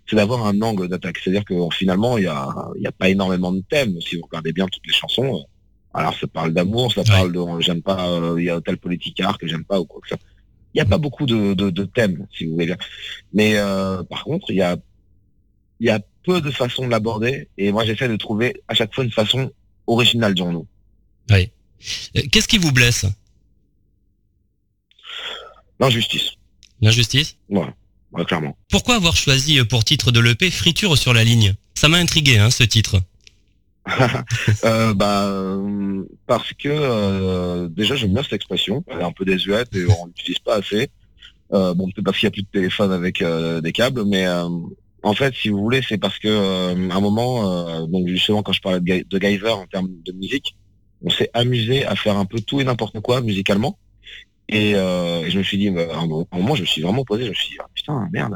c'est 0.08 0.16
d'avoir 0.16 0.46
un 0.46 0.60
angle 0.62 0.88
d'attaque. 0.88 1.18
C'est-à-dire 1.18 1.44
que 1.44 1.54
finalement, 1.72 2.16
il 2.18 2.24
y 2.24 2.28
a, 2.28 2.48
y 2.78 2.86
a 2.86 2.92
pas 2.92 3.08
énormément 3.08 3.52
de 3.52 3.62
thèmes. 3.68 4.00
Si 4.00 4.16
vous 4.16 4.22
regardez 4.30 4.52
bien 4.52 4.66
toutes 4.66 4.86
les 4.86 4.92
chansons, 4.94 5.36
euh, 5.36 5.42
alors 5.98 6.14
ça 6.18 6.26
parle 6.26 6.52
d'amour, 6.52 6.92
ça 6.92 7.00
Ouais. 7.02 7.06
parle 7.06 7.32
de 7.32 7.60
j'aime 7.60 7.82
pas, 7.82 8.08
euh, 8.08 8.36
il 8.38 8.44
y 8.46 8.50
a 8.50 8.60
tel 8.60 8.76
politicard 8.78 9.38
que 9.38 9.46
j'aime 9.46 9.64
pas 9.64 9.80
ou 9.80 9.84
quoi 9.84 10.00
que 10.00 10.08
ça. 10.08 10.16
Il 10.74 10.78
n'y 10.78 10.80
a 10.82 10.84
pas 10.84 10.98
beaucoup 10.98 11.26
de, 11.26 11.54
de, 11.54 11.70
de 11.70 11.84
thèmes, 11.84 12.26
si 12.36 12.44
vous 12.46 12.52
voulez 12.52 12.66
bien. 12.66 12.76
Mais 13.32 13.52
euh, 13.56 14.02
par 14.04 14.24
contre, 14.24 14.50
il 14.50 14.56
y 14.56 14.62
a, 14.62 14.76
y 15.80 15.88
a 15.90 16.00
peu 16.24 16.40
de 16.40 16.50
façons 16.50 16.84
de 16.84 16.90
l'aborder. 16.90 17.48
Et 17.56 17.72
moi, 17.72 17.84
j'essaie 17.86 18.08
de 18.08 18.16
trouver 18.16 18.62
à 18.68 18.74
chaque 18.74 18.94
fois 18.94 19.02
une 19.04 19.10
façon 19.12 19.50
originale, 19.86 20.34
dirons-nous. 20.34 20.66
Oui. 21.30 21.50
Euh, 22.16 22.22
Qu'est-ce 22.30 22.48
qui 22.48 22.58
vous 22.58 22.70
blesse? 22.72 23.06
L'injustice. 25.80 26.32
L'injustice? 26.80 27.36
Voilà. 27.48 27.72
Ouais, 28.12 28.24
clairement. 28.24 28.56
Pourquoi 28.70 28.96
avoir 28.96 29.16
choisi 29.16 29.62
pour 29.64 29.84
titre 29.84 30.10
de 30.10 30.20
l'EP 30.20 30.50
Friture 30.50 30.96
sur 30.96 31.12
la 31.14 31.24
ligne? 31.24 31.54
Ça 31.74 31.88
m'a 31.88 31.98
intrigué, 31.98 32.38
hein, 32.38 32.50
ce 32.50 32.64
titre. 32.64 33.00
Euh, 34.64 34.92
bah, 34.94 35.30
parce 36.26 36.52
que 36.52 36.68
euh, 36.68 37.68
déjà 37.68 37.94
j'aime 37.94 38.12
bien 38.12 38.22
cette 38.22 38.32
expression, 38.32 38.84
elle 38.88 39.00
est 39.00 39.04
un 39.04 39.12
peu 39.12 39.24
désuète 39.24 39.74
et 39.74 39.86
on 39.86 40.06
l'utilise 40.06 40.38
pas 40.40 40.56
assez. 40.56 40.90
Euh, 41.52 41.74
bon, 41.74 41.86
peut-être 41.86 42.04
parce 42.04 42.18
qu'il 42.18 42.26
n'y 42.26 42.32
a 42.32 42.36
plus 42.36 42.42
de 42.42 42.48
téléphone 42.48 42.92
avec 42.92 43.22
euh, 43.22 43.60
des 43.60 43.72
câbles, 43.72 44.04
mais 44.04 44.26
euh, 44.26 44.48
en 45.02 45.14
fait, 45.14 45.34
si 45.34 45.48
vous 45.48 45.58
voulez, 45.58 45.80
c'est 45.86 45.98
parce 45.98 46.18
que 46.18 46.28
euh, 46.28 46.90
à 46.90 46.96
un 46.96 47.00
moment, 47.00 47.86
donc 47.86 48.08
justement 48.08 48.42
quand 48.42 48.52
je 48.52 48.60
parlais 48.60 48.80
de, 48.80 49.04
de 49.08 49.18
Guyver 49.18 49.50
en 49.50 49.66
termes 49.66 49.90
de 50.04 50.12
musique, 50.12 50.56
on 51.02 51.10
s'est 51.10 51.30
amusé 51.32 51.84
à 51.84 51.94
faire 51.94 52.16
un 52.16 52.24
peu 52.24 52.40
tout 52.40 52.60
et 52.60 52.64
n'importe 52.64 53.00
quoi 53.00 53.20
musicalement. 53.20 53.78
Et, 54.48 54.72
je 54.72 55.38
me 55.38 55.42
suis 55.42 55.58
dit, 55.58 55.70
bah, 55.70 55.86
à 55.92 55.98
un 55.98 56.06
moment, 56.06 56.54
je 56.54 56.62
me 56.62 56.66
suis 56.66 56.82
vraiment 56.82 57.04
posé, 57.04 57.24
je 57.24 57.30
me 57.30 57.34
suis 57.34 57.50
dit, 57.50 57.58
ah, 57.60 57.68
putain, 57.74 58.08
merde, 58.12 58.34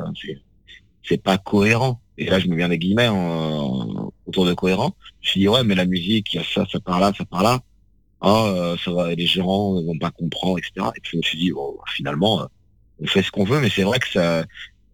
c'est 1.02 1.22
pas 1.22 1.38
cohérent. 1.38 2.00
Et 2.22 2.30
là, 2.30 2.38
je 2.38 2.46
me 2.46 2.56
viens 2.56 2.68
des 2.68 2.78
guillemets 2.78 3.08
en- 3.08 4.12
autour 4.26 4.46
de 4.46 4.54
cohérent. 4.54 4.94
Je 5.20 5.28
me 5.28 5.30
suis 5.30 5.40
dit, 5.40 5.48
ouais, 5.48 5.64
mais 5.64 5.74
la 5.74 5.86
musique, 5.86 6.32
il 6.34 6.36
y 6.36 6.40
a 6.40 6.44
ça, 6.44 6.64
ça 6.70 6.78
part 6.80 7.00
là, 7.00 7.12
ça 7.16 7.24
part 7.24 7.42
là. 7.42 7.60
Ah, 8.20 8.44
euh, 8.46 8.76
ça 8.82 8.92
va, 8.92 9.12
les 9.14 9.24
ne 9.24 9.42
vont 9.42 9.98
pas 9.98 10.12
comprendre, 10.12 10.58
etc. 10.58 10.86
Et 10.96 11.00
puis 11.00 11.12
je 11.14 11.16
me 11.18 11.22
suis 11.22 11.38
dit, 11.38 11.50
finalement, 11.96 12.42
euh, 12.42 12.46
on 13.02 13.06
fait 13.08 13.22
ce 13.22 13.32
qu'on 13.32 13.44
veut, 13.44 13.60
mais 13.60 13.68
c'est 13.68 13.82
vrai 13.82 13.98
que 13.98 14.08
ça, 14.08 14.44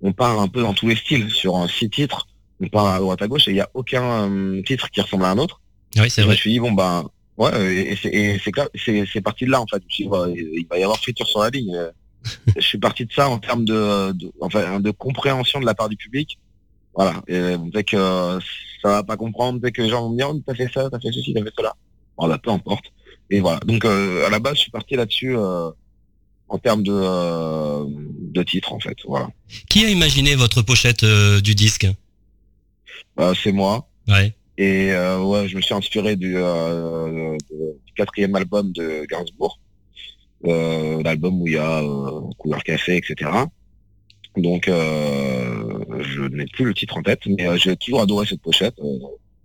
on 0.01 0.13
part 0.13 0.41
un 0.41 0.49
peu 0.49 0.63
dans 0.63 0.73
tous 0.73 0.89
les 0.89 0.97
styles. 0.97 1.31
Sur 1.31 1.57
un 1.57 1.69
six 1.69 1.91
titres, 1.91 2.27
on 2.63 2.69
part 2.69 2.87
à 2.87 2.99
droite 2.99 3.21
à 3.21 3.29
gauche 3.29 3.47
et 3.49 3.51
il 3.51 3.55
n'y 3.55 3.61
a 3.61 3.69
aucun 3.75 4.03
euh, 4.31 4.63
titre 4.63 4.89
qui 4.91 5.03
ressemble 5.03 5.25
à 5.25 5.31
un 5.31 5.39
autre. 5.39 5.61
Oui, 5.97 6.09
c'est 6.09 6.23
Et 6.23 6.25
je 6.25 6.29
me 6.29 6.33
vrai. 6.33 6.37
suis 6.37 6.53
dit, 6.53 6.61
bon, 6.61 6.73
ben, 6.73 7.05
ouais, 7.37 7.51
euh, 7.53 7.71
et 7.71 7.97
c'est, 8.43 9.21
parti 9.21 9.45
de 9.45 9.51
là, 9.51 9.61
en 9.61 9.67
fait. 9.67 9.83
Je 9.83 9.85
me 9.85 9.91
suis 9.91 10.05
dit, 10.05 10.49
il 10.61 10.67
va 10.71 10.79
y 10.79 10.83
avoir 10.83 10.99
friture 10.99 11.27
sur 11.29 11.41
la 11.41 11.51
ligne. 11.51 11.77
Je 12.57 12.61
suis 12.63 12.79
parti 12.79 13.05
de 13.05 13.13
ça 13.13 13.29
en 13.29 13.39
termes 13.39 13.65
de, 13.65 14.13
de, 14.13 14.33
enfin, 14.41 14.81
de 14.81 14.91
compréhension 14.91 15.61
de 15.61 15.67
la 15.67 15.75
part 15.75 15.89
du 15.89 15.97
public. 15.97 16.39
Voilà. 16.99 17.23
Et 17.29 17.57
dès 17.73 17.85
que 17.85 17.97
euh, 17.97 18.41
ça 18.83 18.89
va 18.89 19.03
pas 19.05 19.17
comprendre, 19.17 19.61
dès 19.61 19.71
que 19.71 19.81
les 19.83 19.89
gens 19.89 20.03
vont 20.03 20.11
me 20.11 20.17
dire, 20.17 20.31
oh, 20.35 20.43
t'as 20.45 20.55
fait 20.57 20.69
ça, 20.75 20.91
t'as 20.91 20.99
fait 20.99 21.13
ceci, 21.13 21.33
t'as 21.33 21.45
fait 21.45 21.53
cela. 21.57 21.73
Bon, 22.17 22.27
bah, 22.27 22.39
peu 22.43 22.51
importe. 22.51 22.87
et 23.31 23.39
voilà. 23.39 23.61
Donc 23.61 23.85
euh, 23.85 24.27
à 24.27 24.31
la 24.31 24.41
base, 24.41 24.57
je 24.57 24.63
suis 24.63 24.73
parti 24.73 24.97
là-dessus 24.97 25.37
euh, 25.37 25.71
en 26.49 26.59
termes 26.59 26.83
de, 26.83 26.93
euh, 26.93 27.85
de 27.87 28.43
titre 28.43 28.73
en 28.73 28.81
fait. 28.81 28.97
Voilà. 29.07 29.31
Qui 29.69 29.85
a 29.85 29.91
imaginé 29.91 30.35
votre 30.35 30.61
pochette 30.63 31.05
euh, 31.05 31.41
du 31.41 31.55
disque? 31.55 31.87
Euh, 33.21 33.33
c'est 33.45 33.53
moi. 33.53 33.89
Ouais. 34.09 34.35
Et 34.57 34.91
euh, 34.91 35.21
ouais, 35.21 35.47
je 35.47 35.55
me 35.55 35.61
suis 35.61 35.75
inspiré 35.75 36.17
du, 36.17 36.35
euh, 36.37 37.37
du 37.49 37.93
quatrième 37.95 38.35
album 38.35 38.73
de 38.73 39.07
Gainsbourg, 39.09 39.61
euh, 40.47 41.01
l'album 41.05 41.41
où 41.41 41.47
il 41.47 41.53
y 41.53 41.59
a 41.59 41.81
euh, 41.81 42.23
couleur 42.39 42.65
café, 42.65 42.97
etc. 42.97 43.31
Donc 44.37 44.67
euh, 44.67 45.38
je 46.03 46.23
n'ai 46.23 46.47
plus 46.47 46.65
le 46.65 46.75
titre 46.75 46.97
en 46.97 47.03
tête, 47.03 47.21
mais 47.27 47.47
euh, 47.47 47.57
j'ai 47.57 47.77
toujours 47.77 48.01
adoré 48.03 48.27
cette 48.27 48.43
pochette. 48.43 48.75
Euh, 48.79 48.99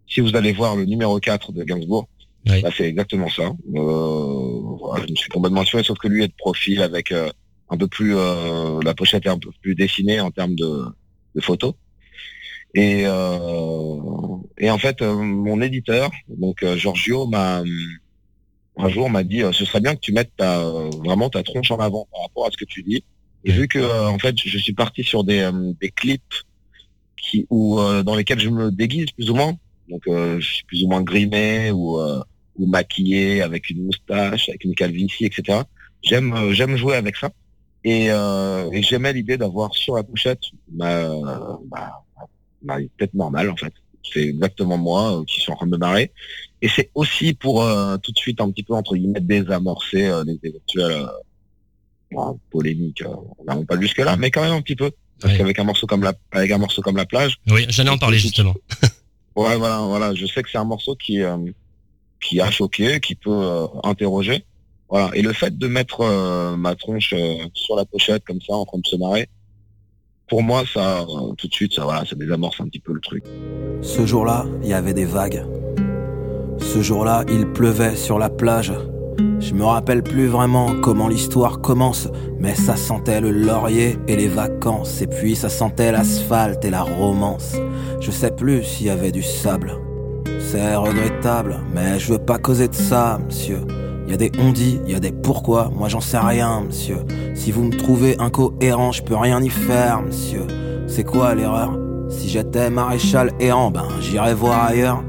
si 0.08 0.22
vous 0.22 0.36
allez 0.36 0.54
voir 0.54 0.76
le 0.76 0.86
numéro 0.86 1.20
4 1.20 1.51
de 1.51 1.64
Gainsbourg, 1.64 2.08
Oui. 2.47 2.62
bah, 2.62 2.70
c'est 2.76 2.86
exactement 2.88 3.30
ça. 3.30 3.43
Euh, 3.43 4.60
voilà, 4.80 5.06
je 5.06 5.12
me 5.12 5.16
suis 5.16 5.30
complètement 5.30 5.62
inspiré, 5.62 5.84
sauf 5.84 5.97
que 5.97 6.08
lui 6.08 6.24
est 6.24 6.28
de 6.28 6.34
profil 6.38 6.82
avec 6.82 7.12
un 7.12 7.78
peu 7.78 7.88
plus 7.88 8.14
la 8.14 8.93
pochette 8.93 9.26
est 9.26 9.30
un 9.30 9.39
peu 9.39 9.49
plus 9.62 9.76
dessinée 9.76 10.20
en 10.20 10.30
termes 10.32 10.56
de, 10.56 10.84
de 11.36 11.41
photos. 11.41 11.74
Et, 12.76 13.04
euh, 13.06 13.97
et 14.58 14.70
en 14.72 14.78
fait, 14.80 15.01
euh, 15.01 15.14
mon 15.16 15.62
éditeur, 15.62 16.10
donc 16.28 16.64
euh, 16.64 16.76
Giorgio, 16.76 17.28
m'a 17.28 17.64
un 18.78 18.89
jour 18.89 19.08
m'a 19.12 19.24
dit 19.24 19.41
ce 19.51 19.66
serait 19.66 19.82
bien 19.82 19.93
que 19.93 19.99
tu 19.99 20.12
mettes 20.14 20.32
ta, 20.36 20.60
vraiment 21.06 21.30
ta 21.30 21.43
tronche 21.43 21.70
en 21.70 21.78
avant 21.78 22.08
par 22.12 22.22
rapport 22.24 22.47
à 22.47 22.51
ce 22.51 22.58
que 22.58 22.66
tu 22.66 22.82
dis. 22.82 23.04
Et 23.46 23.52
Ouais. 23.52 23.58
vu 23.58 23.68
que 23.68 23.80
euh, 23.80 24.08
en 24.10 24.20
fait, 24.20 24.36
je 24.44 24.58
suis 24.58 24.74
parti 24.74 25.04
sur 25.04 25.24
des, 25.24 25.39
euh, 25.41 25.74
des 25.82 25.89
clips 25.91 26.34
qui 27.18 27.46
ou 27.50 27.80
euh, 27.80 28.04
dans 28.04 28.16
lesquels 28.16 28.39
je 28.39 28.50
me 28.50 28.72
déguise 28.72 29.12
plus 29.12 29.30
ou 29.30 29.36
moins, 29.36 29.54
donc 29.89 30.02
euh, 30.08 30.39
je 30.39 30.54
suis 30.56 30.64
plus 30.66 30.84
ou 30.84 30.88
moins 30.89 31.02
grimé 31.04 31.72
ou 31.72 32.00
euh, 32.00 32.22
ou 32.58 32.68
maquillé 32.68 33.41
avec 33.41 33.70
une 33.70 33.86
moustache, 33.86 34.50
avec 34.50 34.64
une 34.66 34.76
calvitie, 34.76 35.26
etc. 35.26 35.62
J'aime 36.04 36.34
euh, 36.34 36.54
j'aime 36.54 36.76
jouer 36.78 36.96
avec 36.96 37.16
ça. 37.18 37.30
Et, 37.86 38.08
euh, 38.12 38.70
et 38.72 38.82
j'aimais 38.82 39.12
l'idée 39.14 39.38
d'avoir 39.38 39.74
sur 39.76 39.96
la 39.98 40.04
pochette 40.04 40.39
ma, 40.72 41.10
ma, 41.70 41.91
ma 42.62 42.78
tête 42.98 43.14
normale 43.14 43.50
en 43.50 43.58
fait. 43.58 43.74
C'est 44.04 44.22
exactement 44.24 44.78
moi 44.78 45.20
euh, 45.20 45.24
qui 45.26 45.39
suis 45.41 45.52
en 45.52 45.56
train 45.56 45.66
de 45.68 45.72
me 45.72 45.78
marrer. 45.78 46.12
Et 46.62 46.70
c'est 46.70 46.91
aussi 46.96 47.34
pour 47.34 47.64
euh, 47.64 47.98
tout 47.98 48.12
de 48.12 48.18
suite 48.18 48.39
un 48.41 48.50
petit 48.52 48.64
peu 48.64 48.74
entre 48.74 48.96
guillemets 48.96 49.20
désamorcer 49.22 50.08
euh, 50.08 50.24
les 50.26 50.39
éventuelles 50.44 51.06
bon, 52.14 52.39
polémiques. 52.51 53.01
euh, 53.01 53.16
on 53.47 53.66
pas 53.66 53.80
jusque 53.80 53.97
là, 53.99 54.16
mais 54.18 54.32
quand 54.32 54.41
même 54.43 54.53
un 54.53 54.61
petit 54.61 54.76
peu. 54.76 54.91
Parce 55.20 55.34
Ouais. 55.34 55.38
qu'avec 55.39 55.59
un 55.59 55.64
morceau 55.64 55.88
comme 55.88 56.03
la 56.03 56.14
avec 56.32 56.51
un 56.51 56.57
morceau 56.57 56.82
comme 56.82 56.97
la 56.97 57.05
plage, 57.05 57.38
Oui, 57.49 57.66
j'allais 57.70 57.89
en 57.89 57.97
parler 57.97 58.18
justement. 58.18 58.55
Ouais, 59.36 59.57
voilà, 59.57 59.80
voilà. 59.80 60.14
Je 60.14 60.28
sais 60.28 60.43
que 60.43 60.49
c'est 60.51 60.59
un 60.59 60.64
morceau 60.64 60.95
qui, 60.95 61.20
euh, 61.24 61.38
qui 62.24 62.39
a 62.39 62.51
choqué, 62.51 62.99
qui 62.99 63.16
peut 63.16 63.32
euh, 63.32 63.66
interroger. 63.84 64.45
Voilà. 64.89 65.09
Et 65.16 65.24
le 65.24 65.34
fait 65.34 65.57
de 65.57 65.68
mettre 65.68 66.01
euh, 66.01 66.55
ma 66.55 66.76
tronche 66.76 67.14
euh, 67.18 67.38
sur 67.55 67.76
la 67.76 67.84
pochette 67.84 68.24
comme 68.26 68.39
ça, 68.41 68.53
en 68.53 68.64
train 68.66 68.78
de 68.78 68.86
se 68.86 68.95
marrer, 68.95 69.28
pour 70.28 70.43
moi, 70.43 70.64
ça, 70.72 70.99
euh, 71.01 71.34
tout 71.36 71.47
de 71.47 71.53
suite, 71.53 71.74
ça, 71.74 71.84
voilà, 71.84 72.05
ça 72.05 72.16
désamorce 72.16 72.61
un 72.61 72.66
petit 72.68 72.80
peu 72.80 72.93
le 72.93 73.01
truc. 73.01 73.24
Ce 73.82 74.05
jour-là, 74.05 74.45
il 74.61 74.70
y 74.70 74.74
avait 74.74 74.93
des 74.93 75.05
vagues. 75.05 75.43
Ce 76.59 76.84
jour-là, 76.84 77.26
il 77.28 77.47
pleuvait 77.47 77.95
sur 77.95 78.20
la 78.20 78.30
plage. 78.30 78.72
Je 79.39 79.53
me 79.53 79.64
rappelle 79.64 80.03
plus 80.03 80.28
vraiment 80.28 80.76
comment 80.82 81.07
l'histoire 81.07 81.61
commence, 81.61 82.07
mais 82.39 82.55
ça 82.55 82.76
sentait 82.76 83.22
le 83.22 83.32
laurier 83.32 83.97
et 84.07 84.16
les 84.16 84.28
vacances, 84.28 85.01
et 85.01 85.07
puis 85.07 85.36
ça 85.36 85.49
sentait 85.49 85.91
l'asphalte 85.91 86.64
et 86.66 86.70
la 86.70 86.82
romance. 86.82 87.55
Je 87.99 88.11
sais 88.11 88.32
plus 88.32 88.64
s'il 88.64 88.88
y 88.88 88.89
avait 88.89 89.11
du 89.11 89.22
sable. 89.22 89.74
C'est 90.39 90.76
regrettable, 90.76 91.59
mais 91.74 91.99
je 91.99 92.14
veux 92.14 92.20
pas 92.20 92.38
causer 92.38 92.68
de 92.68 92.76
ça, 92.76 93.20
monsieur. 93.26 93.61
Y 94.07 94.14
a 94.14 94.18
des 94.18 94.32
on-dit, 94.39 94.82
il 94.86 94.91
y 94.91 94.95
a 94.95 94.99
des 94.99 95.11
pourquoi, 95.11 95.72
moi 95.74 95.88
j'en 95.88 96.01
sais 96.01 96.18
rien, 96.18 96.61
monsieur. 96.66 96.97
Si 97.36 97.51
vous 97.51 97.64
me 97.64 97.72
trouvez 97.72 98.20
incohérent, 98.20 98.91
je 98.91 99.01
peux 99.03 99.16
rien 99.16 99.41
y 99.41 99.49
faire, 99.49 100.01
monsieur. 100.01 100.45
C'est 100.88 101.03
quoi 101.03 101.36
l'erreur? 101.36 101.78
Si 102.09 102.30
j'étais 102.30 102.70
maréchal 102.70 103.32
errant, 103.39 103.72
ben 103.72 103.88
j'irais 104.01 104.34
voir 104.34 104.66
ailleurs. 104.66 105.03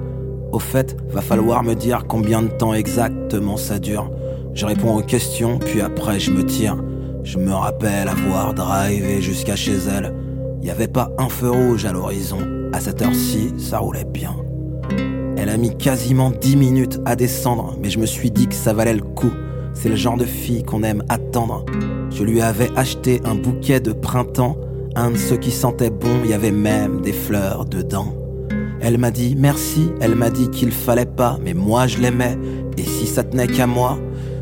Au 0.54 0.60
fait, 0.60 0.96
va 1.10 1.20
falloir 1.20 1.64
me 1.64 1.74
dire 1.74 2.04
combien 2.06 2.40
de 2.40 2.46
temps 2.46 2.74
exactement 2.74 3.56
ça 3.56 3.80
dure. 3.80 4.08
Je 4.54 4.64
réponds 4.64 4.96
aux 4.96 5.02
questions, 5.02 5.58
puis 5.58 5.80
après 5.80 6.20
je 6.20 6.30
me 6.30 6.44
tire. 6.44 6.76
Je 7.24 7.38
me 7.38 7.52
rappelle 7.52 8.06
avoir 8.06 8.54
drivé 8.54 9.20
jusqu'à 9.20 9.56
chez 9.56 9.74
elle. 9.74 10.14
Y 10.62 10.70
avait 10.70 10.86
pas 10.86 11.10
un 11.18 11.28
feu 11.28 11.50
rouge 11.50 11.86
à 11.86 11.92
l'horizon. 11.92 12.38
À 12.72 12.78
cette 12.78 13.02
heure-ci, 13.02 13.52
ça 13.58 13.78
roulait 13.78 14.04
bien. 14.04 14.36
Elle 15.36 15.48
a 15.48 15.56
mis 15.56 15.76
quasiment 15.76 16.30
10 16.30 16.56
minutes 16.56 17.00
à 17.04 17.16
descendre, 17.16 17.76
mais 17.82 17.90
je 17.90 17.98
me 17.98 18.06
suis 18.06 18.30
dit 18.30 18.46
que 18.46 18.54
ça 18.54 18.72
valait 18.72 18.94
le 18.94 19.02
coup. 19.02 19.32
C'est 19.72 19.88
le 19.88 19.96
genre 19.96 20.16
de 20.16 20.24
fille 20.24 20.62
qu'on 20.62 20.84
aime 20.84 21.02
attendre. 21.08 21.64
Je 22.10 22.22
lui 22.22 22.40
avais 22.40 22.70
acheté 22.76 23.20
un 23.24 23.34
bouquet 23.34 23.80
de 23.80 23.92
printemps, 23.92 24.56
un 24.94 25.10
de 25.10 25.16
ceux 25.16 25.36
qui 25.36 25.50
sentaient 25.50 25.90
bon, 25.90 26.20
il 26.22 26.30
y 26.30 26.32
avait 26.32 26.52
même 26.52 27.00
des 27.00 27.12
fleurs 27.12 27.64
dedans. 27.64 28.23
Elle 28.80 28.98
m'a 28.98 29.10
dit 29.10 29.34
merci, 29.38 29.90
elle 30.00 30.14
m'a 30.14 30.30
dit 30.30 30.50
qu'il 30.50 30.72
fallait 30.72 31.06
pas, 31.06 31.38
mais 31.42 31.54
moi 31.54 31.86
je 31.86 31.98
l'aimais, 31.98 32.36
et 32.76 32.82
si 32.82 33.06
ça 33.06 33.22
tenait 33.22 33.46
qu'à 33.46 33.66
moi, 33.66 33.98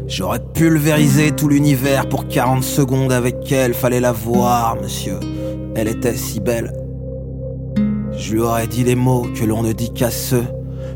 j'aurais 0.09 0.41
pulvérisé 0.55 1.33
tout 1.33 1.49
l'univers 1.49 2.09
pour 2.09 2.27
40 2.27 2.63
secondes 2.63 3.13
avec 3.13 3.51
elle, 3.53 3.75
fallait 3.75 4.01
la 4.01 4.13
voir, 4.13 4.77
monsieur. 4.83 5.19
Elle 5.75 5.89
était 5.89 6.17
si 6.17 6.41
belle. 6.41 6.73
Je 8.17 8.35
lui 8.35 8.41
aurais 8.41 8.67
dit 8.67 8.85
les 8.85 8.95
mots 8.95 9.27
que 9.35 9.45
l'on 9.45 9.63
ne 9.63 9.73
dit 9.73 9.93
qu'à 9.93 10.11
ceux 10.11 10.45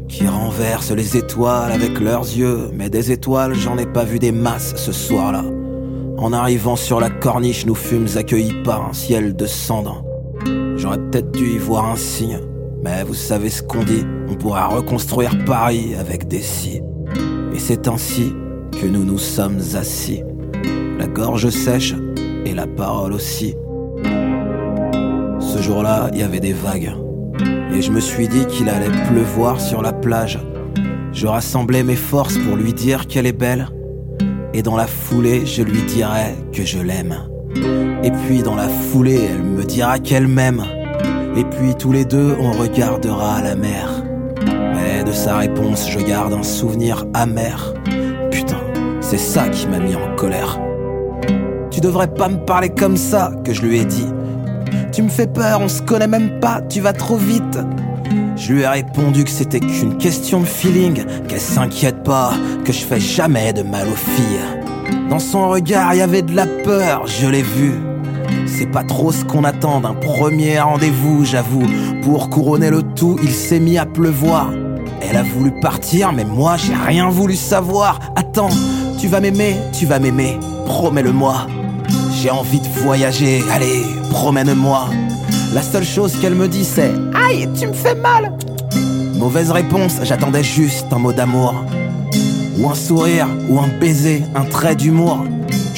qui 0.09 0.26
renversent 0.26 0.93
les 0.93 1.16
étoiles 1.16 1.72
avec 1.72 1.99
leurs 2.01 2.22
yeux, 2.22 2.70
mais 2.72 2.91
des 2.91 3.11
étoiles, 3.11 3.55
j'en 3.55 3.78
ai 3.78 3.87
pas 3.87 4.05
vu 4.05 4.18
des 4.18 4.32
masses 4.32 4.74
ce 4.76 4.93
soir-là. 4.93 5.45
En 6.18 6.32
arrivant 6.32 6.76
sur 6.76 7.01
la 7.01 7.11
corniche, 7.11 7.66
nous 7.66 7.74
fûmes 7.74 8.07
accueillis 8.16 8.62
par 8.64 8.89
un 8.89 8.93
ciel 8.93 9.37
de 9.37 9.47
cendres. 9.47 10.05
J'aurais 10.76 10.99
peut-être 10.99 11.30
dû 11.32 11.55
y 11.55 11.59
voir 11.59 11.91
un 11.91 11.97
signe, 11.97 12.41
mais 12.87 13.03
vous 13.03 13.14
savez 13.14 13.51
ce 13.51 13.62
qu'on 13.62 13.82
dit, 13.82 14.05
on 14.28 14.34
pourra 14.34 14.68
reconstruire 14.68 15.37
Paris 15.45 15.97
avec 15.99 16.28
des 16.28 16.41
si. 16.41 16.80
Et 17.53 17.59
c'est 17.59 17.89
ainsi 17.89 18.32
que 18.80 18.87
nous 18.87 19.05
nous 19.05 19.18
sommes 19.18 19.59
assis, 19.74 20.22
la 20.97 21.09
gorge 21.09 21.49
sèche 21.51 21.95
et 22.45 22.55
la 22.55 22.68
parole 22.68 23.12
aussi. 23.12 23.57
Ce 25.41 25.61
jour-là, 25.61 26.11
il 26.12 26.20
y 26.20 26.22
avait 26.22 26.39
des 26.39 26.53
vagues, 26.53 26.93
et 27.72 27.82
je 27.82 27.91
me 27.91 27.99
suis 27.99 28.28
dit 28.28 28.47
qu'il 28.47 28.68
allait 28.68 28.97
pleuvoir 29.09 29.61
sur 29.61 29.82
la 29.82 29.93
plage. 29.93 30.39
Je 31.12 31.26
rassemblais 31.26 31.82
mes 31.82 31.97
forces 31.97 32.39
pour 32.39 32.57
lui 32.57 32.72
dire 32.72 33.09
qu'elle 33.09 33.26
est 33.26 33.32
belle, 33.32 33.66
et 34.55 34.62
dans 34.62 34.76
la 34.76 34.87
foulée, 34.87 35.45
je 35.45 35.62
lui 35.62 35.82
dirai 35.82 36.37
que 36.53 36.62
je 36.62 36.78
l'aime. 36.78 37.16
Et 38.05 38.12
puis 38.12 38.45
dans 38.45 38.55
la 38.55 38.68
foulée, 38.68 39.28
elle 39.32 39.43
me 39.43 39.64
dira 39.64 39.99
qu'elle 39.99 40.28
m'aime. 40.28 40.62
Et 41.37 41.45
puis 41.45 41.74
tous 41.74 41.93
les 41.93 42.07
deux, 42.07 42.34
on 42.41 42.53
regardera 42.53 43.43
la 43.43 43.55
mer. 43.55 44.03
Mais 44.74 45.05
de 45.05 45.12
sa 45.12 45.37
réponse, 45.37 45.87
je 45.91 45.99
garde 46.01 46.32
un 46.32 46.43
souvenir 46.43 47.05
amer. 47.12 47.74
Putain, 48.30 48.61
c'est 49.03 49.18
ça 49.18 49.49
qui 49.49 49.66
m'a 49.66 49.78
mis 49.78 49.95
en 49.95 50.16
colère. 50.16 50.59
Tu 51.70 51.80
devrais 51.80 52.09
pas 52.09 52.28
me 52.28 52.39
parler 52.39 52.70
comme 52.70 52.97
ça, 52.97 53.32
que 53.45 53.53
je 53.53 53.61
lui 53.61 53.80
ai 53.80 53.84
dit. 53.84 54.09
Tu 54.93 55.03
me 55.03 55.11
fais 55.11 55.26
peur, 55.26 55.61
on 55.61 55.68
se 55.68 55.82
connaît 55.82 56.09
même 56.09 56.41
pas, 56.41 56.62
tu 56.62 56.80
vas 56.80 56.95
trop 56.95 57.16
vite. 57.16 57.59
Je 58.37 58.55
lui 58.55 58.62
ai 58.62 58.68
répondu 58.68 59.24
que 59.24 59.30
c'était 59.30 59.61
qu'une 59.61 59.99
question 59.99 60.41
de 60.41 60.47
feeling, 60.47 61.05
qu'elle 61.28 61.41
s'inquiète 61.41 62.03
pas, 62.03 62.32
que 62.64 62.72
je 62.72 62.78
fais 62.78 63.01
jamais 63.01 63.53
de 63.53 63.62
mal 63.62 63.87
aux 63.89 63.95
filles. 63.95 65.05
Dans 65.11 65.18
son 65.18 65.51
regard, 65.51 65.93
il 65.93 65.99
y 65.99 66.03
avait 66.03 66.22
de 66.22 66.34
la 66.34 66.47
peur, 66.47 67.07
je 67.07 67.26
l'ai 67.26 67.43
vu. 67.43 67.74
C'est 68.47 68.70
pas 68.70 68.84
trop 68.84 69.12
ce 69.12 69.24
qu'on 69.24 69.44
attend 69.44 69.80
d'un 69.80 69.94
premier 69.94 70.61
rendez-vous, 70.61 71.24
j'avoue. 71.24 71.66
Pour 72.03 72.30
couronner 72.30 72.70
le 72.70 72.82
tout, 72.82 73.18
il 73.22 73.30
s'est 73.30 73.61
mis 73.61 73.78
à 73.78 73.86
pleuvoir. 73.86 74.51
Elle 75.01 75.16
a 75.16 75.22
voulu 75.22 75.53
partir, 75.61 76.12
mais 76.12 76.24
moi 76.24 76.57
j'ai 76.57 76.74
rien 76.74 77.09
voulu 77.11 77.36
savoir. 77.36 77.99
Attends, 78.16 78.49
tu 78.99 79.09
vas 79.09 79.20
m'aimer, 79.20 79.57
tu 79.72 79.86
vas 79.86 79.99
m'aimer, 79.99 80.38
promets-le-moi. 80.66 81.47
J'ai 82.12 82.30
envie 82.30 82.61
de 82.61 82.68
voyager, 82.80 83.42
allez, 83.53 83.82
promène-moi. 84.11 84.88
La 85.53 85.62
seule 85.62 85.84
chose 85.84 86.18
qu'elle 86.20 86.34
me 86.34 86.49
dit 86.49 86.64
c'est 86.64 86.92
Aïe, 87.14 87.49
tu 87.59 87.66
me 87.66 87.72
fais 87.72 87.94
mal. 87.94 88.32
Mauvaise 89.16 89.51
réponse, 89.51 89.97
j'attendais 90.03 90.42
juste 90.44 90.86
un 90.92 90.99
mot 90.99 91.12
d'amour. 91.12 91.55
Ou 92.59 92.68
un 92.68 92.74
sourire, 92.74 93.28
ou 93.49 93.59
un 93.61 93.68
baiser, 93.80 94.22
un 94.34 94.44
trait 94.44 94.76
d'humour. 94.76 95.24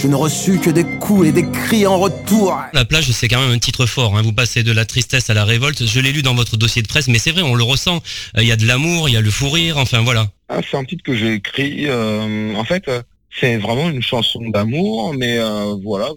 Je 0.00 0.06
ne 0.06 0.14
reçus 0.14 0.60
que 0.60 0.70
des 0.70 0.84
coups 0.84 1.26
et 1.26 1.32
des 1.32 1.44
cris 1.50 1.84
en 1.84 1.98
retour. 1.98 2.56
La 2.72 2.84
plage, 2.84 3.10
c'est 3.10 3.26
quand 3.26 3.40
même 3.40 3.50
un 3.50 3.58
titre 3.58 3.84
fort. 3.84 4.16
hein. 4.16 4.22
Vous 4.22 4.32
passez 4.32 4.62
de 4.62 4.70
la 4.70 4.84
tristesse 4.84 5.28
à 5.28 5.34
la 5.34 5.44
révolte. 5.44 5.84
Je 5.86 5.98
l'ai 5.98 6.12
lu 6.12 6.22
dans 6.22 6.36
votre 6.36 6.56
dossier 6.56 6.82
de 6.82 6.86
presse, 6.86 7.08
mais 7.08 7.18
c'est 7.18 7.32
vrai, 7.32 7.42
on 7.42 7.56
le 7.56 7.64
ressent. 7.64 7.96
Euh, 8.36 8.42
Il 8.42 8.46
y 8.48 8.52
a 8.52 8.56
de 8.56 8.64
l'amour, 8.64 9.08
il 9.08 9.14
y 9.14 9.16
a 9.16 9.20
le 9.20 9.30
fou 9.30 9.50
rire, 9.50 9.76
enfin 9.76 10.00
voilà. 10.02 10.28
Ah, 10.48 10.60
c'est 10.70 10.76
un 10.76 10.84
titre 10.84 11.02
que 11.02 11.16
j'ai 11.16 11.32
écrit. 11.34 11.86
euh, 11.88 12.54
en 12.54 12.62
fait, 12.64 12.84
euh, 12.86 13.02
c'est 13.40 13.56
vraiment 13.56 13.90
une 13.90 14.00
chanson 14.02 14.40
d'amour, 14.50 15.14
mais 15.18 15.38
euh, 15.40 15.74
voilà, 15.82 16.10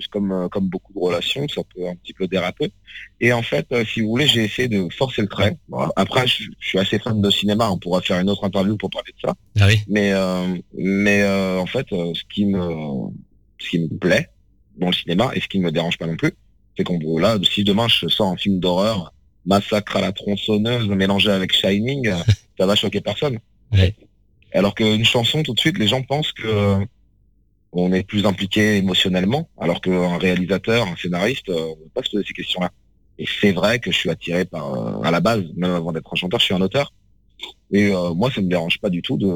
plus 0.00 0.08
comme 0.08 0.32
euh, 0.32 0.48
comme 0.48 0.68
beaucoup 0.68 0.92
de 0.92 0.98
relations, 0.98 1.46
ça 1.48 1.62
peut 1.74 1.86
un 1.86 1.94
petit 1.96 2.14
peu 2.14 2.26
déraper. 2.26 2.72
Et 3.20 3.32
en 3.32 3.42
fait, 3.42 3.66
euh, 3.72 3.84
si 3.84 4.00
vous 4.00 4.08
voulez, 4.08 4.26
j'ai 4.26 4.44
essayé 4.44 4.68
de 4.68 4.88
forcer 4.90 5.22
le 5.22 5.28
trait. 5.28 5.56
Après, 5.96 6.26
je, 6.26 6.44
je 6.58 6.68
suis 6.68 6.78
assez 6.78 6.98
fan 6.98 7.20
de 7.20 7.30
cinéma, 7.30 7.70
on 7.70 7.78
pourra 7.78 8.00
faire 8.00 8.18
une 8.18 8.30
autre 8.30 8.44
interview 8.44 8.76
pour 8.76 8.90
parler 8.90 9.12
de 9.12 9.28
ça. 9.28 9.34
Ah 9.60 9.66
oui. 9.66 9.80
Mais 9.88 10.12
euh, 10.12 10.56
mais 10.74 11.24
en 11.24 11.66
fait, 11.66 11.86
ce 11.90 12.22
qui 12.32 12.46
me 12.46 13.10
ce 13.58 13.68
qui 13.68 13.78
me 13.80 13.98
plaît 13.98 14.28
dans 14.78 14.88
le 14.88 14.94
cinéma 14.94 15.30
et 15.34 15.40
ce 15.40 15.48
qui 15.48 15.58
ne 15.58 15.64
me 15.64 15.72
dérange 15.72 15.98
pas 15.98 16.06
non 16.06 16.16
plus, 16.16 16.32
c'est 16.76 16.84
qu'on 16.84 17.18
là, 17.18 17.38
si 17.42 17.64
demain 17.64 17.88
je 17.88 18.08
sors 18.08 18.28
un 18.28 18.36
film 18.36 18.58
d'horreur, 18.58 19.12
massacre 19.44 19.96
à 19.96 20.00
la 20.00 20.12
tronçonneuse 20.12 20.88
mélangé 20.88 21.30
avec 21.30 21.52
Shining, 21.52 22.10
ça 22.58 22.66
va 22.66 22.74
choquer 22.74 23.00
personne. 23.00 23.38
Ouais. 23.72 23.94
Alors 24.52 24.74
qu'une 24.74 25.04
chanson, 25.04 25.42
tout 25.42 25.54
de 25.54 25.60
suite, 25.60 25.78
les 25.78 25.86
gens 25.86 26.02
pensent 26.02 26.32
que 26.32 26.84
on 27.72 27.92
est 27.92 28.02
plus 28.02 28.26
impliqué 28.26 28.76
émotionnellement, 28.76 29.48
alors 29.58 29.80
qu'un 29.80 30.18
réalisateur, 30.18 30.86
un 30.86 30.96
scénariste, 30.96 31.48
euh, 31.50 31.54
ne 31.54 31.84
va 31.84 31.90
pas 31.94 32.02
se 32.02 32.10
poser 32.10 32.24
ces 32.26 32.32
questions-là. 32.34 32.70
Et 33.18 33.26
c'est 33.40 33.52
vrai 33.52 33.78
que 33.78 33.92
je 33.92 33.96
suis 33.96 34.10
attiré 34.10 34.44
par, 34.44 34.74
euh, 34.74 35.02
à 35.02 35.10
la 35.10 35.20
base, 35.20 35.44
même 35.56 35.72
avant 35.72 35.92
d'être 35.92 36.12
un 36.12 36.16
chanteur, 36.16 36.40
je 36.40 36.46
suis 36.46 36.54
un 36.54 36.60
auteur. 36.60 36.92
Et 37.70 37.94
euh, 37.94 38.12
moi, 38.14 38.30
ça 38.30 38.40
me 38.40 38.48
dérange 38.48 38.80
pas 38.80 38.90
du 38.90 39.02
tout 39.02 39.16
de, 39.16 39.28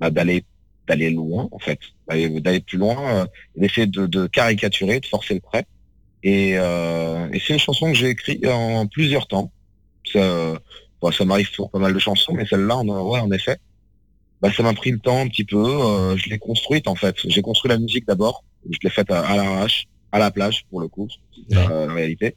bah, 0.00 0.10
d'aller 0.10 0.44
d'aller 0.88 1.10
loin, 1.10 1.48
en 1.52 1.58
fait, 1.60 1.78
d'aller 2.08 2.60
plus 2.60 2.78
loin, 2.78 2.96
euh, 3.14 3.26
d'essayer 3.54 3.86
de, 3.86 4.06
de 4.06 4.26
caricaturer, 4.26 4.98
de 4.98 5.06
forcer 5.06 5.34
le 5.34 5.40
trait. 5.40 5.64
Et, 6.24 6.54
euh, 6.58 7.28
et 7.32 7.38
c'est 7.38 7.52
une 7.52 7.60
chanson 7.60 7.92
que 7.92 7.96
j'ai 7.96 8.08
écrite 8.08 8.44
en 8.46 8.86
plusieurs 8.88 9.28
temps. 9.28 9.52
Ça, 10.12 10.58
bon, 11.00 11.12
ça 11.12 11.24
m'arrive 11.24 11.48
toujours 11.50 11.70
pas 11.70 11.78
mal 11.78 11.94
de 11.94 11.98
chansons, 12.00 12.32
mais 12.32 12.44
celle-là, 12.44 12.78
en, 12.78 12.86
ouais, 13.08 13.20
en 13.20 13.30
effet, 13.30 13.58
bah, 14.40 14.50
ça 14.52 14.62
m'a 14.62 14.72
pris 14.74 14.90
le 14.90 14.98
temps 14.98 15.20
un 15.20 15.28
petit 15.28 15.44
peu. 15.44 15.56
euh, 15.64 16.16
je 16.16 16.28
l'ai 16.30 16.38
construite 16.38 16.88
en 16.88 16.94
fait. 16.94 17.16
J'ai 17.26 17.42
construit 17.42 17.68
la 17.70 17.78
musique 17.78 18.06
d'abord. 18.06 18.44
Je 18.68 18.78
l'ai 18.82 18.90
faite 18.90 19.10
à, 19.10 19.20
à 19.20 19.36
l'arrache, 19.36 19.86
à 20.12 20.18
la 20.18 20.30
plage 20.30 20.64
pour 20.70 20.80
le 20.80 20.88
coup, 20.88 21.08
c'est 21.48 21.56
Ouais. 21.56 21.68
la, 21.68 21.86
la 21.86 21.92
réalité. 21.94 22.36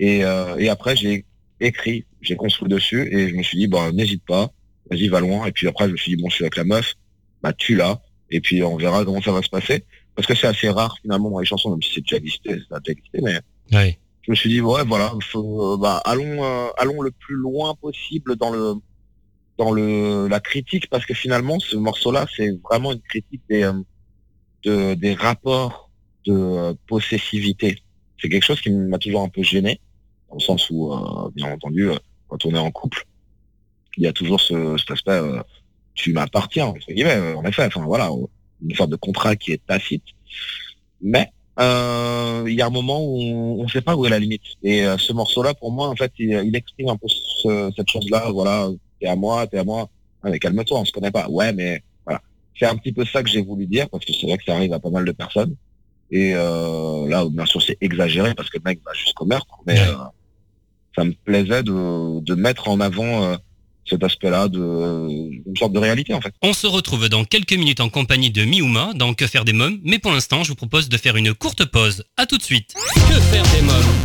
Et, 0.00 0.24
euh, 0.24 0.56
et 0.58 0.68
après, 0.68 0.94
j'ai 0.96 1.24
écrit, 1.60 2.04
j'ai 2.20 2.36
construit 2.36 2.68
dessus 2.68 3.08
et 3.12 3.28
je 3.28 3.34
me 3.34 3.42
suis 3.42 3.58
dit, 3.58 3.66
bah, 3.66 3.90
n'hésite 3.92 4.22
pas, 4.26 4.50
vas-y, 4.90 5.08
va 5.08 5.20
loin. 5.20 5.46
Et 5.46 5.52
puis 5.52 5.66
après, 5.66 5.86
je 5.86 5.92
me 5.92 5.96
suis 5.96 6.14
dit, 6.16 6.22
bon, 6.22 6.28
je 6.30 6.36
suis 6.36 6.44
avec 6.44 6.56
la 6.56 6.64
meuf, 6.64 6.94
bah, 7.42 7.52
tu 7.52 7.74
l'as. 7.74 8.00
Et 8.30 8.40
puis 8.40 8.62
on 8.62 8.76
verra 8.76 9.04
comment 9.04 9.22
ça 9.22 9.32
va 9.32 9.42
se 9.42 9.48
passer. 9.48 9.84
Parce 10.14 10.26
que 10.26 10.34
c'est 10.34 10.46
assez 10.46 10.68
rare 10.68 10.96
finalement 11.00 11.30
dans 11.30 11.38
les 11.38 11.46
chansons, 11.46 11.70
même 11.70 11.82
si 11.82 11.92
c'est 11.94 12.00
déjà 12.02 12.16
existé, 12.16 12.50
ça 12.68 12.78
déjà 12.80 12.92
existé, 12.98 13.20
mais 13.22 13.40
Ouais. 13.72 13.98
je 14.22 14.30
me 14.32 14.36
suis 14.36 14.50
dit 14.50 14.60
ouais 14.60 14.82
voilà 14.84 15.12
faut, 15.30 15.74
euh, 15.74 15.76
bah, 15.76 16.02
allons 16.04 16.42
euh, 16.44 16.68
allons 16.76 17.00
le 17.02 17.10
plus 17.12 17.36
loin 17.36 17.74
possible 17.80 18.34
dans 18.36 18.50
le 18.50 18.74
dans 19.58 19.72
le 19.72 20.28
la 20.28 20.40
critique 20.40 20.88
parce 20.88 21.04
que 21.04 21.14
finalement 21.14 21.58
ce 21.58 21.76
morceau 21.76 22.12
là 22.12 22.26
c'est 22.34 22.50
vraiment 22.62 22.92
une 22.92 23.00
critique 23.00 23.42
des 23.50 23.64
euh, 23.64 23.72
de, 24.64 24.94
des 24.94 25.14
rapports 25.14 25.90
de 26.26 26.32
euh, 26.32 26.74
possessivité 26.86 27.82
c'est 28.20 28.28
quelque 28.28 28.44
chose 28.44 28.60
qui 28.60 28.70
m'a 28.70 28.98
toujours 28.98 29.22
un 29.22 29.28
peu 29.28 29.42
gêné 29.42 29.80
dans 30.28 30.36
le 30.36 30.40
sens 30.40 30.70
où 30.70 30.92
euh, 30.92 31.30
bien 31.34 31.52
entendu 31.52 31.88
quand 32.28 32.44
on 32.46 32.54
est 32.54 32.58
en 32.58 32.70
couple 32.70 33.04
il 33.96 34.04
y 34.04 34.06
a 34.06 34.12
toujours 34.12 34.40
ce, 34.40 34.76
cet 34.78 34.90
aspect 34.92 35.20
tu 35.94 36.12
m'appartiens 36.12 36.66
entre 36.66 36.86
guillemets 36.92 37.34
en 37.34 37.44
effet 37.44 37.64
enfin 37.66 37.84
voilà 37.84 38.10
une 38.62 38.74
sorte 38.74 38.90
de 38.90 38.96
contrat 38.96 39.34
qui 39.36 39.52
est 39.52 39.66
tacite 39.66 40.04
mais 41.00 41.30
il 41.60 42.54
y 42.54 42.62
a 42.62 42.66
un 42.66 42.70
moment 42.70 43.00
où 43.04 43.60
on 43.60 43.64
ne 43.64 43.68
sait 43.68 43.80
pas 43.80 43.96
où 43.96 44.06
est 44.06 44.10
la 44.10 44.20
limite. 44.20 44.42
Et 44.62 44.84
ce 44.96 45.12
morceau-là, 45.12 45.54
pour 45.54 45.72
moi, 45.72 45.88
en 45.88 45.96
fait, 45.96 46.12
il, 46.18 46.54
exprime 46.54 46.88
un 46.88 46.96
peu 46.96 47.08
ce- 47.08 47.72
cette 47.76 47.90
chose-là. 47.90 48.30
Voilà, 48.30 48.68
t'es 49.00 49.06
à 49.06 49.16
moi, 49.16 49.46
t'es 49.46 49.58
à 49.58 49.64
moi. 49.64 49.88
Ah, 50.22 50.30
mais 50.30 50.38
calme-toi, 50.38 50.80
on 50.80 50.84
se 50.84 50.92
connaît 50.92 51.10
pas. 51.10 51.28
Ouais, 51.28 51.52
mais 51.52 51.82
voilà. 52.04 52.20
C'est 52.58 52.66
un 52.66 52.76
petit 52.76 52.92
peu 52.92 53.04
ça 53.04 53.22
que 53.22 53.28
j'ai 53.28 53.42
voulu 53.42 53.66
dire 53.66 53.88
parce 53.88 54.04
que 54.04 54.12
c'est 54.12 54.26
vrai 54.26 54.38
que 54.38 54.44
ça 54.44 54.54
arrive 54.54 54.72
à 54.72 54.80
pas 54.80 54.90
mal 54.90 55.04
de 55.04 55.12
personnes. 55.12 55.54
Et 56.10 56.32
euh, 56.34 57.08
là, 57.08 57.24
bien 57.30 57.46
sûr, 57.46 57.62
c'est 57.62 57.76
exagéré 57.80 58.34
parce 58.34 58.48
que 58.50 58.58
le 58.58 58.62
mec 58.64 58.80
va 58.84 58.92
jusqu'au 58.94 59.26
meurtre. 59.26 59.58
Mais 59.66 59.78
euh, 59.78 59.94
ça 60.96 61.04
me 61.04 61.12
plaisait 61.12 61.62
de, 61.62 62.20
de 62.20 62.34
mettre 62.34 62.68
en 62.68 62.80
avant 62.80 63.24
euh, 63.24 63.36
cet 63.88 64.02
aspect-là 64.02 64.48
de 64.48 64.58
une 65.46 65.56
sorte 65.56 65.72
de 65.72 65.78
réalité, 65.78 66.14
en 66.14 66.20
fait. 66.20 66.32
On 66.42 66.52
se 66.52 66.66
retrouve 66.66 67.08
dans 67.08 67.24
quelques 67.24 67.52
minutes 67.52 67.80
en 67.80 67.88
compagnie 67.88 68.30
de 68.30 68.44
Miuma 68.44 68.92
dans 68.94 69.14
Que 69.14 69.26
faire 69.26 69.44
des 69.44 69.52
mômes, 69.52 69.80
mais 69.84 69.98
pour 69.98 70.12
l'instant, 70.12 70.44
je 70.44 70.48
vous 70.48 70.56
propose 70.56 70.88
de 70.88 70.96
faire 70.96 71.16
une 71.16 71.34
courte 71.34 71.64
pause. 71.66 72.04
À 72.16 72.26
tout 72.26 72.38
de 72.38 72.42
suite. 72.42 72.74
Que 72.94 73.20
faire 73.20 73.44
des 73.54 73.62
mômes? 73.62 73.97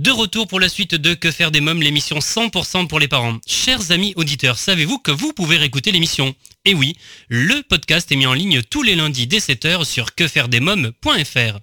De 0.00 0.10
retour 0.10 0.46
pour 0.46 0.60
la 0.60 0.70
suite 0.70 0.94
de 0.94 1.12
Que 1.12 1.30
faire 1.30 1.50
des 1.50 1.60
mômes, 1.60 1.82
l'émission 1.82 2.20
100% 2.20 2.86
pour 2.86 2.98
les 2.98 3.06
parents. 3.06 3.36
Chers 3.46 3.90
amis 3.90 4.14
auditeurs, 4.16 4.56
savez-vous 4.56 4.98
que 4.98 5.10
vous 5.10 5.34
pouvez 5.34 5.58
réécouter 5.58 5.92
l'émission? 5.92 6.34
Et 6.64 6.72
oui, 6.72 6.96
le 7.28 7.62
podcast 7.68 8.10
est 8.10 8.16
mis 8.16 8.24
en 8.24 8.32
ligne 8.32 8.62
tous 8.62 8.82
les 8.82 8.94
lundis 8.94 9.26
dès 9.26 9.40
7h 9.40 9.84
sur 9.84 10.14
quefairedesmômes.fr. 10.14 11.58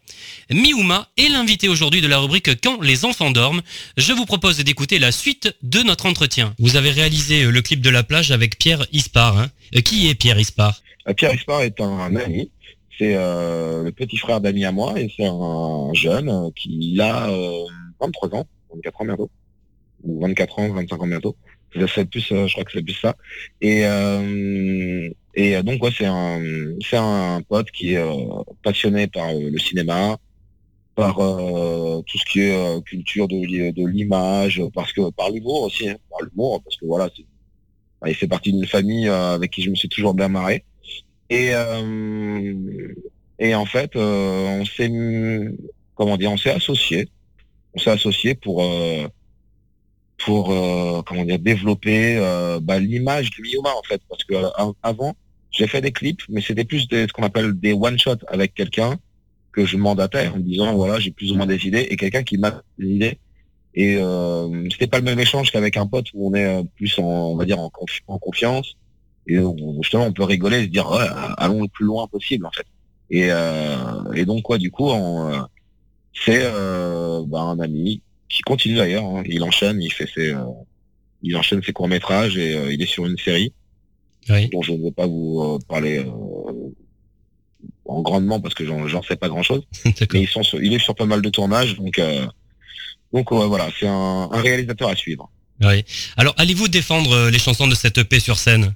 Miuma 0.51 1.09
est 1.17 1.29
l'invité 1.29 1.67
aujourd'hui 1.67 2.01
de 2.01 2.07
la 2.07 2.19
rubrique 2.19 2.61
Quand 2.61 2.79
les 2.81 3.05
enfants 3.05 3.31
dorment. 3.31 3.63
Je 3.97 4.13
vous 4.13 4.25
propose 4.25 4.57
d'écouter 4.59 4.99
la 4.99 5.11
suite 5.11 5.55
de 5.63 5.81
notre 5.81 6.05
entretien. 6.05 6.53
Vous 6.59 6.75
avez 6.75 6.91
réalisé 6.91 7.43
euh, 7.43 7.51
le 7.51 7.61
clip 7.63 7.81
de 7.81 7.89
la 7.89 8.03
plage 8.03 8.31
avec 8.31 8.59
Pierre 8.59 8.85
Ispar. 8.91 9.35
hein. 9.39 9.49
Euh, 9.75 9.81
Qui 9.81 10.09
est 10.09 10.15
Pierre 10.15 10.39
Ispar? 10.39 10.79
Euh, 11.07 11.13
Pierre 11.15 11.33
Ispar 11.33 11.61
est 11.63 11.81
un 11.81 12.15
ami. 12.15 12.51
C'est 12.99 13.13
le 13.15 13.91
petit 13.91 14.17
frère 14.17 14.41
d'ami 14.41 14.65
à 14.65 14.71
moi 14.71 14.99
et 14.99 15.11
c'est 15.15 15.27
un 15.27 15.93
jeune 15.93 16.51
qui 16.55 16.97
euh, 16.99 17.63
23 17.99 18.35
ans, 18.35 18.45
24 18.73 19.01
ans 19.01 19.05
bientôt, 19.05 19.31
ou 20.03 20.21
24 20.21 20.59
ans, 20.59 20.73
25 20.73 21.01
ans 21.03 21.07
bientôt. 21.07 21.37
C'est 21.95 22.09
plus, 22.09 22.31
euh, 22.31 22.47
je 22.47 22.53
crois 22.53 22.63
que 22.65 22.71
c'est 22.71 22.81
plus 22.83 22.93
ça. 22.95 23.15
Et, 23.61 23.85
euh, 23.85 25.09
et 25.35 25.57
euh, 25.57 25.63
donc 25.63 25.83
ouais, 25.83 25.91
c'est 25.95 26.05
un, 26.07 26.41
c'est 26.81 26.97
un 26.97 27.41
pote 27.47 27.69
qui 27.71 27.93
est 27.93 27.97
euh, 27.97 28.13
passionné 28.63 29.07
par 29.07 29.29
euh, 29.29 29.49
le 29.51 29.59
cinéma, 29.59 30.17
par 30.95 31.15
tout 31.17 32.17
ce 32.17 32.25
qui 32.25 32.41
est 32.41 32.83
culture 32.85 33.27
de, 33.27 33.35
de 33.71 33.87
l'image, 33.87 34.61
parce 34.73 34.93
que 34.93 35.09
par 35.11 35.29
l'humour 35.31 35.63
aussi, 35.63 35.89
hein, 35.89 35.97
par 36.09 36.21
l'humour, 36.23 36.61
parce 36.63 36.77
que 36.77 36.85
voilà, 36.85 37.09
c'est- 37.15 37.25
il 38.07 38.15
fait 38.15 38.27
partie 38.27 38.53
d'une 38.53 38.65
famille 38.67 39.07
avec 39.09 39.51
qui 39.51 39.61
je 39.63 39.69
me 39.69 39.75
suis 39.75 39.89
toujours 39.89 40.13
bien 40.13 40.27
marré. 40.29 40.65
Et, 41.29 41.51
et 43.39 43.55
en 43.55 43.65
fait, 43.65 43.91
on 43.95 44.65
s'est, 44.65 44.89
comment 45.95 46.17
dire, 46.17 46.31
on 46.31 46.37
s'est 46.37 46.51
associé. 46.51 47.09
On 47.77 47.79
s'est 47.79 47.91
associé 47.91 48.33
pour, 48.33 48.63
euh, 48.63 49.07
pour, 50.25 50.51
euh, 50.51 51.03
comment 51.05 51.23
dire, 51.25 51.37
développer 51.37 52.17
euh, 52.17 52.59
bah, 52.59 52.79
l'image 52.79 53.29
du 53.29 53.43
Miuma 53.43 53.69
en 53.77 53.83
fait, 53.83 54.01
parce 54.09 54.23
que 54.23 54.33
av- 54.33 54.73
avant, 54.81 55.13
j'ai 55.51 55.67
fait 55.67 55.79
des 55.81 55.91
clips, 55.91 56.21
mais 56.29 56.41
c'était 56.41 56.65
plus 56.65 56.87
des, 56.87 57.03
ce 57.03 57.13
qu'on 57.13 57.21
appelle 57.21 57.53
des 57.53 57.73
one 57.73 57.99
shot 57.99 58.15
avec 58.27 58.55
quelqu'un 58.55 58.97
que 59.51 59.63
je 59.65 59.77
mandatais 59.77 60.27
en 60.27 60.37
disant 60.37 60.73
voilà, 60.73 60.99
j'ai 60.99 61.11
plus 61.11 61.31
ou 61.31 61.35
moins 61.35 61.45
des 61.45 61.67
idées 61.67 61.87
et 61.91 61.95
quelqu'un 61.97 62.23
qui 62.23 62.39
m'a 62.39 62.61
des 62.79 62.87
idées. 62.87 63.19
Et 63.75 63.97
euh, 63.99 64.67
c'était 64.71 64.87
pas 64.87 64.97
le 64.97 65.05
même 65.05 65.19
échange 65.19 65.51
qu'avec 65.51 65.77
un 65.77 65.85
pote 65.85 66.07
où 66.15 66.29
on 66.29 66.33
est 66.33 66.63
plus 66.77 66.97
en, 66.97 67.03
on 67.03 67.35
va 67.37 67.45
dire 67.45 67.59
en, 67.59 67.67
confi- 67.69 68.01
en 68.07 68.17
confiance 68.17 68.75
et 69.27 69.37
où, 69.37 69.55
justement 69.83 70.05
on 70.05 70.13
peut 70.13 70.23
rigoler 70.23 70.61
et 70.61 70.63
se 70.63 70.69
dire 70.69 70.89
ouais, 70.89 71.05
allons 71.37 71.61
le 71.61 71.67
plus 71.67 71.85
loin 71.85 72.07
possible 72.07 72.47
en 72.47 72.51
fait. 72.51 72.65
Et, 73.11 73.27
euh, 73.29 74.11
et 74.15 74.25
donc 74.25 74.41
quoi 74.41 74.57
du 74.57 74.71
coup 74.71 74.89
on, 74.89 75.45
c'est 76.25 76.41
euh, 76.43 77.23
bah, 77.27 77.41
un 77.41 77.59
ami 77.59 78.01
qui 78.29 78.41
continue 78.41 78.75
d'ailleurs, 78.75 79.05
hein. 79.05 79.23
il 79.25 79.43
enchaîne, 79.43 79.81
il 79.81 79.91
fait 79.91 80.07
ses 80.13 80.33
euh, 80.33 80.43
il 81.23 81.35
enchaîne 81.37 81.61
ses 81.63 81.73
courts 81.73 81.87
métrages 81.87 82.37
et 82.37 82.55
euh, 82.55 82.71
il 82.73 82.81
est 82.81 82.85
sur 82.87 83.05
une 83.05 83.17
série 83.17 83.53
Oui. 84.29 84.49
dont 84.49 84.61
je 84.61 84.71
ne 84.73 84.83
vais 84.83 84.91
pas 84.91 85.07
vous 85.07 85.41
euh, 85.41 85.59
parler 85.67 85.99
euh, 85.99 86.69
en 87.85 88.01
grandement 88.01 88.39
parce 88.39 88.53
que 88.53 88.65
j'en 88.65 89.01
sais 89.01 89.15
pas 89.15 89.29
grand 89.29 89.43
chose. 89.43 89.63
Mais 89.85 90.21
ils 90.21 90.27
sont 90.27 90.43
sur- 90.43 90.61
il 90.61 90.73
est 90.73 90.79
sur 90.79 90.93
pas 90.95 91.05
mal 91.05 91.21
de 91.21 91.29
tournages 91.29 91.75
donc 91.77 91.99
euh, 91.99 92.25
donc 93.13 93.31
ouais, 93.31 93.47
voilà 93.47 93.69
c'est 93.79 93.87
un, 93.87 94.29
un 94.31 94.41
réalisateur 94.41 94.89
à 94.89 94.95
suivre. 94.95 95.29
Oui. 95.61 95.83
Alors, 96.17 96.35
allez-vous 96.37 96.67
défendre 96.67 97.29
les 97.31 97.39
chansons 97.39 97.67
de 97.67 97.73
cette 97.73 97.97
EP 97.97 98.19
sur 98.19 98.37
scène? 98.37 98.75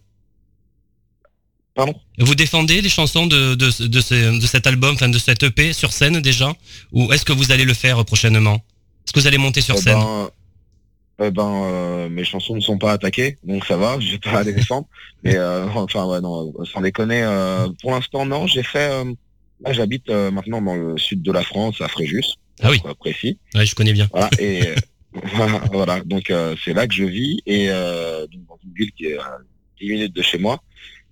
Pardon 1.74 1.94
Vous 2.18 2.36
défendez 2.36 2.82
les 2.82 2.90
chansons 2.90 3.28
de, 3.28 3.56
de, 3.56 3.88
de, 3.88 4.02
ce- 4.02 4.40
de 4.40 4.46
cet 4.46 4.68
album, 4.68 4.96
enfin 4.96 5.10
de 5.10 5.18
cette 5.18 5.44
EP 5.44 5.74
sur 5.74 5.94
scène 5.94 6.20
déjà 6.22 6.54
Ou 6.92 7.12
est-ce 7.14 7.24
que 7.26 7.32
vous 7.34 7.52
allez 7.52 7.64
le 7.66 7.74
faire 7.74 8.04
prochainement? 8.06 8.56
Est-ce 9.06 9.14
que 9.14 9.20
vous 9.20 9.28
allez 9.28 9.38
monter 9.38 9.62
sur 9.62 9.76
Eh 9.78 9.82
scène? 9.82 9.98
ben, 10.00 10.30
eh 11.24 11.32
ben, 11.32 11.64
euh, 11.66 12.10
mes 12.10 12.24
chansons 12.24 12.56
ne 12.56 12.62
sont 12.62 12.78
pas 12.80 12.94
attaquées, 12.94 13.38
donc 13.44 13.64
ça 13.66 13.78
va, 13.78 14.00
je 14.00 14.12
vais 14.14 14.18
pas 14.18 14.44
les 14.44 14.54
défendre. 14.54 14.88
Mais 15.24 15.36
euh, 15.36 15.68
enfin, 15.70 16.06
ouais, 16.06 16.20
non, 16.20 16.52
sans 16.66 16.82
déconner. 16.82 17.22
euh, 17.24 17.68
pour 17.82 17.92
l'instant, 17.92 18.26
non. 18.26 18.48
J'ai 18.48 18.64
fait. 18.64 18.90
euh, 18.92 19.04
là, 19.64 19.72
j'habite 19.72 20.10
euh, 20.10 20.32
maintenant 20.32 20.62
dans 20.62 20.76
le 20.76 20.98
sud 20.98 21.22
de 21.22 21.32
la 21.32 21.44
France, 21.44 21.80
à 21.80 21.88
Fréjus. 21.88 22.24
Ah 22.64 22.70
oui. 22.72 22.80
pour 22.80 22.90
être 22.90 22.98
précis. 22.98 23.38
Ouais, 23.56 23.66
je 23.66 23.76
connais 23.76 23.94
bien. 23.94 24.10
Voilà. 24.12 24.30
Et 24.40 24.68
euh, 24.68 24.76
voilà. 25.72 26.02
Donc 26.06 26.30
euh, 26.32 26.56
c'est 26.66 26.74
là 26.74 26.88
que 26.88 26.94
je 26.94 27.04
vis 27.04 27.40
et 27.46 27.68
euh, 27.70 28.26
donc, 28.28 28.42
dans 28.50 28.60
une 28.66 28.74
ville 28.74 28.92
qui 28.98 29.06
est 29.06 29.18
à 29.18 29.38
10 29.80 29.90
minutes 29.90 30.16
de 30.16 30.22
chez 30.24 30.38
moi. 30.40 30.60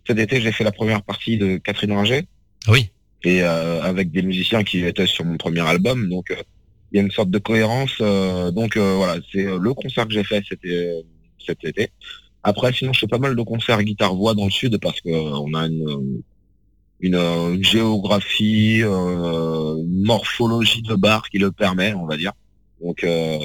Cet 0.09 0.17
été, 0.17 0.41
j'ai 0.41 0.51
fait 0.51 0.63
la 0.63 0.71
première 0.71 1.03
partie 1.03 1.37
de 1.37 1.57
Catherine 1.57 1.91
Ringer 1.91 2.25
oui. 2.67 2.89
et 3.23 3.43
euh, 3.43 3.83
avec 3.83 4.09
des 4.09 4.23
musiciens 4.23 4.63
qui 4.63 4.83
étaient 4.83 5.05
sur 5.05 5.23
mon 5.23 5.37
premier 5.37 5.59
album. 5.59 6.09
Donc 6.09 6.31
euh, 6.31 6.35
il 6.91 6.97
y 6.97 6.99
a 6.99 7.03
une 7.03 7.11
sorte 7.11 7.29
de 7.29 7.37
cohérence. 7.37 7.91
euh, 8.01 8.49
donc 8.49 8.75
euh, 8.75 8.95
voilà, 8.95 9.21
c'est 9.31 9.45
euh, 9.45 9.59
le 9.61 9.71
concert 9.75 10.07
que 10.07 10.13
j'ai 10.13 10.23
fait 10.23 10.43
c'était 10.49 10.91
cet 11.45 11.63
été. 11.63 11.89
Après, 12.41 12.73
sinon, 12.73 12.91
je 12.91 13.01
fais 13.01 13.07
pas 13.07 13.19
mal 13.19 13.35
de 13.35 13.41
concerts 13.43 13.83
guitare-voix 13.83 14.33
dans 14.33 14.45
le 14.45 14.49
sud 14.49 14.79
parce 14.79 14.99
que 14.99 15.11
on 15.11 15.53
a 15.53 15.67
une, 15.67 16.23
une, 17.01 17.15
une 17.15 17.63
géographie, 17.63 18.79
une 18.79 20.03
morphologie 20.05 20.81
de 20.81 20.95
bar 20.95 21.29
qui 21.29 21.37
le 21.37 21.51
permet, 21.51 21.93
on 21.93 22.07
va 22.07 22.17
dire. 22.17 22.31
Donc 22.83 23.03
euh, 23.03 23.37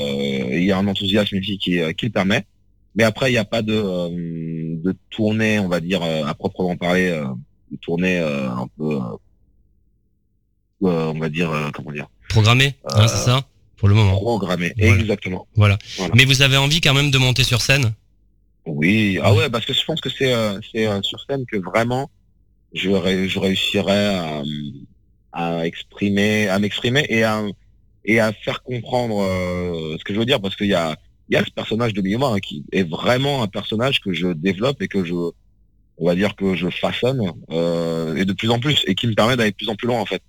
il 0.50 0.64
y 0.64 0.72
a 0.72 0.78
un 0.78 0.86
enthousiasme 0.86 1.36
ici 1.36 1.58
qui, 1.58 1.78
qui 1.98 2.06
le 2.06 2.12
permet. 2.12 2.46
Mais 2.96 3.04
après, 3.04 3.28
il 3.30 3.32
n'y 3.32 3.38
a 3.38 3.44
pas 3.44 3.62
de, 3.62 3.72
euh, 3.74 4.08
de 4.10 4.94
tournée, 5.10 5.58
on 5.58 5.68
va 5.68 5.80
dire, 5.80 6.02
euh, 6.02 6.24
à 6.24 6.34
proprement 6.34 6.76
parler, 6.76 7.08
euh, 7.08 7.24
de 7.70 7.76
tournée 7.78 8.18
un 8.18 8.68
peu, 8.78 8.98
on 10.80 11.18
va 11.18 11.28
dire, 11.28 11.50
comment 11.74 11.92
dire, 11.92 12.06
Programmé, 12.28 12.74
hein, 12.90 13.06
c'est 13.08 13.16
ça 13.24 13.42
Pour 13.76 13.88
le 13.88 13.94
moment. 13.94 14.16
programmée. 14.18 14.72
Voilà. 14.78 15.00
Exactement. 15.00 15.46
Voilà. 15.56 15.78
Voilà. 15.98 16.14
Mais 16.16 16.24
vous 16.24 16.42
avez 16.42 16.56
envie 16.56 16.80
quand 16.80 16.94
même 16.94 17.10
de 17.10 17.18
monter 17.18 17.42
sur 17.44 17.60
scène? 17.60 17.92
Oui, 18.66 19.18
ah 19.22 19.34
ouais, 19.34 19.50
parce 19.50 19.66
que 19.66 19.74
je 19.74 19.84
pense 19.84 20.00
que 20.00 20.08
c'est 20.08 20.32
c'est 20.72 20.86
sur 21.02 21.20
scène 21.28 21.44
que 21.46 21.58
vraiment 21.58 22.10
je, 22.72 22.88
ré- 22.90 23.28
je 23.28 23.38
réussirais 23.38 24.14
à, 24.16 24.42
à 25.32 25.66
exprimer, 25.66 26.48
à 26.48 26.58
m'exprimer 26.58 27.04
et 27.10 27.24
à 27.24 27.44
et 28.06 28.20
à 28.20 28.32
faire 28.32 28.62
comprendre 28.62 29.20
euh, 29.22 29.96
ce 29.98 30.04
que 30.04 30.14
je 30.14 30.18
veux 30.18 30.24
dire, 30.24 30.40
parce 30.40 30.56
qu'il 30.56 30.68
y 30.68 30.74
a 30.74 30.96
il 31.28 31.34
y 31.34 31.36
a 31.36 31.44
ce 31.44 31.50
personnage 31.50 31.92
de 31.94 32.02
Miyama 32.02 32.28
hein, 32.28 32.40
qui 32.40 32.64
est 32.72 32.88
vraiment 32.88 33.42
un 33.42 33.48
personnage 33.48 34.00
que 34.00 34.12
je 34.12 34.28
développe 34.28 34.80
et 34.82 34.88
que 34.88 35.04
je 35.04 35.14
on 35.96 36.06
va 36.06 36.14
dire 36.14 36.34
que 36.34 36.54
je 36.54 36.68
façonne 36.70 37.32
euh, 37.50 38.16
et 38.16 38.24
de 38.24 38.32
plus 38.32 38.50
en 38.50 38.58
plus 38.58 38.82
et 38.86 38.94
qui 38.94 39.06
me 39.06 39.14
permet 39.14 39.36
d'aller 39.36 39.52
de 39.52 39.56
plus 39.56 39.68
en 39.68 39.76
plus 39.76 39.86
loin 39.86 40.00
en 40.00 40.06
fait. 40.06 40.22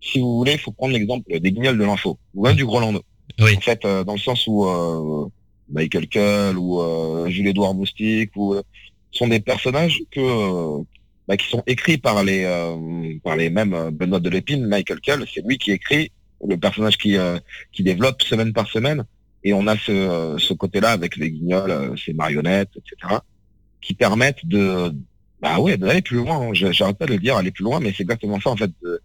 Si 0.00 0.18
vous 0.18 0.36
voulez, 0.36 0.52
il 0.52 0.58
faut 0.58 0.72
prendre 0.72 0.92
l'exemple 0.92 1.38
des 1.38 1.52
guignols 1.52 1.78
de 1.78 1.84
l'info 1.84 2.18
ou 2.34 2.44
même 2.44 2.56
du 2.56 2.66
Groland. 2.66 2.98
Oui. 3.40 3.56
En 3.56 3.60
fait, 3.60 3.84
euh, 3.84 4.02
dans 4.02 4.14
le 4.14 4.18
sens 4.18 4.44
où 4.48 4.66
euh, 4.66 5.28
Michael 5.70 6.08
Cull 6.08 6.58
ou 6.58 6.80
euh, 6.80 7.28
Jules-Édouard 7.28 7.74
Moustique 7.74 8.30
ou 8.36 8.54
euh, 8.54 8.62
sont 9.12 9.28
des 9.28 9.40
personnages 9.40 10.02
que 10.10 10.20
euh, 10.20 10.82
bah, 11.28 11.36
qui 11.36 11.48
sont 11.48 11.62
écrits 11.66 11.98
par 11.98 12.24
les 12.24 12.44
euh, 12.44 13.16
par 13.22 13.36
les 13.36 13.48
mêmes 13.48 13.90
Benoît 13.90 14.20
de 14.20 14.28
Lépine, 14.28 14.66
Michael 14.66 15.00
Cull, 15.00 15.24
c'est 15.32 15.46
lui 15.46 15.58
qui 15.58 15.70
écrit 15.70 16.10
le 16.46 16.56
personnage 16.56 16.98
qui 16.98 17.16
euh, 17.16 17.38
qui 17.72 17.82
développe 17.82 18.22
semaine 18.22 18.52
par 18.52 18.68
semaine 18.68 19.04
et 19.44 19.52
on 19.52 19.66
a 19.66 19.76
ce 19.76 20.36
ce 20.38 20.54
côté-là 20.54 20.90
avec 20.90 21.16
les 21.16 21.30
guignols, 21.30 21.70
euh, 21.70 21.96
ces 21.96 22.12
marionnettes, 22.12 22.70
etc. 22.76 23.16
qui 23.80 23.94
permettent 23.94 24.44
de 24.46 24.92
bah 25.40 25.58
ouais 25.58 25.76
d'aller 25.76 26.02
plus 26.02 26.18
loin. 26.18 26.48
hein. 26.48 26.50
J'arrête 26.52 26.98
pas 26.98 27.06
de 27.06 27.12
le 27.12 27.18
dire, 27.18 27.36
aller 27.36 27.50
plus 27.50 27.64
loin, 27.64 27.80
mais 27.80 27.92
c'est 27.92 28.02
exactement 28.04 28.40
ça 28.40 28.50
en 28.50 28.56
fait 28.56 28.70
de, 28.82 29.00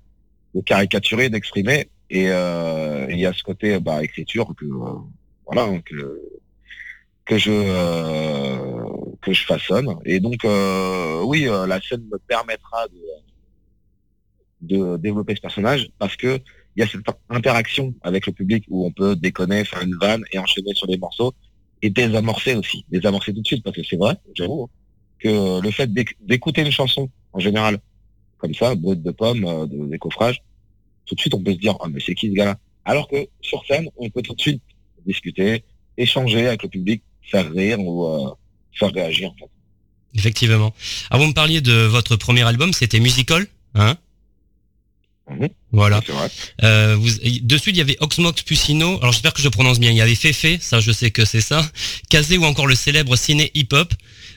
caricaturer, 0.66 1.30
d'exprimer 1.30 1.90
et 2.10 2.30
euh, 2.30 3.06
il 3.10 3.20
y 3.20 3.26
a 3.26 3.34
ce 3.34 3.44
côté 3.44 3.80
bah 3.80 4.04
écriture 4.04 4.54
que 4.58 4.66
euh, 4.66 4.96
voilà 5.46 5.64
hein, 5.64 5.82
que 5.82 6.22
que 7.26 7.38
je 7.38 7.52
euh, 7.52 8.84
que 9.22 9.34
je 9.34 9.46
façonne 9.46 9.94
et 10.06 10.20
donc 10.20 10.46
oui 11.26 11.46
la 11.46 11.82
scène 11.82 12.04
me 12.12 12.18
permettra 12.18 12.88
de 12.88 13.02
de 14.62 14.98
développer 14.98 15.36
ce 15.36 15.42
personnage 15.42 15.90
parce 16.00 16.16
que 16.16 16.40
il 16.78 16.82
y 16.82 16.84
a 16.84 16.88
cette 16.88 17.02
interaction 17.30 17.94
avec 18.04 18.28
le 18.28 18.34
public 18.34 18.64
où 18.70 18.86
on 18.86 18.92
peut 18.92 19.16
déconner 19.16 19.66
faire 19.66 19.82
une 19.82 19.98
vanne 20.00 20.24
et 20.32 20.38
enchaîner 20.38 20.74
sur 20.76 20.86
des 20.88 20.98
morceaux 20.98 21.34
et 21.82 21.90
désamorcer 21.90 22.54
aussi 22.56 22.86
désamorcer 22.90 23.34
tout 23.34 23.42
de 23.42 23.48
suite 23.48 23.64
parce 23.64 23.76
que 23.76 23.84
c'est 23.84 23.98
vrai 23.98 24.16
j'avoue 24.36 24.64
hein, 24.64 24.70
que 25.20 25.62
le 25.62 25.72
fait 25.72 25.92
d'éc- 25.92 26.16
d'écouter 26.22 26.62
une 26.62 26.72
chanson 26.72 27.10
en 27.34 27.40
général 27.40 27.80
comme 28.38 28.54
ça 28.54 28.76
brut 28.76 29.02
de 29.02 29.12
pomme 29.12 29.44
euh, 29.46 29.66
de 29.66 29.88
décoffrage 29.88 30.42
tout 31.08 31.16
de 31.16 31.20
suite 31.20 31.34
on 31.34 31.42
peut 31.42 31.54
se 31.54 31.58
dire 31.58 31.76
ah 31.82 31.88
mais 31.92 32.00
c'est 32.00 32.14
qui 32.14 32.28
ce 32.30 32.34
gars-là? 32.34 32.58
Alors 32.86 33.08
que 33.08 33.28
sur 33.42 33.66
scène 33.66 33.90
on 33.98 34.10
peut 34.10 34.22
tout 34.22 34.36
de 34.36 34.42
suite 34.42 34.62
discuter 35.06 35.64
échanger 35.98 36.48
avec 36.48 36.62
le 36.64 36.70
public 36.70 37.02
faire 37.24 37.52
rire 37.52 37.80
ou 37.80 38.06
euh, 38.06 38.30
faire 38.74 38.92
réagir. 38.94 39.32
Effectivement. 40.14 40.74
Ah, 41.10 41.18
vous 41.18 41.26
me 41.28 41.34
parliez 41.34 41.62
de 41.62 41.74
votre 41.86 42.16
premier 42.16 42.44
album, 42.44 42.72
c'était 42.74 43.00
Musical, 43.00 43.46
hein? 43.76 43.98
Mhm. 45.30 45.50
Voilà. 45.72 46.00
Vrai. 46.08 46.30
Euh, 46.64 46.96
vous, 46.98 47.10
dessus, 47.42 47.72
il 47.72 47.78
y 47.78 47.82
avait 47.82 47.98
Oxmox 48.00 48.44
Puccino. 48.44 48.98
Alors, 49.00 49.12
j'espère 49.12 49.34
que 49.34 49.42
je 49.42 49.50
prononce 49.50 49.80
bien. 49.80 49.92
Il 49.92 49.98
y 49.98 50.02
avait 50.02 50.16
Fefe, 50.16 50.62
ça, 50.62 50.80
je 50.80 50.92
sais 50.92 51.12
que 51.12 51.26
c'est 51.26 51.42
ça. 51.42 51.70
Kazé 52.10 52.38
ou 52.38 52.46
encore 52.46 52.68
le 52.68 52.76
célèbre 52.76 53.16
ciné 53.16 53.52
hip-hop. 53.54 53.94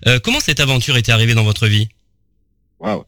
Euh, 0.06 0.18
comment 0.18 0.40
cette 0.40 0.60
aventure 0.60 0.96
était 0.96 1.12
arrivée 1.12 1.34
dans 1.34 1.44
votre 1.44 1.66
vie? 1.68 1.88
Waouh. 2.80 3.04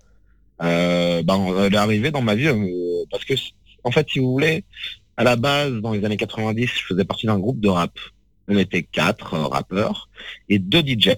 Euh, 0.63 1.23
ben, 1.25 1.55
elle 1.59 1.75
est 1.75 1.79
arrivée 1.79 2.11
dans 2.13 2.23
ma 2.23 2.37
vie 2.37 2.47
euh, 2.47 3.05
parce 3.11 3.25
que, 3.25 3.35
en 3.83 3.91
fait, 3.91 4.07
si 4.11 4.21
vous 4.21 4.31
voulez, 4.31 4.65
à 5.17 5.25
la 5.25 5.35
base, 5.35 5.73
dans 5.73 5.93
les 5.93 6.05
années 6.05 6.17
90, 6.17 6.67
je 6.67 6.87
faisais 6.87 7.05
partie 7.05 7.27
d'un 7.27 7.39
groupe 7.39 7.61
de 7.61 7.69
rap. 7.69 7.99
On 8.47 8.57
était 8.57 8.83
quatre 8.83 9.37
rappeurs 9.37 10.09
et 10.49 10.59
deux 10.59 10.83
DJ. 10.83 11.11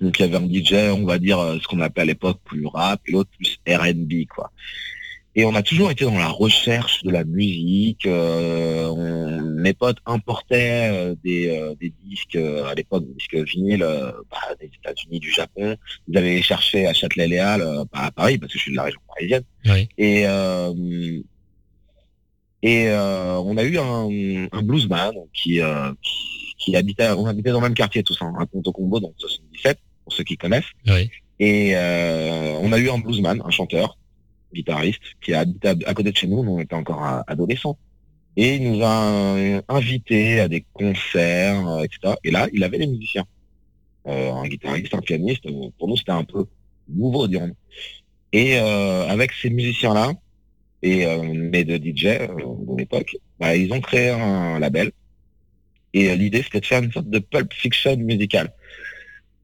Donc 0.00 0.18
il 0.18 0.22
y 0.22 0.24
avait 0.24 0.36
un 0.36 0.48
DJ, 0.48 0.92
on 0.92 1.06
va 1.06 1.18
dire 1.18 1.38
ce 1.62 1.66
qu'on 1.68 1.80
appelait 1.80 2.02
à 2.02 2.06
l'époque 2.06 2.40
plus 2.44 2.66
rap, 2.66 3.00
et 3.06 3.12
l'autre 3.12 3.30
plus 3.38 3.58
R&B, 3.68 4.26
quoi. 4.28 4.50
Et 5.34 5.44
on 5.46 5.54
a 5.54 5.62
toujours 5.62 5.90
été 5.90 6.04
dans 6.04 6.18
la 6.18 6.28
recherche 6.28 7.02
de 7.04 7.10
la 7.10 7.24
musique. 7.24 8.04
euh, 8.06 8.86
on- 8.88 9.40
mes 9.62 9.72
potes 9.72 9.98
importaient 10.06 10.90
euh, 10.92 11.14
des, 11.24 11.48
euh, 11.48 11.74
des 11.80 11.92
disques 12.04 12.36
euh, 12.36 12.64
à 12.66 12.74
l'époque, 12.74 13.06
des 13.06 13.14
disques 13.14 13.36
vinyles 13.54 13.82
euh, 13.82 14.10
bah, 14.30 14.54
des 14.60 14.66
États-Unis, 14.66 15.20
du 15.20 15.30
Japon. 15.30 15.76
Ils 16.08 16.18
allaient 16.18 16.42
chercher 16.42 16.86
à 16.86 16.92
Châtelet-Léal, 16.92 17.62
euh, 17.62 17.84
pas 17.86 18.00
à 18.00 18.10
Paris, 18.10 18.36
parce 18.38 18.52
que 18.52 18.58
je 18.58 18.62
suis 18.64 18.72
de 18.72 18.76
la 18.76 18.82
région 18.84 19.00
parisienne. 19.08 19.44
Oui. 19.66 19.88
Et 19.98 20.26
euh, 20.26 21.20
et 22.62 22.88
euh, 22.88 23.38
on 23.38 23.56
a 23.56 23.64
eu 23.64 23.78
un, 23.78 24.08
un 24.52 24.62
bluesman 24.62 25.12
qui, 25.34 25.60
euh, 25.60 25.92
qui 26.02 26.14
qui 26.58 26.76
habitait, 26.76 27.08
on 27.10 27.26
habitait 27.26 27.50
dans 27.50 27.58
le 27.58 27.64
même 27.64 27.74
quartier 27.74 28.04
tous, 28.04 28.16
hein, 28.20 28.32
à 28.38 28.46
Ponto 28.46 28.70
Combo, 28.70 29.00
dans 29.00 29.08
le 29.08 29.14
77, 29.18 29.78
pour 30.04 30.12
ceux 30.12 30.22
qui 30.22 30.36
connaissent. 30.36 30.62
Oui. 30.86 31.10
Et 31.40 31.72
euh, 31.74 32.56
on 32.60 32.70
a 32.72 32.78
eu 32.78 32.88
un 32.88 32.98
bluesman, 32.98 33.42
un 33.44 33.50
chanteur, 33.50 33.98
guitariste, 34.52 35.00
qui 35.20 35.34
a 35.34 35.40
habité 35.40 35.68
à, 35.68 35.74
à 35.86 35.94
côté 35.94 36.12
de 36.12 36.16
chez 36.16 36.26
nous, 36.26 36.42
nous 36.44 36.52
on 36.52 36.60
était 36.60 36.74
encore 36.74 37.02
adolescents. 37.26 37.78
Et 38.36 38.56
il 38.56 38.72
nous 38.72 38.82
a 38.82 39.60
invités 39.68 40.40
à 40.40 40.48
des 40.48 40.64
concerts, 40.72 41.68
euh, 41.68 41.82
etc. 41.82 42.14
Et 42.24 42.30
là, 42.30 42.48
il 42.54 42.64
avait 42.64 42.78
des 42.78 42.86
musiciens. 42.86 43.26
Euh, 44.08 44.32
un 44.32 44.48
guitariste, 44.48 44.94
un 44.94 45.00
pianiste, 45.00 45.46
euh, 45.46 45.68
pour 45.78 45.86
nous 45.86 45.96
c'était 45.96 46.10
un 46.10 46.24
peu 46.24 46.46
nouveau, 46.88 47.28
dirons 47.28 47.54
Et 48.32 48.58
euh, 48.58 49.06
avec 49.06 49.30
ces 49.32 49.48
musiciens-là, 49.50 50.12
et 50.82 51.06
euh, 51.06 51.22
mes 51.22 51.62
deux 51.64 51.76
DJ 51.76 52.04
de 52.04 52.76
l'époque, 52.76 53.16
bah, 53.38 53.54
ils 53.54 53.72
ont 53.72 53.80
créé 53.80 54.10
un 54.10 54.58
label. 54.58 54.90
Et 55.94 56.16
l'idée 56.16 56.42
c'était 56.42 56.60
de 56.60 56.66
faire 56.66 56.82
une 56.82 56.90
sorte 56.90 57.10
de 57.10 57.20
pulp 57.20 57.52
fiction 57.52 57.96
musicale. 57.96 58.52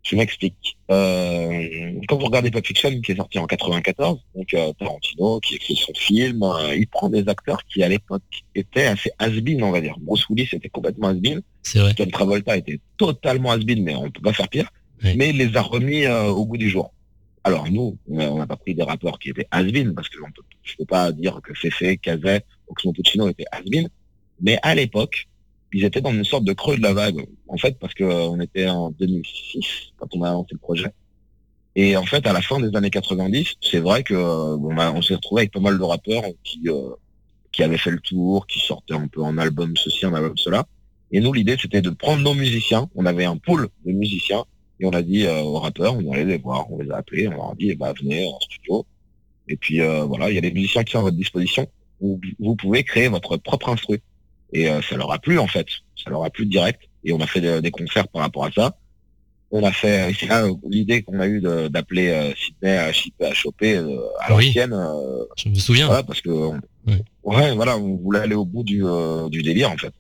Je 0.09 0.17
m'explique. 0.17 0.79
Euh, 0.91 1.93
quand 2.09 2.17
vous 2.17 2.25
regardez 2.25 2.51
Pulp 2.51 2.67
Fiction, 2.67 2.99
qui 3.03 3.13
est 3.13 3.17
sorti 3.17 3.39
en 3.39 3.47
94, 3.47 4.19
donc 4.35 4.55
euh, 4.55 4.73
Tarantino, 4.79 5.39
qui 5.41 5.57
écrit 5.57 5.77
son 5.77 5.93
film, 5.95 6.43
euh, 6.43 6.75
il 6.75 6.87
prend 6.87 7.11
des 7.11 7.29
acteurs 7.29 7.63
qui 7.67 7.83
à 7.83 7.89
l'époque 7.89 8.23
étaient 8.55 8.87
assez 8.87 9.11
has-been, 9.19 9.63
on 9.63 9.71
va 9.71 9.83
dire. 9.83 9.97
Bruce 10.01 10.27
Willis 10.31 10.49
était 10.53 10.71
complètement 10.71 11.09
has-been, 11.09 11.43
C'est 11.63 11.81
vrai. 11.81 11.93
John 11.95 12.11
Travolta 12.11 12.57
était 12.57 12.81
totalement 12.97 13.51
has-been, 13.51 13.85
mais 13.85 13.95
on 13.97 14.11
peut 14.11 14.23
pas 14.23 14.33
faire 14.33 14.49
pire. 14.49 14.71
Oui. 15.05 15.15
Mais 15.15 15.29
il 15.29 15.37
les 15.37 15.55
a 15.55 15.61
remis 15.61 16.07
euh, 16.07 16.29
au 16.29 16.47
goût 16.47 16.57
du 16.57 16.71
jour. 16.71 16.95
Alors 17.45 17.71
nous, 17.71 17.99
on 18.09 18.39
n'a 18.39 18.47
pas 18.47 18.57
pris 18.57 18.75
des 18.75 18.83
rappeurs 18.83 19.19
qui 19.19 19.29
étaient 19.29 19.47
has-been, 19.51 19.95
parce 19.95 20.09
que 20.09 20.17
on 20.27 20.31
peut, 20.31 20.43
je 20.63 20.75
peux 20.77 20.87
pas 20.87 21.13
dire 21.13 21.39
que 21.43 21.53
Fefe, 21.53 21.99
Cazet, 22.01 22.47
Oxmo 22.67 22.95
Puccino 22.95 23.29
étaient 23.29 23.47
has-been, 23.53 23.91
mais 24.41 24.59
à 24.63 24.75
l'époque, 24.75 25.29
ils 25.73 25.85
étaient 25.85 26.01
dans 26.01 26.13
une 26.13 26.25
sorte 26.25 26.45
de 26.45 26.53
creux 26.53 26.77
de 26.77 26.83
la 26.83 26.93
vague, 26.93 27.27
en 27.49 27.57
fait, 27.57 27.79
parce 27.79 27.95
que 27.95 28.05
euh, 28.05 28.41
était 28.41 28.69
en 28.69 28.91
2006 28.91 29.93
quand 29.97 30.09
on 30.15 30.23
a 30.23 30.31
lancé 30.31 30.51
le 30.53 30.59
projet. 30.59 30.93
Et 31.77 31.97
en 31.97 32.05
fait, 32.05 32.27
à 32.27 32.33
la 32.33 32.41
fin 32.41 32.59
des 32.59 32.77
années 32.77 32.91
90, 32.91 33.55
c'est 33.61 33.79
vrai 33.79 34.03
que 34.03 34.15
euh, 34.15 34.57
on, 34.57 34.77
on 34.79 35.03
s'est 35.03 35.15
retrouvé 35.15 35.43
avec 35.43 35.53
pas 35.53 35.61
mal 35.61 35.79
de 35.79 35.85
rappeurs 35.85 36.25
qui 36.43 36.63
euh, 36.69 36.91
qui 37.53 37.63
avaient 37.63 37.79
fait 37.79 37.91
le 37.91 38.01
tour, 38.01 38.47
qui 38.47 38.61
sortaient 38.61 38.95
un 38.95 39.09
peu 39.09 39.23
en 39.23 39.37
album 39.39 39.77
ceci, 39.77 40.07
en 40.07 40.15
album 40.15 40.37
cela. 40.37 40.67
Et 41.11 41.21
nous, 41.21 41.33
l'idée, 41.33 41.57
c'était 41.61 41.83
de 41.83 41.91
prendre 41.91 42.23
nos 42.23 42.35
musiciens. 42.35 42.89
On 42.95 43.07
avait 43.07 43.25
un 43.25 43.37
pool 43.37 43.69
de 43.85 43.93
musiciens 43.93 44.45
et 44.81 44.87
on 44.87 44.91
a 44.91 45.03
dit 45.03 45.27
euh, 45.27 45.41
aux 45.41 45.59
rappeurs, 45.59 45.97
on 45.97 46.13
allait 46.13 46.25
les 46.25 46.39
voir, 46.39 46.71
on 46.71 46.79
les 46.79 46.91
a 46.91 46.99
appelés, 46.99 47.27
on 47.29 47.33
leur 47.33 47.51
a 47.51 47.55
dit, 47.55 47.71
eh 47.71 47.75
ben, 47.75 47.93
venez 48.01 48.27
en 48.27 48.39
studio. 48.41 48.87
Et 49.49 49.57
puis 49.57 49.81
euh, 49.81 50.05
voilà, 50.05 50.31
il 50.31 50.35
y 50.35 50.39
a 50.39 50.43
des 50.43 50.53
musiciens 50.53 50.85
qui 50.85 50.93
sont 50.93 50.99
à 50.99 51.03
votre 51.03 51.17
disposition. 51.17 51.67
Vous 52.01 52.55
pouvez 52.55 52.85
créer 52.85 53.09
votre 53.09 53.37
propre 53.39 53.71
instru. 53.71 54.01
Et 54.53 54.69
euh, 54.71 54.81
ça 54.83 54.97
leur 54.97 55.13
a 55.13 55.19
plu 55.19 55.39
en 55.39 55.47
fait, 55.47 55.67
ça 56.03 56.11
leur 56.11 56.25
a 56.25 56.31
plu 56.31 56.47
direct. 56.47 56.81
Et 57.05 57.13
on 57.13 57.21
a 57.21 57.27
fait 57.27 57.41
des, 57.41 57.61
des 57.61 57.71
concerts 57.71 58.09
par 58.09 58.23
rapport 58.23 58.45
à 58.45 58.51
ça. 58.53 58.77
On 59.51 59.65
a 59.65 59.73
fait, 59.73 60.11
et 60.11 60.15
c'est 60.15 60.27
là 60.27 60.45
euh, 60.45 60.53
l'idée 60.69 61.03
qu'on 61.03 61.21
a 61.21 61.27
eue 61.27 61.41
d'appeler 61.71 62.09
euh, 62.11 62.33
Sydney 62.35 62.77
à 62.77 62.91
à 63.27 63.33
choper 63.33 63.77
euh, 63.77 63.99
à 64.21 64.35
Oui. 64.35 64.47
l'ancienne. 64.49 64.73
euh, 64.75 65.25
Je 65.39 65.49
me 65.49 65.55
souviens. 65.55 65.87
voilà, 65.87 66.03
parce 66.03 66.21
que 66.21 66.29
Oui. 66.31 66.97
ouais, 67.25 67.55
voilà, 67.55 67.79
on 67.79 67.97
voulait 67.97 68.19
aller 68.21 68.35
au 68.35 68.45
bout 68.45 68.63
du, 68.63 68.85
euh, 68.85 69.29
du 69.31 69.43
délire 69.43 69.71
en 69.71 69.77
fait. 69.79 69.93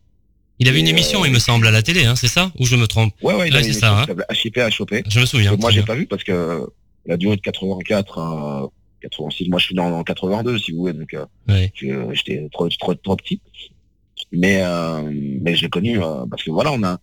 Il 0.58 0.68
avait 0.68 0.80
une 0.80 0.88
émission, 0.88 1.22
euh, 1.22 1.28
il 1.28 1.32
me 1.32 1.38
semble, 1.38 1.66
à 1.66 1.70
la 1.70 1.82
télé, 1.82 2.04
hein, 2.04 2.16
c'est 2.16 2.26
ça? 2.28 2.50
Ou 2.58 2.66
je 2.66 2.76
me 2.76 2.86
trompe? 2.86 3.14
Ouais, 3.22 3.34
ouais, 3.34 3.48
il 3.48 3.54
Ouais, 3.54 3.62
c'est 3.62 3.72
ça, 3.72 3.92
émission 4.04 4.16
hein. 4.28 4.70
choper. 4.70 5.02
Je 5.08 5.20
me 5.20 5.24
souviens. 5.24 5.56
Moi, 5.56 5.70
j'ai 5.70 5.82
pas 5.82 5.94
vu 5.94 6.06
parce 6.06 6.24
que 6.24 6.66
la 7.06 7.16
durée 7.16 7.36
de 7.36 7.40
84 7.40 8.18
à 8.18 8.68
86, 9.00 9.48
moi 9.48 9.58
je 9.60 9.66
suis 9.66 9.74
dans, 9.76 9.92
en 9.92 10.02
82 10.02 10.58
si 10.58 10.72
vous 10.72 10.78
voulez, 10.80 10.92
donc 10.92 11.14
euh, 11.14 11.24
Ouais. 11.48 11.72
j'étais 12.12 12.46
trop, 12.52 12.68
trop, 12.68 12.94
trop 12.96 13.16
petit. 13.16 13.40
Mais, 14.32 14.60
euh, 14.62 15.10
mais 15.40 15.54
j'ai 15.54 15.68
connu, 15.68 16.02
euh, 16.02 16.26
parce 16.30 16.42
que 16.42 16.50
voilà, 16.50 16.72
on 16.72 16.82
a, 16.82 16.98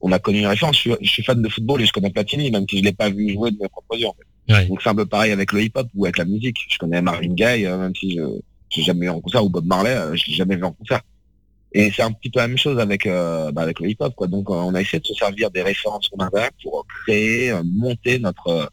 on 0.00 0.12
a 0.12 0.18
connu 0.18 0.40
une 0.40 0.46
référence. 0.46 0.76
Je 0.76 0.80
suis, 0.80 0.92
je 1.00 1.08
suis 1.08 1.22
fan 1.22 1.40
de 1.40 1.48
football 1.48 1.82
et 1.82 1.86
je 1.86 1.92
connais 1.92 2.10
Platini, 2.10 2.50
même 2.50 2.66
si 2.68 2.78
je 2.78 2.84
l'ai 2.84 2.92
pas 2.92 3.10
vu 3.10 3.32
jouer 3.32 3.50
de 3.50 3.58
mes 3.60 3.68
propres 3.68 3.96
yeux. 3.96 4.06
En 4.06 4.14
fait. 4.14 4.52
Ouais. 4.52 4.66
Donc 4.66 4.82
c'est 4.82 4.88
un 4.88 4.94
peu 4.94 5.06
pareil 5.06 5.32
avec 5.32 5.52
le 5.52 5.62
hip-hop 5.62 5.88
ou 5.94 6.04
avec 6.04 6.18
la 6.18 6.24
musique. 6.24 6.56
Je 6.68 6.78
connais 6.78 7.02
Marvin 7.02 7.34
Gaye, 7.34 7.66
euh, 7.66 7.78
même 7.78 7.94
si 7.94 8.16
je 8.16 8.22
j'ai 8.70 8.82
jamais 8.82 9.06
vu 9.06 9.10
en 9.10 9.20
concert, 9.20 9.42
ou 9.42 9.48
Bob 9.48 9.64
Marley, 9.64 9.96
je 10.14 10.26
l'ai 10.26 10.34
jamais 10.34 10.56
vu 10.56 10.64
en 10.64 10.72
concert. 10.72 11.00
Et 11.72 11.90
c'est 11.90 12.02
un 12.02 12.12
petit 12.12 12.28
peu 12.28 12.40
la 12.40 12.48
même 12.48 12.58
chose 12.58 12.78
avec 12.78 13.06
euh, 13.06 13.50
bah, 13.50 13.62
avec 13.62 13.80
le 13.80 13.88
hip-hop, 13.88 14.14
quoi. 14.14 14.26
Donc 14.26 14.50
on 14.50 14.74
a 14.74 14.80
essayé 14.80 15.00
de 15.00 15.06
se 15.06 15.14
servir 15.14 15.50
des 15.50 15.62
références 15.62 16.08
qu'on 16.08 16.22
avait 16.22 16.50
pour 16.62 16.86
créer, 17.02 17.52
monter 17.64 18.18
notre 18.18 18.48
euh, 18.48 18.66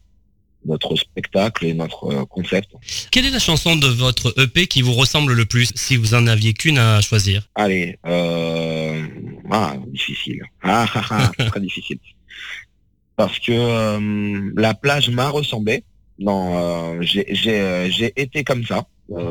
notre 0.66 0.96
spectacle 0.96 1.64
et 1.66 1.74
notre 1.74 2.12
euh, 2.12 2.24
concept. 2.24 2.70
Quelle 3.10 3.26
est 3.26 3.30
la 3.30 3.38
chanson 3.38 3.76
de 3.76 3.86
votre 3.86 4.34
EP 4.40 4.66
qui 4.66 4.82
vous 4.82 4.92
ressemble 4.92 5.32
le 5.32 5.44
plus, 5.46 5.72
si 5.74 5.96
vous 5.96 6.14
en 6.14 6.26
aviez 6.26 6.52
qu'une 6.52 6.78
à 6.78 7.00
choisir? 7.00 7.48
Allez, 7.54 7.98
euh... 8.06 9.06
ah, 9.50 9.76
difficile. 9.88 10.42
Ah, 10.62 10.86
ah, 10.94 11.04
ah, 11.10 11.44
très 11.46 11.60
difficile. 11.60 11.98
Parce 13.16 13.38
que 13.38 13.52
euh, 13.52 14.52
la 14.56 14.74
plage 14.74 15.08
m'a 15.08 15.28
ressemblé. 15.30 15.84
Non, 16.18 16.56
euh, 16.56 17.02
j'ai 17.02 17.26
j'ai 17.34 17.60
euh, 17.60 18.10
été 18.16 18.44
comme 18.44 18.64
ça, 18.64 18.86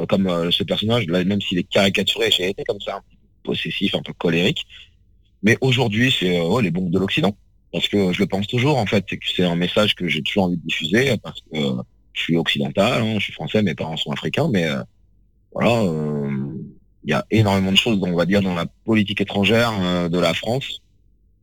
comme 0.10 0.52
ce 0.52 0.64
personnage, 0.64 1.08
même 1.08 1.42
s'il 1.42 1.58
est 1.60 1.64
caricaturé, 1.64 2.32
j'ai 2.32 2.50
été 2.50 2.64
comme 2.64 2.82
ça, 2.82 2.96
un 2.96 3.00
peu 3.00 3.16
possessif, 3.44 3.96
un 3.96 4.02
peu 4.02 4.14
colérique. 4.14 4.66
Mais 5.44 5.58
aujourd'hui, 5.62 6.14
c'est 6.18 6.40
oh, 6.40 6.60
les 6.60 6.72
bombes 6.72 6.90
de 6.90 7.00
l'Occident. 7.00 7.36
Parce 7.76 7.90
que 7.90 8.14
je 8.14 8.20
le 8.20 8.26
pense 8.26 8.48
toujours, 8.48 8.78
en 8.78 8.86
fait, 8.86 9.06
c'est 9.36 9.44
un 9.44 9.58
message 9.58 9.96
que 9.96 10.08
j'ai 10.08 10.22
toujours 10.22 10.46
envie 10.46 10.56
de 10.56 10.66
diffuser, 10.66 11.18
parce 11.22 11.42
que 11.42 11.58
je 12.14 12.22
suis 12.22 12.38
occidental, 12.38 13.02
hein, 13.04 13.16
je 13.16 13.26
suis 13.26 13.34
français, 13.34 13.62
mes 13.64 13.76
parents 13.76 13.98
sont 13.98 14.12
africains, 14.12 14.48
mais 14.50 14.64
euh, 14.64 14.82
voilà, 15.52 15.82
euh, 15.82 16.56
il 17.04 17.10
y 17.10 17.14
a 17.14 17.26
énormément 17.32 17.74
de 17.74 17.76
choses, 17.76 18.00
on 18.02 18.16
va 18.16 18.26
dire, 18.26 18.42
dans 18.42 18.56
la 18.56 18.66
politique 18.86 19.20
étrangère 19.20 19.74
euh, 19.82 20.08
de 20.08 20.18
la 20.18 20.34
France, 20.34 20.80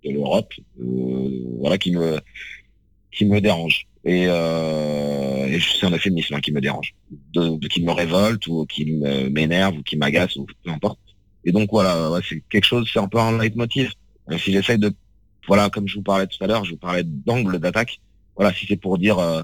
de 0.06 0.10
l'Europe, 0.10 0.54
voilà, 0.78 1.76
qui 1.76 1.90
me 1.90 3.38
dérange. 3.40 3.86
Et, 4.06 4.24
c'est 4.24 5.84
un 5.84 5.90
euphémisme 5.90 6.36
hein, 6.36 6.40
qui 6.40 6.52
me 6.52 6.62
dérange, 6.62 6.94
qui 7.68 7.82
me 7.82 7.92
révolte 7.92 8.46
ou 8.46 8.64
qui 8.64 8.86
m'énerve 9.30 9.76
ou 9.76 9.82
qui 9.82 9.98
m'agace 9.98 10.36
ou 10.36 10.46
peu 10.64 10.70
importe. 10.70 10.98
Et 11.44 11.52
donc 11.52 11.68
voilà, 11.70 12.18
c'est 12.26 12.42
quelque 12.48 12.64
chose, 12.64 12.88
c'est 12.90 13.00
un 13.00 13.08
peu 13.08 13.18
un 13.18 13.38
leitmotiv. 13.38 13.92
Si 14.38 14.50
j'essaye 14.50 14.78
de, 14.78 14.94
voilà, 15.46 15.70
comme 15.70 15.88
je 15.88 15.96
vous 15.96 16.02
parlais 16.02 16.26
tout 16.26 16.42
à 16.42 16.46
l'heure, 16.46 16.64
je 16.64 16.72
vous 16.72 16.78
parlais 16.78 17.02
d'angle 17.04 17.58
d'attaque. 17.58 18.00
Voilà, 18.36 18.52
si 18.54 18.66
c'est 18.66 18.76
pour 18.76 18.98
dire, 18.98 19.18
euh, 19.18 19.42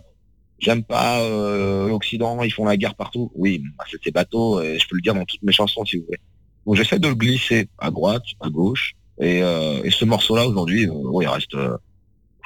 j'aime 0.58 0.82
pas 0.82 1.20
euh, 1.20 1.88
l'Occident, 1.88 2.42
ils 2.42 2.52
font 2.52 2.64
la 2.64 2.76
guerre 2.76 2.94
partout. 2.94 3.30
Oui, 3.34 3.62
bah, 3.76 3.84
c'est 3.90 3.98
c'est 4.02 4.10
bateau, 4.10 4.60
et 4.62 4.78
je 4.78 4.88
peux 4.88 4.96
le 4.96 5.02
dire 5.02 5.14
dans 5.14 5.24
toutes 5.24 5.42
mes 5.42 5.52
chansons 5.52 5.84
si 5.84 5.98
vous 5.98 6.04
voulez. 6.06 6.18
Donc 6.66 6.76
j'essaie 6.76 6.98
de 6.98 7.08
le 7.08 7.14
glisser 7.14 7.68
à 7.78 7.90
droite, 7.90 8.24
à 8.40 8.48
gauche, 8.48 8.94
et, 9.20 9.42
euh, 9.42 9.82
et 9.84 9.90
ce 9.90 10.04
morceau-là 10.04 10.46
aujourd'hui, 10.46 10.88
oui, 10.88 11.24
il 11.24 11.28
reste, 11.28 11.56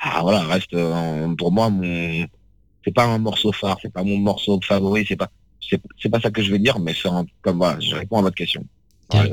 ah 0.02 0.20
voilà, 0.22 0.40
reste 0.44 0.76
pour 1.36 1.52
moi 1.52 1.70
mon, 1.70 2.26
c'est 2.84 2.94
pas 2.94 3.04
un 3.04 3.18
morceau 3.18 3.52
phare, 3.52 3.78
c'est 3.82 3.92
pas 3.92 4.02
mon 4.02 4.18
morceau 4.18 4.60
favori, 4.62 5.04
c'est 5.06 5.16
pas, 5.16 5.28
c'est 5.60 5.80
c'est 6.00 6.08
pas 6.08 6.20
ça 6.20 6.30
que 6.30 6.42
je 6.42 6.50
vais 6.50 6.58
dire, 6.58 6.78
mais 6.80 6.94
c'est 6.94 7.08
un, 7.08 7.24
comme 7.42 7.58
voilà, 7.58 7.78
je 7.80 7.94
réponds 7.94 8.18
à 8.18 8.22
votre 8.22 8.36
question. 8.36 8.64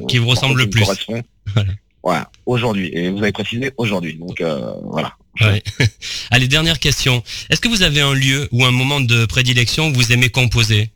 Qui- 0.07 0.17
vous 0.17 0.29
ressemble 0.29 0.59
le 0.59 0.69
plus. 0.69 0.83
Voilà. 1.55 1.71
Voilà, 2.03 2.29
aujourd'hui. 2.45 2.89
Et 2.93 3.09
vous 3.09 3.17
avez 3.21 3.31
précisé 3.31 3.71
aujourd'hui, 3.77 4.15
donc 4.15 4.39
euh, 4.41 4.71
voilà. 4.83 5.13
Ouais. 5.41 5.61
Allez, 6.31 6.47
dernière 6.47 6.79
question. 6.79 7.21
Est-ce 7.49 7.59
que 7.61 7.67
vous 7.67 7.83
avez 7.83 8.01
un 8.01 8.13
lieu 8.13 8.47
ou 8.51 8.63
un 8.65 8.71
moment 8.71 9.01
de 9.01 9.25
prédilection 9.25 9.87
où 9.89 9.93
vous 9.93 10.11
aimez 10.11 10.29
composer? 10.29 10.91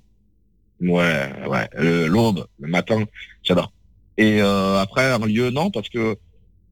Ouais, 0.81 1.29
ouais. 1.47 1.69
Le- 1.77 2.07
L'aube, 2.07 2.45
le 2.59 2.67
matin, 2.69 3.03
j'adore. 3.43 3.71
Et 4.17 4.41
euh, 4.41 4.79
après, 4.79 5.11
un 5.11 5.19
lieu, 5.25 5.49
non, 5.49 5.71
parce 5.71 5.89
que 5.89 6.17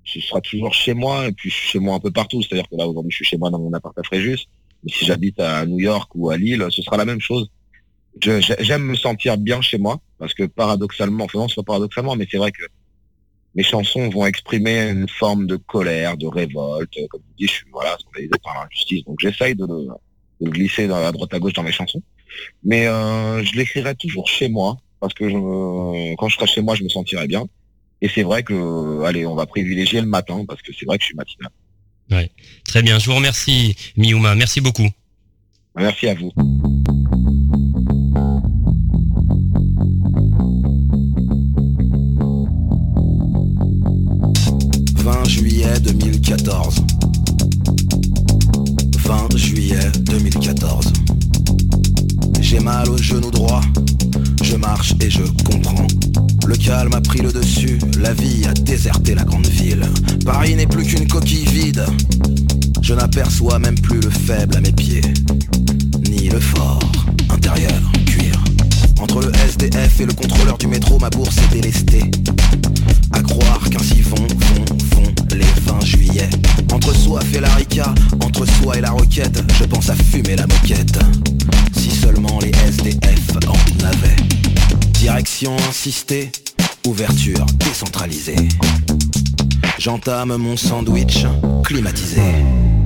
ce 0.04 0.20
sera 0.20 0.42
toujours 0.42 0.74
chez 0.74 0.94
moi, 0.94 1.28
et 1.28 1.32
puis 1.32 1.50
je 1.50 1.56
suis 1.56 1.70
chez 1.72 1.80
moi 1.80 1.96
un 1.96 2.00
peu 2.00 2.12
partout. 2.12 2.42
C'est-à-dire 2.42 2.68
que 2.70 2.76
là, 2.76 2.88
aujourd'hui, 2.88 3.12
je 3.12 3.18
suis 3.18 3.26
chez 3.26 3.38
moi 3.38 3.50
dans 3.50 3.60
mon 3.60 3.74
appart 3.74 3.98
à 3.98 4.04
Fréjus. 4.04 4.48
Mais 4.84 4.92
si 4.92 5.06
j'habite 5.06 5.40
à 5.40 5.66
New 5.66 5.80
York 5.80 6.10
ou 6.16 6.30
à 6.30 6.38
Lille, 6.38 6.66
ce 6.70 6.82
sera 6.82 6.98
la 6.98 7.06
même 7.06 7.22
chose. 7.22 7.50
J'aime 8.20 8.84
me 8.84 8.96
sentir 8.96 9.38
bien 9.38 9.62
chez 9.62 9.78
moi, 9.78 10.00
parce 10.20 10.34
que 10.34 10.44
paradoxalement, 10.44 11.26
enfin 11.26 11.40
non, 11.40 11.48
c'est 11.48 11.56
pas 11.56 11.64
paradoxalement, 11.64 12.16
mais 12.16 12.28
c'est 12.30 12.38
vrai 12.38 12.52
que 12.52 12.64
mes 13.56 13.64
chansons 13.64 14.10
vont 14.10 14.26
exprimer 14.26 14.89
une 14.89 15.08
forme 15.10 15.45
de 15.47 15.58
colère, 15.58 16.18
de 16.18 16.28
révolte. 16.28 16.93
Comme 17.10 17.22
je 17.32 17.36
dis, 17.38 17.47
je 17.47 17.52
suis 17.52 17.66
voilà, 17.72 17.97
scandalisé 17.99 18.32
par 18.43 18.54
l'injustice. 18.56 19.04
Donc 19.06 19.18
j'essaye 19.20 19.56
de 19.56 19.66
le, 19.66 19.88
de 20.41 20.45
le 20.45 20.52
glisser 20.52 20.88
dans 20.88 20.99
la 20.99 21.12
droite 21.12 21.34
à 21.34 21.39
gauche 21.39 21.54
dans 21.54 21.64
mes 21.64 21.72
chansons. 21.72 22.02
Mais 22.64 22.88
euh, 22.88 23.43
je 23.43 23.54
l'écrirai 23.58 23.93
toujours 23.95 24.28
chez 24.30 24.47
moi, 24.47 24.78
parce 25.02 25.14
que 25.14 25.28
je- 25.30 26.16
quand 26.16 26.30
je 26.30 26.36
serai 26.36 26.47
chez 26.47 26.62
moi, 26.62 26.76
je 26.76 26.84
me 26.84 26.89
sentirai 26.89 27.28
bien. 27.28 27.45
Et 28.02 28.08
c'est 28.10 28.24
vrai 28.24 28.41
que, 28.43 29.04
allez, 29.04 29.26
on 29.26 29.36
va 29.36 29.45
privilégier 29.45 29.99
le 30.02 30.08
matin, 30.08 30.43
parce 30.47 30.62
que 30.62 30.72
c'est 30.74 30.86
vrai 30.86 30.97
que 30.97 31.04
je 31.04 31.08
suis 31.08 31.16
matinal. 31.16 31.52
Très 32.66 32.82
bien, 32.82 32.99
je 32.99 33.06
vous 33.10 33.16
remercie, 33.16 33.76
Miuma. 33.95 34.34
Merci 34.36 34.60
beaucoup. 34.62 34.89
Merci 35.76 36.08
à 36.08 36.14
vous. 36.14 36.32
«2014. 46.44 46.76
20 48.98 49.38
juillet 49.38 49.92
2014. 50.00 50.92
J'ai 52.39 52.60
mal 52.60 52.89
au 52.89 52.98
genou 52.98 53.30
droit, 53.30 53.62
je 54.42 54.56
marche 54.56 54.94
et 55.02 55.10
je 55.10 55.22
comprends. 55.46 55.86
Le 56.48 56.56
calme 56.56 56.94
a 56.94 57.02
pris 57.02 57.22
le 57.22 57.32
dessus, 57.32 57.78
la 58.00 58.14
vie 58.14 58.46
a 58.48 58.54
déserté 58.54 59.14
la 59.14 59.24
grande 59.24 59.46
ville. 59.48 59.86
Paris 60.26 60.56
n'est 60.56 60.66
plus 60.66 60.84
qu'une 60.84 61.08
coquille 61.08 61.46
vide. 61.46 61.86
Je 62.82 62.96
n'aperçois 62.96 63.60
même 63.60 63.80
plus 63.80 64.00
le 64.00 64.10
faible 64.10 64.56
à 64.58 64.62
mes 64.62 64.72
pieds, 64.72 65.04
ni 66.10 66.30
le 66.30 66.39
fort 66.39 66.92
intérieur 67.30 67.82
cuir. 68.08 68.44
Entre 69.00 69.22
le 69.22 69.32
SDF 69.48 70.00
et 70.00 70.06
le 70.06 70.14
contrôleur 70.14 70.58
du 70.58 70.68
métro, 70.68 70.98
ma 70.98 71.10
bourse 71.12 71.38
est 71.38 71.54
délestée. 71.54 72.10
À 73.12 73.22
croire 73.22 73.70
qu'ainsi 73.70 74.02
vont, 74.02 74.16
vont, 74.16 74.66
vont 74.96 75.20
les 75.36 75.46
20 75.66 75.86
juillet. 75.86 76.30
Entre 76.72 76.96
soif 76.96 77.26
et 77.34 77.40
la 77.40 77.54
rica, 77.56 77.94
entre 78.24 78.46
soi 78.46 78.78
et 78.78 78.82
la 78.82 78.92
roquette, 78.92 79.44
je 79.60 79.66
pense 79.66 79.90
à 79.90 79.96
fumer 79.96 80.36
la 80.36 80.48
moquette. 80.48 81.00
Si 81.78 81.90
seulement 81.92 82.40
les 82.40 82.52
SDF 82.68 83.38
en 83.48 83.86
avaient. 83.86 84.16
Direction 84.94 85.56
insistée, 85.70 86.32
ouverture 86.88 87.46
décentralisée. 87.60 88.48
J'entame 89.78 90.36
mon 90.38 90.58
sandwich 90.58 91.26
climatisé. 91.64 92.22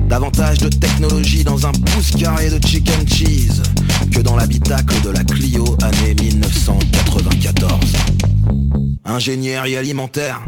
Davantage 0.08 0.58
de 0.58 0.68
technologie 0.68 1.44
dans 1.44 1.66
un 1.66 1.72
pouce 1.72 2.12
carré 2.12 2.48
de 2.48 2.64
chicken 2.64 3.06
cheese 3.08 3.62
que 4.12 4.20
dans 4.20 4.36
l'habitacle 4.36 5.00
de 5.02 5.10
la 5.10 5.24
Clio 5.24 5.76
année 5.82 6.14
1994. 6.14 7.92
Ingénierie 9.04 9.76
alimentaire 9.76 10.42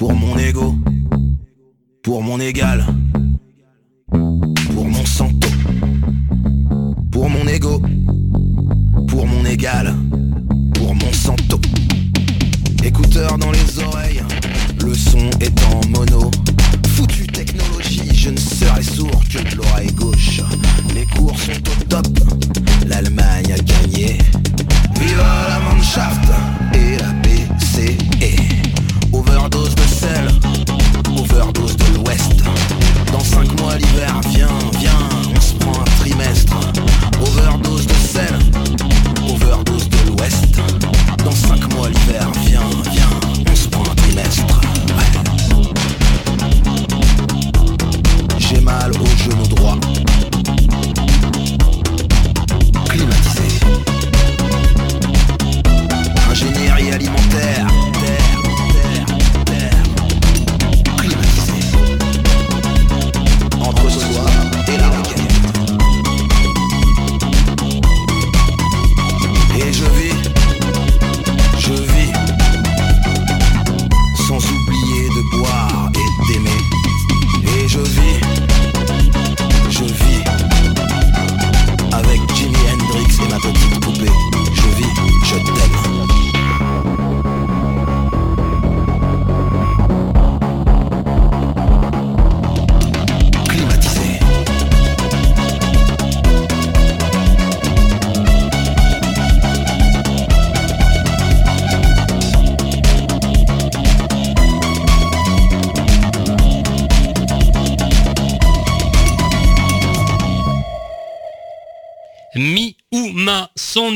pour 0.00 0.14
mon 0.14 0.38
ego, 0.38 0.74
pour 2.02 2.22
mon 2.22 2.40
égal, 2.40 2.86
pour 4.72 4.86
mon 4.86 5.04
santo, 5.04 5.46
pour 7.12 7.28
mon 7.28 7.46
ego, 7.46 7.82
pour 9.08 9.26
mon 9.26 9.44
égal, 9.44 9.94
pour 10.72 10.94
mon 10.94 11.12
santo. 11.12 11.60
Écouteurs 12.82 13.36
dans 13.36 13.50
les 13.50 13.78
oreilles, 13.84 14.22
le 14.82 14.94
son 14.94 15.28
est 15.38 15.62
en 15.64 15.86
mono. 15.90 16.30
Foutue 16.94 17.26
technologie, 17.26 18.14
je 18.14 18.30
ne 18.30 18.38
serai 18.38 18.82
sourd 18.82 19.22
que 19.30 19.50
de 19.50 19.56
l'oreille 19.56 19.92
gauche. 19.92 20.40
Les 20.94 21.04
cours 21.14 21.38
sont 21.38 21.52
au 21.52 21.84
top, 21.90 22.08
l'Allemagne 22.86 23.52
a 23.52 23.58
gagné. 23.58 24.16
Viva 24.98 25.48
la 25.50 25.60
Mannschaft 25.60 26.30
et 26.72 26.96
la 26.96 27.12
BCE. 27.20 28.19
Overdose 29.40 29.74
de 29.74 29.86
sel, 29.88 30.28
overdose 31.18 31.74
de 31.74 31.94
l'Ouest. 31.94 32.42
Dans 33.10 33.20
5 33.20 33.58
mois 33.58 33.74
l'hiver 33.76 34.20
vient, 34.28 34.58
vient, 34.78 35.08
on 35.34 35.40
se 35.40 35.54
prend 35.54 35.80
un 35.80 36.02
trimestre. 36.02 36.54
Overdose 37.22 37.86
de 37.86 37.99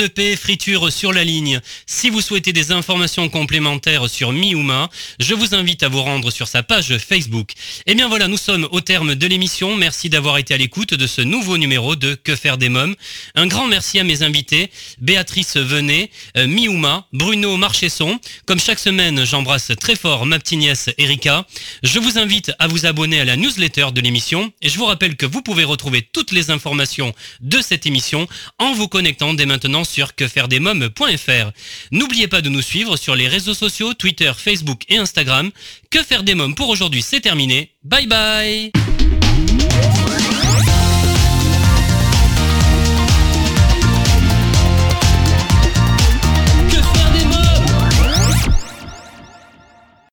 EP 0.00 0.36
friture 0.36 0.92
sur 0.92 1.12
la 1.12 1.24
ligne. 1.24 1.60
Si 2.04 2.10
vous 2.10 2.20
souhaitez 2.20 2.52
des 2.52 2.70
informations 2.70 3.30
complémentaires 3.30 4.10
sur 4.10 4.30
Mi 4.30 4.54
ou 4.54 4.60
Ma, 4.60 4.90
je 5.20 5.32
vous 5.32 5.54
invite 5.54 5.82
à 5.82 5.88
vous 5.88 6.02
rendre 6.02 6.30
sur 6.30 6.48
sa 6.48 6.62
page 6.62 6.98
Facebook. 6.98 7.52
Et 7.86 7.94
bien 7.94 8.08
voilà, 8.08 8.28
nous 8.28 8.36
sommes 8.36 8.68
au 8.72 8.82
terme 8.82 9.14
de 9.14 9.26
l'émission. 9.26 9.74
Merci 9.74 10.10
d'avoir 10.10 10.36
été 10.36 10.52
à 10.52 10.58
l'écoute 10.58 10.92
de 10.92 11.06
ce 11.06 11.22
nouveau 11.22 11.56
numéro 11.56 11.96
de 11.96 12.14
Que 12.14 12.36
faire 12.36 12.58
des 12.58 12.68
mômes. 12.68 12.94
Un 13.34 13.46
grand 13.46 13.68
merci 13.68 13.98
à 13.98 14.04
mes 14.04 14.22
invités, 14.22 14.70
Béatrice 15.00 15.56
Venet, 15.56 16.10
euh, 16.36 16.46
Mi 16.46 16.68
ou 16.68 16.74
Ma, 16.74 17.06
Bruno 17.14 17.56
Marchesson. 17.56 18.20
Comme 18.44 18.60
chaque 18.60 18.80
semaine, 18.80 19.24
j'embrasse 19.24 19.72
très 19.80 19.96
fort 19.96 20.26
ma 20.26 20.38
petite 20.38 20.58
nièce 20.58 20.90
Erika. 20.98 21.46
Je 21.82 21.98
vous 22.00 22.18
invite 22.18 22.52
à 22.58 22.68
vous 22.68 22.84
abonner 22.84 23.18
à 23.20 23.24
la 23.24 23.36
newsletter 23.36 23.92
de 23.94 24.02
l'émission 24.02 24.52
et 24.60 24.68
je 24.68 24.76
vous 24.76 24.84
rappelle 24.84 25.16
que 25.16 25.24
vous 25.24 25.40
pouvez 25.40 25.64
retrouver 25.64 26.06
toutes 26.12 26.32
les 26.32 26.50
informations 26.50 27.14
de 27.40 27.62
cette 27.62 27.86
émission 27.86 28.28
en 28.58 28.74
vous 28.74 28.88
connectant 28.88 29.32
dès 29.32 29.46
maintenant 29.46 29.84
sur 29.84 30.14
quefairedesmoms.fr. 30.14 31.50
N'oubliez 31.94 32.26
pas 32.26 32.40
de 32.40 32.48
nous 32.48 32.60
suivre 32.60 32.96
sur 32.96 33.14
les 33.14 33.28
réseaux 33.28 33.54
sociaux 33.54 33.94
Twitter, 33.94 34.32
Facebook 34.36 34.82
et 34.88 34.98
Instagram. 34.98 35.50
Que 35.90 36.02
faire 36.02 36.24
des 36.24 36.34
mômes 36.34 36.56
pour 36.56 36.68
aujourd'hui, 36.68 37.02
c'est 37.02 37.20
terminé. 37.20 37.70
Bye 37.84 38.08
bye 38.08 38.83